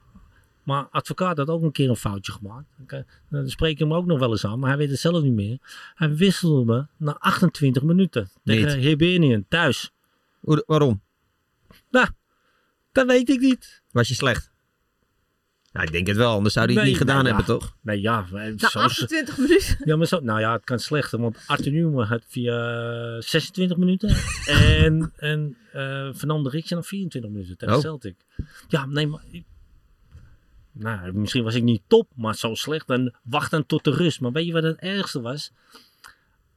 Maar 0.63 0.89
advocaat 0.91 1.37
had 1.37 1.49
ook 1.49 1.63
een 1.63 1.73
keer 1.73 1.89
een 1.89 1.97
foutje 1.97 2.33
gemaakt. 2.33 2.67
Oké, 2.83 3.07
Dan 3.29 3.49
spreek 3.49 3.73
ik 3.73 3.79
hem 3.79 3.95
ook 3.95 4.07
nog 4.07 4.19
wel 4.19 4.31
eens 4.31 4.45
aan, 4.47 4.59
maar 4.59 4.69
hij 4.69 4.79
weet 4.79 4.91
het 4.91 4.99
zelf 4.99 5.23
niet 5.23 5.33
meer. 5.33 5.59
Hij 5.95 6.15
wisselde 6.15 6.65
me 6.73 6.87
na 6.97 7.17
28 7.19 7.83
minuten 7.83 8.31
tegen 8.45 8.77
Niet. 8.77 8.87
Hibernian 8.87 9.45
thuis. 9.49 9.91
Hoe- 10.41 10.63
waarom? 10.67 11.01
Nou, 11.91 12.09
dat 12.93 13.07
weet 13.07 13.29
ik 13.29 13.41
niet. 13.41 13.83
Was 13.91 14.09
je 14.09 14.15
slecht? 14.15 14.51
Nou, 15.73 15.87
ik 15.87 15.93
denk 15.93 16.07
het 16.07 16.17
wel, 16.17 16.33
anders 16.35 16.55
zou 16.55 16.65
hij 16.67 16.75
het 16.75 16.83
Nee, 16.85 16.93
niet 16.93 17.01
gedaan 17.03 17.25
nou 17.25 17.29
ja. 17.29 17.37
hebben, 17.37 17.59
toch? 17.59 17.77
Nee, 17.81 18.01
ja. 18.01 18.27
Na 18.31 18.69
zo- 18.69 18.79
28 18.79 19.39
minuten. 19.39 19.77
Ja, 19.85 19.97
maar 19.97 20.07
zo, 20.07 20.21
nou 20.21 20.41
ja, 20.41 20.53
het 20.53 20.65
kan 20.65 20.79
slechter, 20.79 21.21
want 21.21 21.39
Arthur 21.47 21.73
Newman 21.73 22.05
had 22.07 22.23
via 22.27 23.21
26 23.21 23.77
minuten 23.77 24.09
en, 24.47 25.13
en 25.17 25.57
eh 25.73 26.13
Fernando 26.15 26.49
Ricci 26.49 26.75
na 26.75 26.83
24 26.83 27.31
minuten 27.31 27.57
tegen 27.57 27.75
Oh. 27.75 27.81
Celtic. 27.81 28.17
Ja, 28.69 28.87
nee, 28.87 29.07
maar... 29.07 29.23
ik- 29.31 29.45
Nou, 30.73 31.13
misschien 31.13 31.45
was 31.45 31.55
ik 31.55 31.63
niet 31.63 31.83
top, 31.87 32.09
maar 32.17 32.35
zo 32.35 32.55
slecht. 32.55 32.87
Dan 32.87 33.15
wacht 33.23 33.51
dan 33.51 33.67
tot 33.67 33.85
de 33.85 33.91
rust. 33.91 34.21
Maar 34.21 34.33
weet 34.33 34.47
je 34.47 34.53
wat 34.53 34.63
het 34.63 34.79
ergste 34.79 35.21
was? 35.21 35.53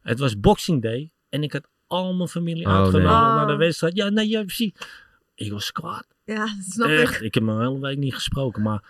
Het 0.01 0.19
was 0.19 0.39
Boxing 0.39 0.81
Day 0.81 1.11
en 1.29 1.43
ik 1.43 1.53
had 1.53 1.67
al 1.87 2.13
mijn 2.13 2.29
familie 2.29 2.65
Oh, 2.65 2.71
uitgenodigd 2.71 3.11
nee. 3.13 3.21
naar 3.35 3.47
de 3.47 3.53
Oh. 3.53 3.57
wedstrijd. 3.59 3.95
Ja, 3.95 4.09
nee, 4.09 4.29
ja, 4.29 4.41
precies. 4.43 4.71
Ik 5.35 5.51
was 5.51 5.71
kwaad. 5.71 6.07
Ja, 6.25 6.45
dat 6.45 6.65
snap 6.69 6.89
Echt, 6.89 7.15
ik. 7.15 7.21
ik 7.21 7.33
heb 7.33 7.43
hem 7.45 7.51
een 7.57 7.67
hele 7.67 7.79
week 7.79 7.97
niet 7.97 8.13
gesproken, 8.13 8.61
maar 8.61 8.83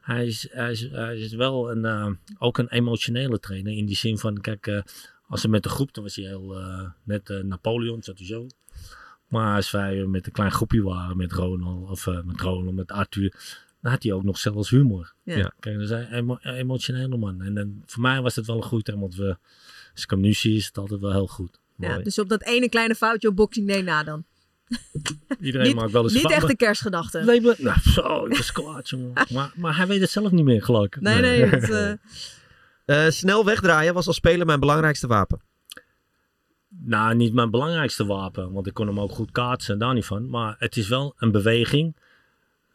hij 0.00 0.26
is, 0.26 0.48
hij 0.50 0.70
is, 0.70 0.90
hij 0.90 1.16
is 1.18 1.32
wel 1.32 1.70
een, 1.70 1.84
eh, 1.84 2.10
ook 2.38 2.58
een 2.58 2.68
emotionele 2.68 3.38
trainer. 3.40 3.72
In 3.72 3.86
die 3.86 3.96
zin 3.96 4.18
van, 4.18 4.40
kijk, 4.40 4.66
eh, 4.66 4.82
als 5.26 5.42
hij 5.42 5.50
met 5.50 5.62
de 5.62 5.68
groep, 5.68 5.94
dan 5.94 6.02
was 6.04 6.16
hij 6.16 6.24
heel, 6.24 6.58
eh, 6.58 6.90
net 7.02 7.30
eh, 7.30 7.42
Napoleon, 7.42 8.02
zat 8.02 8.18
hij 8.18 8.26
zo. 8.26 8.46
Maar 9.28 9.56
als 9.56 9.70
wij 9.70 10.06
met 10.06 10.26
een 10.26 10.32
klein 10.32 10.50
groepje 10.52 10.82
waren, 10.82 11.16
met 11.16 11.32
Ronald, 11.32 11.90
of 11.90 12.06
eh, 12.06 12.20
met 12.22 12.40
Ronald, 12.40 12.74
met 12.74 12.92
Arthur, 12.92 13.34
dan 13.80 13.92
had 13.92 14.02
hij 14.02 14.12
ook 14.12 14.22
nog 14.22 14.38
zelfs 14.38 14.70
humor. 14.70 15.12
Ja. 15.22 15.52
Kijk, 15.60 15.74
dat 15.74 15.84
is 15.84 15.90
een 15.90 16.12
emo- 16.12 16.38
een 16.40 16.54
emotionele 16.54 17.16
man. 17.16 17.42
En 17.42 17.54
dan, 17.54 17.82
voor 17.86 18.02
mij 18.02 18.20
was 18.20 18.36
het 18.36 18.46
wel 18.46 18.56
een 18.56 18.62
goed 18.62 18.84
trainer, 18.84 19.08
want 19.08 19.20
we, 19.20 19.36
als 19.94 20.02
ik 20.02 20.10
hem 20.10 20.20
nu 20.20 20.32
zie, 20.32 20.56
is 20.56 20.66
het 20.66 20.78
altijd 20.78 21.00
wel 21.00 21.12
heel 21.12 21.26
goed. 21.26 21.58
Ja, 21.76 21.88
Mooi. 21.88 22.02
dus 22.02 22.18
op 22.18 22.28
dat 22.28 22.42
ene 22.42 22.68
kleine 22.68 22.94
foutje 22.94 23.28
op 23.28 23.36
Boxing 23.36 23.68
Day 23.68 23.80
na 23.80 24.02
dan. 24.02 24.24
Iedereen 25.40 25.66
Niet- 25.66 25.76
maakt 25.76 25.90
wel 25.92 26.02
eens 26.02 26.12
Niet 26.12 26.30
echt 26.30 26.46
de 26.46 26.56
kerstgedachte. 26.56 27.18
Nee, 27.20 27.40
maar, 27.40 27.54
nou, 27.58 27.80
zo, 27.80 28.26
ik 28.26 28.36
was 28.36 28.52
kwaad, 28.52 28.88
jongen. 28.88 29.12
Maar, 29.34 29.52
maar 29.56 29.76
hij 29.76 29.86
weet 29.86 30.00
het 30.00 30.10
zelf 30.10 30.30
niet 30.30 30.44
meer, 30.44 30.62
geloof 30.62 30.84
ik. 30.84 31.00
Nee, 31.00 31.20
nee. 31.20 31.50
dat, 31.50 31.62
eh, 31.70 31.92
Eh, 32.84 33.10
snel 33.10 33.44
wegdraaien 33.44 33.94
was 33.94 34.06
als 34.06 34.16
speler 34.16 34.46
mijn 34.46 34.60
belangrijkste 34.60 35.06
wapen. 35.06 35.40
Nou, 36.68 37.14
niet 37.14 37.32
mijn 37.32 37.50
belangrijkste 37.50 38.06
wapen, 38.06 38.52
want 38.52 38.66
ik 38.66 38.74
kon 38.74 38.86
hem 38.86 39.00
ook 39.00 39.10
goed 39.12 39.30
kaatsen, 39.30 39.78
daar 39.78 39.94
niet 39.94 40.04
van. 40.04 40.28
Maar 40.30 40.56
het 40.58 40.76
is 40.76 40.88
wel 40.88 41.14
een 41.18 41.30
beweging. 41.32 41.96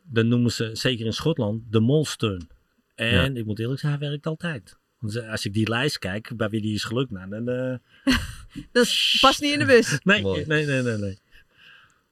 Dat 0.08 0.26
noemen 0.26 0.52
ze, 0.52 0.70
zeker 0.74 1.06
in 1.06 1.14
Schotland, 1.14 1.62
de 1.72 1.80
molsteun. 1.80 2.50
En 2.96 3.38
ik 3.38 3.46
moet 3.46 3.60
eerlijk 3.60 3.80
zeggen, 3.80 4.00
hij 4.00 4.10
werkt 4.10 4.26
altijd. 4.28 4.78
Want 5.00 5.22
als 5.28 5.46
ik 5.46 5.54
die 5.54 5.70
lijst 5.70 6.00
kijk, 6.00 6.32
bij 6.38 6.50
wie 6.50 6.62
die 6.62 6.74
is 6.74 6.84
gelukt, 6.84 7.12
nou, 7.12 7.30
dan... 7.30 7.50
eh, 7.50 8.14
dat 8.72 8.88
past 9.20 9.42
niet 9.42 9.54
in 9.54 9.60
de 9.60 9.66
bus. 9.66 10.00
nee, 10.04 10.22
nee, 10.46 10.66
nee, 10.66 10.82
nee, 10.82 10.98
nee. 10.98 11.20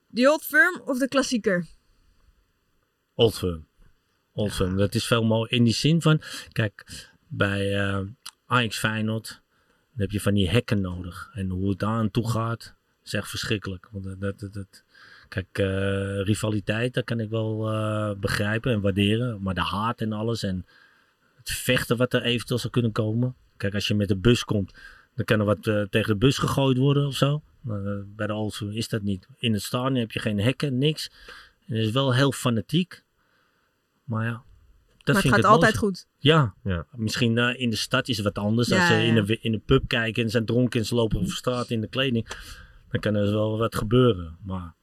De 0.06 0.30
Old 0.30 0.42
Firm 0.44 0.80
of 0.84 0.98
de 0.98 1.08
klassieker? 1.08 1.66
Old 3.14 3.38
Firm. 3.38 3.66
Old 4.32 4.52
Firm. 4.52 4.76
Dat 4.76 4.94
is 4.94 5.06
veel 5.06 5.24
mooi 5.24 5.50
in 5.50 5.64
die 5.64 5.72
zin 5.74 6.02
van, 6.02 6.20
kijk, 6.52 6.84
bij 7.26 7.74
eh 7.78 8.00
Ajax 8.46 8.78
Feyenoord, 8.78 9.28
dan 9.28 10.00
heb 10.00 10.10
je 10.10 10.20
van 10.20 10.34
die 10.34 10.50
hekken 10.50 10.80
nodig. 10.80 11.30
En 11.34 11.48
hoe 11.48 11.68
het 11.70 11.78
daar 11.78 11.88
aan 11.90 12.10
toe 12.10 12.30
gaat, 12.30 12.74
is 13.04 13.12
echt 13.12 13.28
verschrikkelijk. 13.28 13.88
Want 13.90 14.04
dat, 14.04 14.20
dat, 14.20 14.38
dat, 14.38 14.52
dat- 14.52 14.84
kijk, 15.34 15.58
eh, 15.58 16.20
rivaliteit, 16.22 16.94
dat 16.94 17.04
kan 17.04 17.20
ik 17.20 17.30
wel 17.30 17.70
eh, 17.72 18.10
begrijpen 18.16 18.72
en 18.72 18.80
waarderen. 18.80 19.42
Maar 19.42 19.54
de 19.54 19.60
haat 19.60 20.00
en 20.00 20.12
alles 20.12 20.42
en 20.42 20.66
het 21.34 21.50
vechten 21.50 21.96
wat 21.96 22.12
er 22.12 22.22
eventueel 22.22 22.58
zou 22.58 22.72
kunnen 22.72 22.92
komen. 22.92 23.34
Kijk, 23.56 23.74
als 23.74 23.88
je 23.88 23.94
met 23.94 24.08
de 24.08 24.16
bus 24.16 24.44
komt, 24.44 24.74
dan 25.14 25.24
kan 25.24 25.38
er 25.38 25.44
wat 25.44 25.66
eh, 25.66 25.82
tegen 25.82 26.12
de 26.12 26.18
bus 26.18 26.38
gegooid 26.38 26.76
worden 26.76 27.06
of 27.06 27.16
zo. 27.16 27.42
Maar, 27.60 28.04
bij 28.06 28.26
de 28.26 28.50
Firm 28.52 28.70
is 28.70 28.88
dat 28.88 29.02
niet. 29.02 29.26
In 29.38 29.52
het 29.52 29.62
stadion 29.62 29.94
heb 29.94 30.12
je 30.12 30.20
geen 30.20 30.40
hekken, 30.40 30.78
niks. 30.78 31.10
En 31.66 31.76
het 31.76 31.84
is 31.84 31.90
wel 31.90 32.14
heel 32.14 32.32
fanatiek. 32.32 33.02
Maar 34.04 34.24
ja, 34.24 34.30
dat 34.32 34.44
maar 35.06 35.14
het 35.14 35.16
vind 35.16 35.34
gaat 35.34 35.36
ik 35.36 35.42
het 35.44 35.52
altijd 35.52 35.76
goed. 35.76 36.06
Ja, 36.18 36.54
Ja. 36.64 36.86
misschien 36.92 37.38
eh, 37.38 37.60
in 37.60 37.70
de 37.70 37.76
stad 37.76 38.08
is 38.08 38.16
het 38.16 38.24
wat 38.24 38.38
anders. 38.38 38.68
Ja, 38.68 38.78
Als 38.78 38.86
ze 38.86 39.04
in, 39.04 39.24
de, 39.24 39.38
in 39.40 39.52
de 39.52 39.58
pub 39.58 39.88
kijken 39.88 40.22
en 40.22 40.28
ze 40.28 40.34
zijn 40.34 40.44
dronken 40.46 40.80
en 40.80 40.86
ze 40.86 40.94
lopen 40.94 41.20
over 41.20 41.36
straat 41.36 41.70
in 41.70 41.80
de 41.80 41.88
kleding. 41.88 42.28
Dan 42.90 43.00
kan 43.00 43.14
er 43.14 43.32
wel 43.32 43.58
wat 43.58 43.74
gebeuren. 43.74 44.36
Maar 44.42 44.74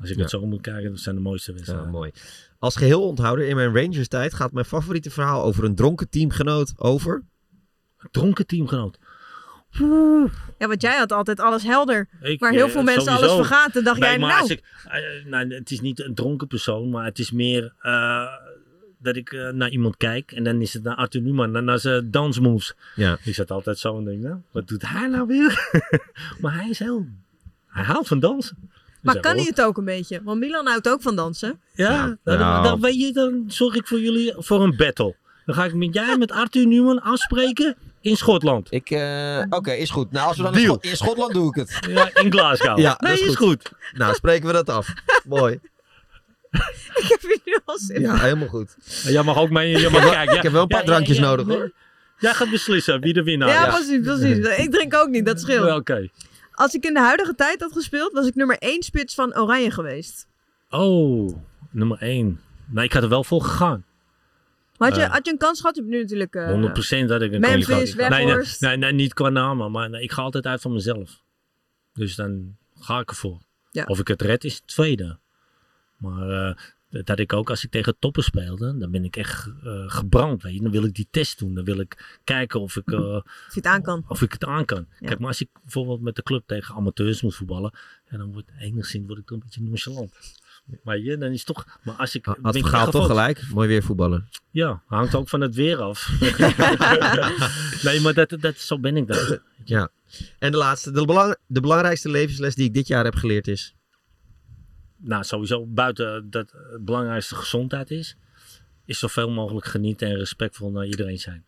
als 0.00 0.10
ik 0.10 0.16
Ja. 0.16 0.22
het 0.22 0.30
zo 0.30 0.46
moet 0.46 0.60
kijken, 0.60 0.90
dat 0.90 1.00
zijn 1.00 1.14
de 1.14 1.20
mooiste 1.20 1.50
Ja, 1.50 1.56
wedstrijden. 1.56 1.90
mooi. 1.90 2.10
Als 2.58 2.76
geheel 2.76 3.02
onthouder 3.06 3.46
in 3.48 3.56
mijn 3.56 3.74
Rangers 3.74 4.08
tijd 4.08 4.34
gaat 4.34 4.52
mijn 4.52 4.66
favoriete 4.66 5.10
verhaal 5.10 5.42
over 5.44 5.64
een 5.64 5.74
dronken 5.74 6.08
teamgenoot 6.08 6.72
over... 6.76 7.22
Dronken 8.10 8.46
teamgenoot. 8.46 8.98
Ja, 10.58 10.66
want 10.68 10.82
jij 10.82 10.96
had 10.96 11.12
altijd 11.12 11.40
alles 11.40 11.62
helder. 11.62 12.08
Ik, 12.20 12.40
Waar 12.40 12.52
heel 12.52 12.66
eh, 12.66 12.72
veel 12.72 12.82
mensen 12.82 13.02
sowieso. 13.12 13.24
alles 13.34 13.46
vergaten. 13.46 13.84
dacht 13.84 13.98
Nee, 14.00 14.08
jij, 14.08 14.18
maar 14.18 14.28
nou, 14.28 14.40
als 14.40 14.50
ik, 14.50 14.62
eh, 14.88 15.24
nou, 15.24 15.54
het 15.54 15.70
is 15.70 15.80
niet 15.80 16.00
een 16.00 16.14
dronken 16.14 16.46
persoon, 16.46 16.90
maar 16.90 17.04
het 17.04 17.18
is 17.18 17.30
meer 17.30 17.72
eh, 17.80 18.26
dat 18.98 19.16
ik 19.16 19.32
eh, 19.32 19.48
naar 19.48 19.68
iemand 19.70 19.96
kijk 19.96 20.32
en 20.32 20.44
dan 20.44 20.60
is 20.60 20.72
het 20.74 20.82
naar 20.82 20.94
Arthur 20.94 21.20
Newman, 21.22 21.52
dan 21.52 21.64
naar 21.64 21.78
zijn 21.78 22.10
dansmoves. 22.10 22.74
Ja. 22.94 23.18
Ik 23.24 23.34
zat 23.34 23.50
altijd 23.50 23.78
zo 23.78 23.98
en 23.98 24.04
denk, 24.04 24.22
nou, 24.22 24.36
wat 24.50 24.68
doet 24.68 24.88
hij 24.88 25.08
nou 25.08 25.26
weer? 25.26 25.70
maar 26.40 26.54
hij 26.54 26.68
is 26.68 26.78
heel, 26.78 27.06
hij 27.66 27.84
houdt 27.84 28.08
van 28.08 28.20
dansen. 28.20 28.70
Maar 29.02 29.14
Dus 29.14 29.22
kan 29.22 29.34
hij 29.36 29.44
het 29.44 29.60
ook 29.62 29.76
een 29.76 29.84
beetje? 29.84 30.20
Want 30.24 30.40
Milan 30.40 30.66
houdt 30.66 30.88
ook 30.88 31.02
van 31.02 31.16
dansen. 31.16 31.60
Ja, 31.74 32.16
dan, 32.24 32.38
nou. 32.38 32.62
dan 32.62 32.80
weet 32.80 33.00
je, 33.00 33.12
dan 33.12 33.44
zorg 33.48 33.74
ik 33.74 33.86
voor 33.86 34.00
jullie 34.00 34.34
voor 34.36 34.62
een 34.62 34.76
battle. 34.76 35.16
Dan 35.46 35.54
ga 35.54 35.64
ik 35.64 35.74
met 35.74 35.94
jij 35.94 36.16
met 36.18 36.32
Arthur 36.32 36.66
Newman 36.66 37.02
afspreken 37.02 37.76
in 38.00 38.16
Schotland. 38.16 38.66
Ik, 38.72 38.90
eh, 38.90 39.42
Oké, 39.50 39.72
is 39.72 39.90
goed. 39.90 40.10
Nou, 40.10 40.26
als 40.28 40.36
we 40.36 40.42
dan 40.42 40.52
Deal. 40.52 40.62
in, 40.64 40.70
Schot- 40.70 40.84
in 40.84 40.96
Schotland 40.96 41.32
doe 41.32 41.48
ik 41.48 41.54
het. 41.54 41.78
Ja, 41.90 42.10
in 42.14 42.32
Glasgow. 42.32 42.78
Ja, 42.78 42.90
dat 42.90 43.00
nee, 43.00 43.12
is 43.12 43.20
is 43.20 43.34
goed. 43.34 43.68
goed. 43.68 43.70
Nou, 43.98 44.14
spreken 44.14 44.46
we 44.46 44.52
dat 44.52 44.68
af. 44.70 44.88
Mooi. 45.24 45.60
Ik 46.50 47.04
heb 47.08 47.20
hier 47.20 47.38
nu 47.44 47.58
al 47.64 47.78
zin 47.78 47.96
in. 47.96 48.02
Ja, 48.02 48.16
helemaal 48.18 48.48
goed. 48.48 48.76
Jij 49.02 49.22
mag 49.22 49.36
ook 49.36 49.50
mee. 49.50 49.78
Jij 49.78 49.90
mag 49.90 50.10
kijken. 50.10 50.36
ik 50.36 50.42
heb 50.42 50.52
wel 50.52 50.62
een 50.62 50.68
paar 50.68 50.84
drankjes 50.84 51.18
nodig, 51.18 51.46
nee. 51.46 51.56
hoor. 51.56 51.72
Jij 52.18 52.34
gaat 52.34 52.50
beslissen 52.50 53.00
wie 53.00 53.12
de 53.12 53.22
winnaar 53.22 53.48
Ja, 53.48 53.66
is. 53.68 53.74
precies, 53.74 54.00
precies. 54.02 54.58
Ik 54.58 54.70
drink 54.70 54.94
ook 54.94 55.08
niet, 55.08 55.26
dat 55.26 55.40
scheelt. 55.40 55.66
Ja, 55.66 55.76
Oké. 55.76 56.08
Als 56.58 56.74
ik 56.74 56.84
in 56.84 56.94
de 56.94 57.00
huidige 57.00 57.34
tijd 57.34 57.60
had 57.60 57.72
gespeeld, 57.72 58.12
was 58.12 58.26
ik 58.26 58.34
nummer 58.34 58.58
1 58.58 58.82
spits 58.82 59.14
van 59.14 59.36
Oranje 59.38 59.70
geweest. 59.70 60.26
Oh, 60.70 61.36
nummer 61.70 61.98
1. 62.02 62.40
Nou, 62.66 62.86
ik 62.86 62.92
had 62.92 63.02
er 63.02 63.08
wel 63.08 63.24
voor 63.24 63.42
gegaan. 63.42 63.84
Maar 64.78 64.88
had 64.88 64.98
je, 64.98 65.04
Eh. 65.04 65.10
had 65.12 65.26
je 65.26 65.32
een 65.32 65.38
kans 65.38 65.60
gehad? 65.60 65.74
Je 65.76 65.80
hebt 65.80 65.92
nu 65.94 66.00
natuurlijk... 66.00 66.34
eh, 66.34 66.50
100% 66.50 67.08
dat 67.08 67.22
ik 67.22 67.32
een 67.32 67.40
Memphis, 67.40 67.66
kandidaat- 67.66 68.10
nee, 68.10 68.24
nee, 68.26 68.44
nee, 68.60 68.76
nee, 68.76 68.92
niet 68.92 69.14
qua 69.14 69.28
namen, 69.28 69.70
maar 69.70 69.90
nee, 69.90 70.02
ik 70.02 70.12
ga 70.12 70.22
altijd 70.22 70.46
uit 70.46 70.60
van 70.60 70.72
mezelf. 70.72 71.22
Dus 71.92 72.14
dan 72.14 72.56
ga 72.80 72.98
ik 72.98 73.08
ervoor. 73.10 73.38
Ja. 73.70 73.84
Of 73.84 73.98
ik 73.98 74.08
het 74.08 74.22
red 74.22 74.44
is 74.44 74.54
het 74.54 74.66
tweede. 74.66 75.18
Maar 75.96 76.28
eh, 76.48 76.54
dat 76.90 77.18
ik 77.18 77.32
ook 77.32 77.50
als 77.50 77.64
ik 77.64 77.70
tegen 77.70 77.96
toppen 77.98 78.22
speelde, 78.22 78.78
dan 78.78 78.90
ben 78.90 79.04
ik 79.04 79.16
echt 79.16 79.50
eh, 79.64 79.84
gebrand. 79.86 80.42
Weet 80.42 80.54
je. 80.54 80.60
Dan 80.60 80.70
wil 80.70 80.84
ik 80.84 80.94
die 80.94 81.08
test 81.10 81.38
doen. 81.38 81.54
Dan 81.54 81.64
wil 81.64 81.80
ik 81.80 82.18
kijken 82.24 82.60
of 82.60 82.76
ik, 82.76 82.90
eh, 82.90 83.14
Of 83.14 83.54
het 83.54 83.66
aan 83.66 83.82
kan. 83.82 84.04
of 84.08 84.22
ik 84.22 84.32
het 84.32 84.44
aan 84.44 84.64
kan. 84.64 84.86
Ja. 85.00 85.06
Kijk, 85.06 85.18
maar 85.18 85.28
als 85.28 85.40
ik 85.40 85.48
bijvoorbeeld 85.62 86.00
met 86.00 86.16
de 86.16 86.22
club 86.22 86.42
tegen 86.46 86.74
amateurs 86.74 87.22
moet 87.22 87.34
voetballen, 87.34 87.72
ja, 88.10 88.16
dan 88.16 88.32
wordt 88.32 88.50
enigszins 88.58 89.06
word 89.06 89.18
ik 89.18 89.26
toch 89.26 89.38
een 89.38 89.44
beetje 89.44 89.62
nonchalant. 89.62 90.12
Maar 90.82 90.98
je, 90.98 91.18
dan 91.18 91.30
is 91.30 91.44
toch. 91.44 91.78
Maar 91.82 91.94
als 91.94 92.14
ik. 92.14 92.24
Had 92.42 92.54
ik 92.54 92.66
toch 92.66 93.06
gelijk? 93.06 93.42
Mooi 93.52 93.68
weer 93.68 93.82
voetballen. 93.82 94.28
Ja, 94.50 94.82
hangt 94.86 95.14
ook 95.14 95.28
van 95.28 95.40
het 95.40 95.54
weer 95.54 95.76
af. 95.76 96.08
nee, 97.84 98.00
maar 98.00 98.14
dat, 98.14 98.36
dat, 98.40 98.56
zo 98.56 98.78
ben 98.78 98.96
ik 98.96 99.06
dan. 99.06 99.38
Ja. 99.64 99.90
En 100.38 100.50
de 100.50 100.56
laatste, 100.56 100.90
de, 100.90 101.04
belang, 101.04 101.36
de 101.46 101.60
belangrijkste 101.60 102.08
levensles 102.10 102.54
die 102.54 102.64
ik 102.64 102.74
dit 102.74 102.86
jaar 102.86 103.04
heb 103.04 103.14
geleerd 103.14 103.48
is... 103.48 103.74
Nou, 105.00 105.24
sowieso 105.24 105.66
buiten 105.66 106.30
dat 106.30 106.52
het 106.70 106.84
belangrijkste 106.84 107.34
gezondheid 107.34 107.90
is, 107.90 108.16
is 108.84 108.98
zoveel 108.98 109.30
mogelijk 109.30 109.66
genieten 109.66 110.08
en 110.08 110.16
respectvol 110.16 110.70
naar 110.70 110.86
iedereen 110.86 111.18
zijn. 111.18 111.44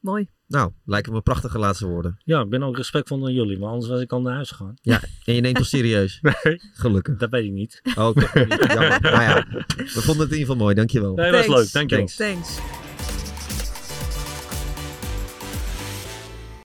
Mooi. 0.00 0.28
Nou, 0.46 0.72
lijken 0.84 1.12
me 1.12 1.20
prachtige 1.20 1.58
laatste 1.58 1.86
woorden. 1.86 2.18
Ja, 2.24 2.40
ik 2.40 2.48
ben 2.48 2.62
ook 2.62 2.76
respectvol 2.76 3.18
naar 3.18 3.30
jullie, 3.30 3.58
maar 3.58 3.68
anders 3.70 3.88
was 3.90 4.00
ik 4.00 4.12
al 4.12 4.20
naar 4.20 4.34
huis 4.34 4.50
gegaan. 4.50 4.74
Ja, 4.82 5.00
en 5.24 5.34
je 5.34 5.40
neemt 5.40 5.58
ons 5.58 5.68
serieus. 5.68 6.20
Nee, 6.42 6.60
Gelukkig. 6.72 7.16
dat 7.16 7.30
weet 7.30 7.44
ik 7.44 7.50
niet. 7.52 7.80
Oké, 7.96 8.28
jammer. 8.74 9.00
Nou 9.00 9.22
ja, 9.22 9.46
we 9.76 9.86
vonden 9.86 10.22
het 10.22 10.32
in 10.32 10.38
ieder 10.38 10.38
geval 10.38 10.56
mooi. 10.56 10.74
Dankjewel. 10.74 11.14
Nee, 11.14 11.30
dat 11.32 11.46
was 11.46 11.56
leuk. 11.56 11.72
Dankjewel. 11.72 12.06
Thanks. 12.06 12.16
Thanks. 12.16 12.87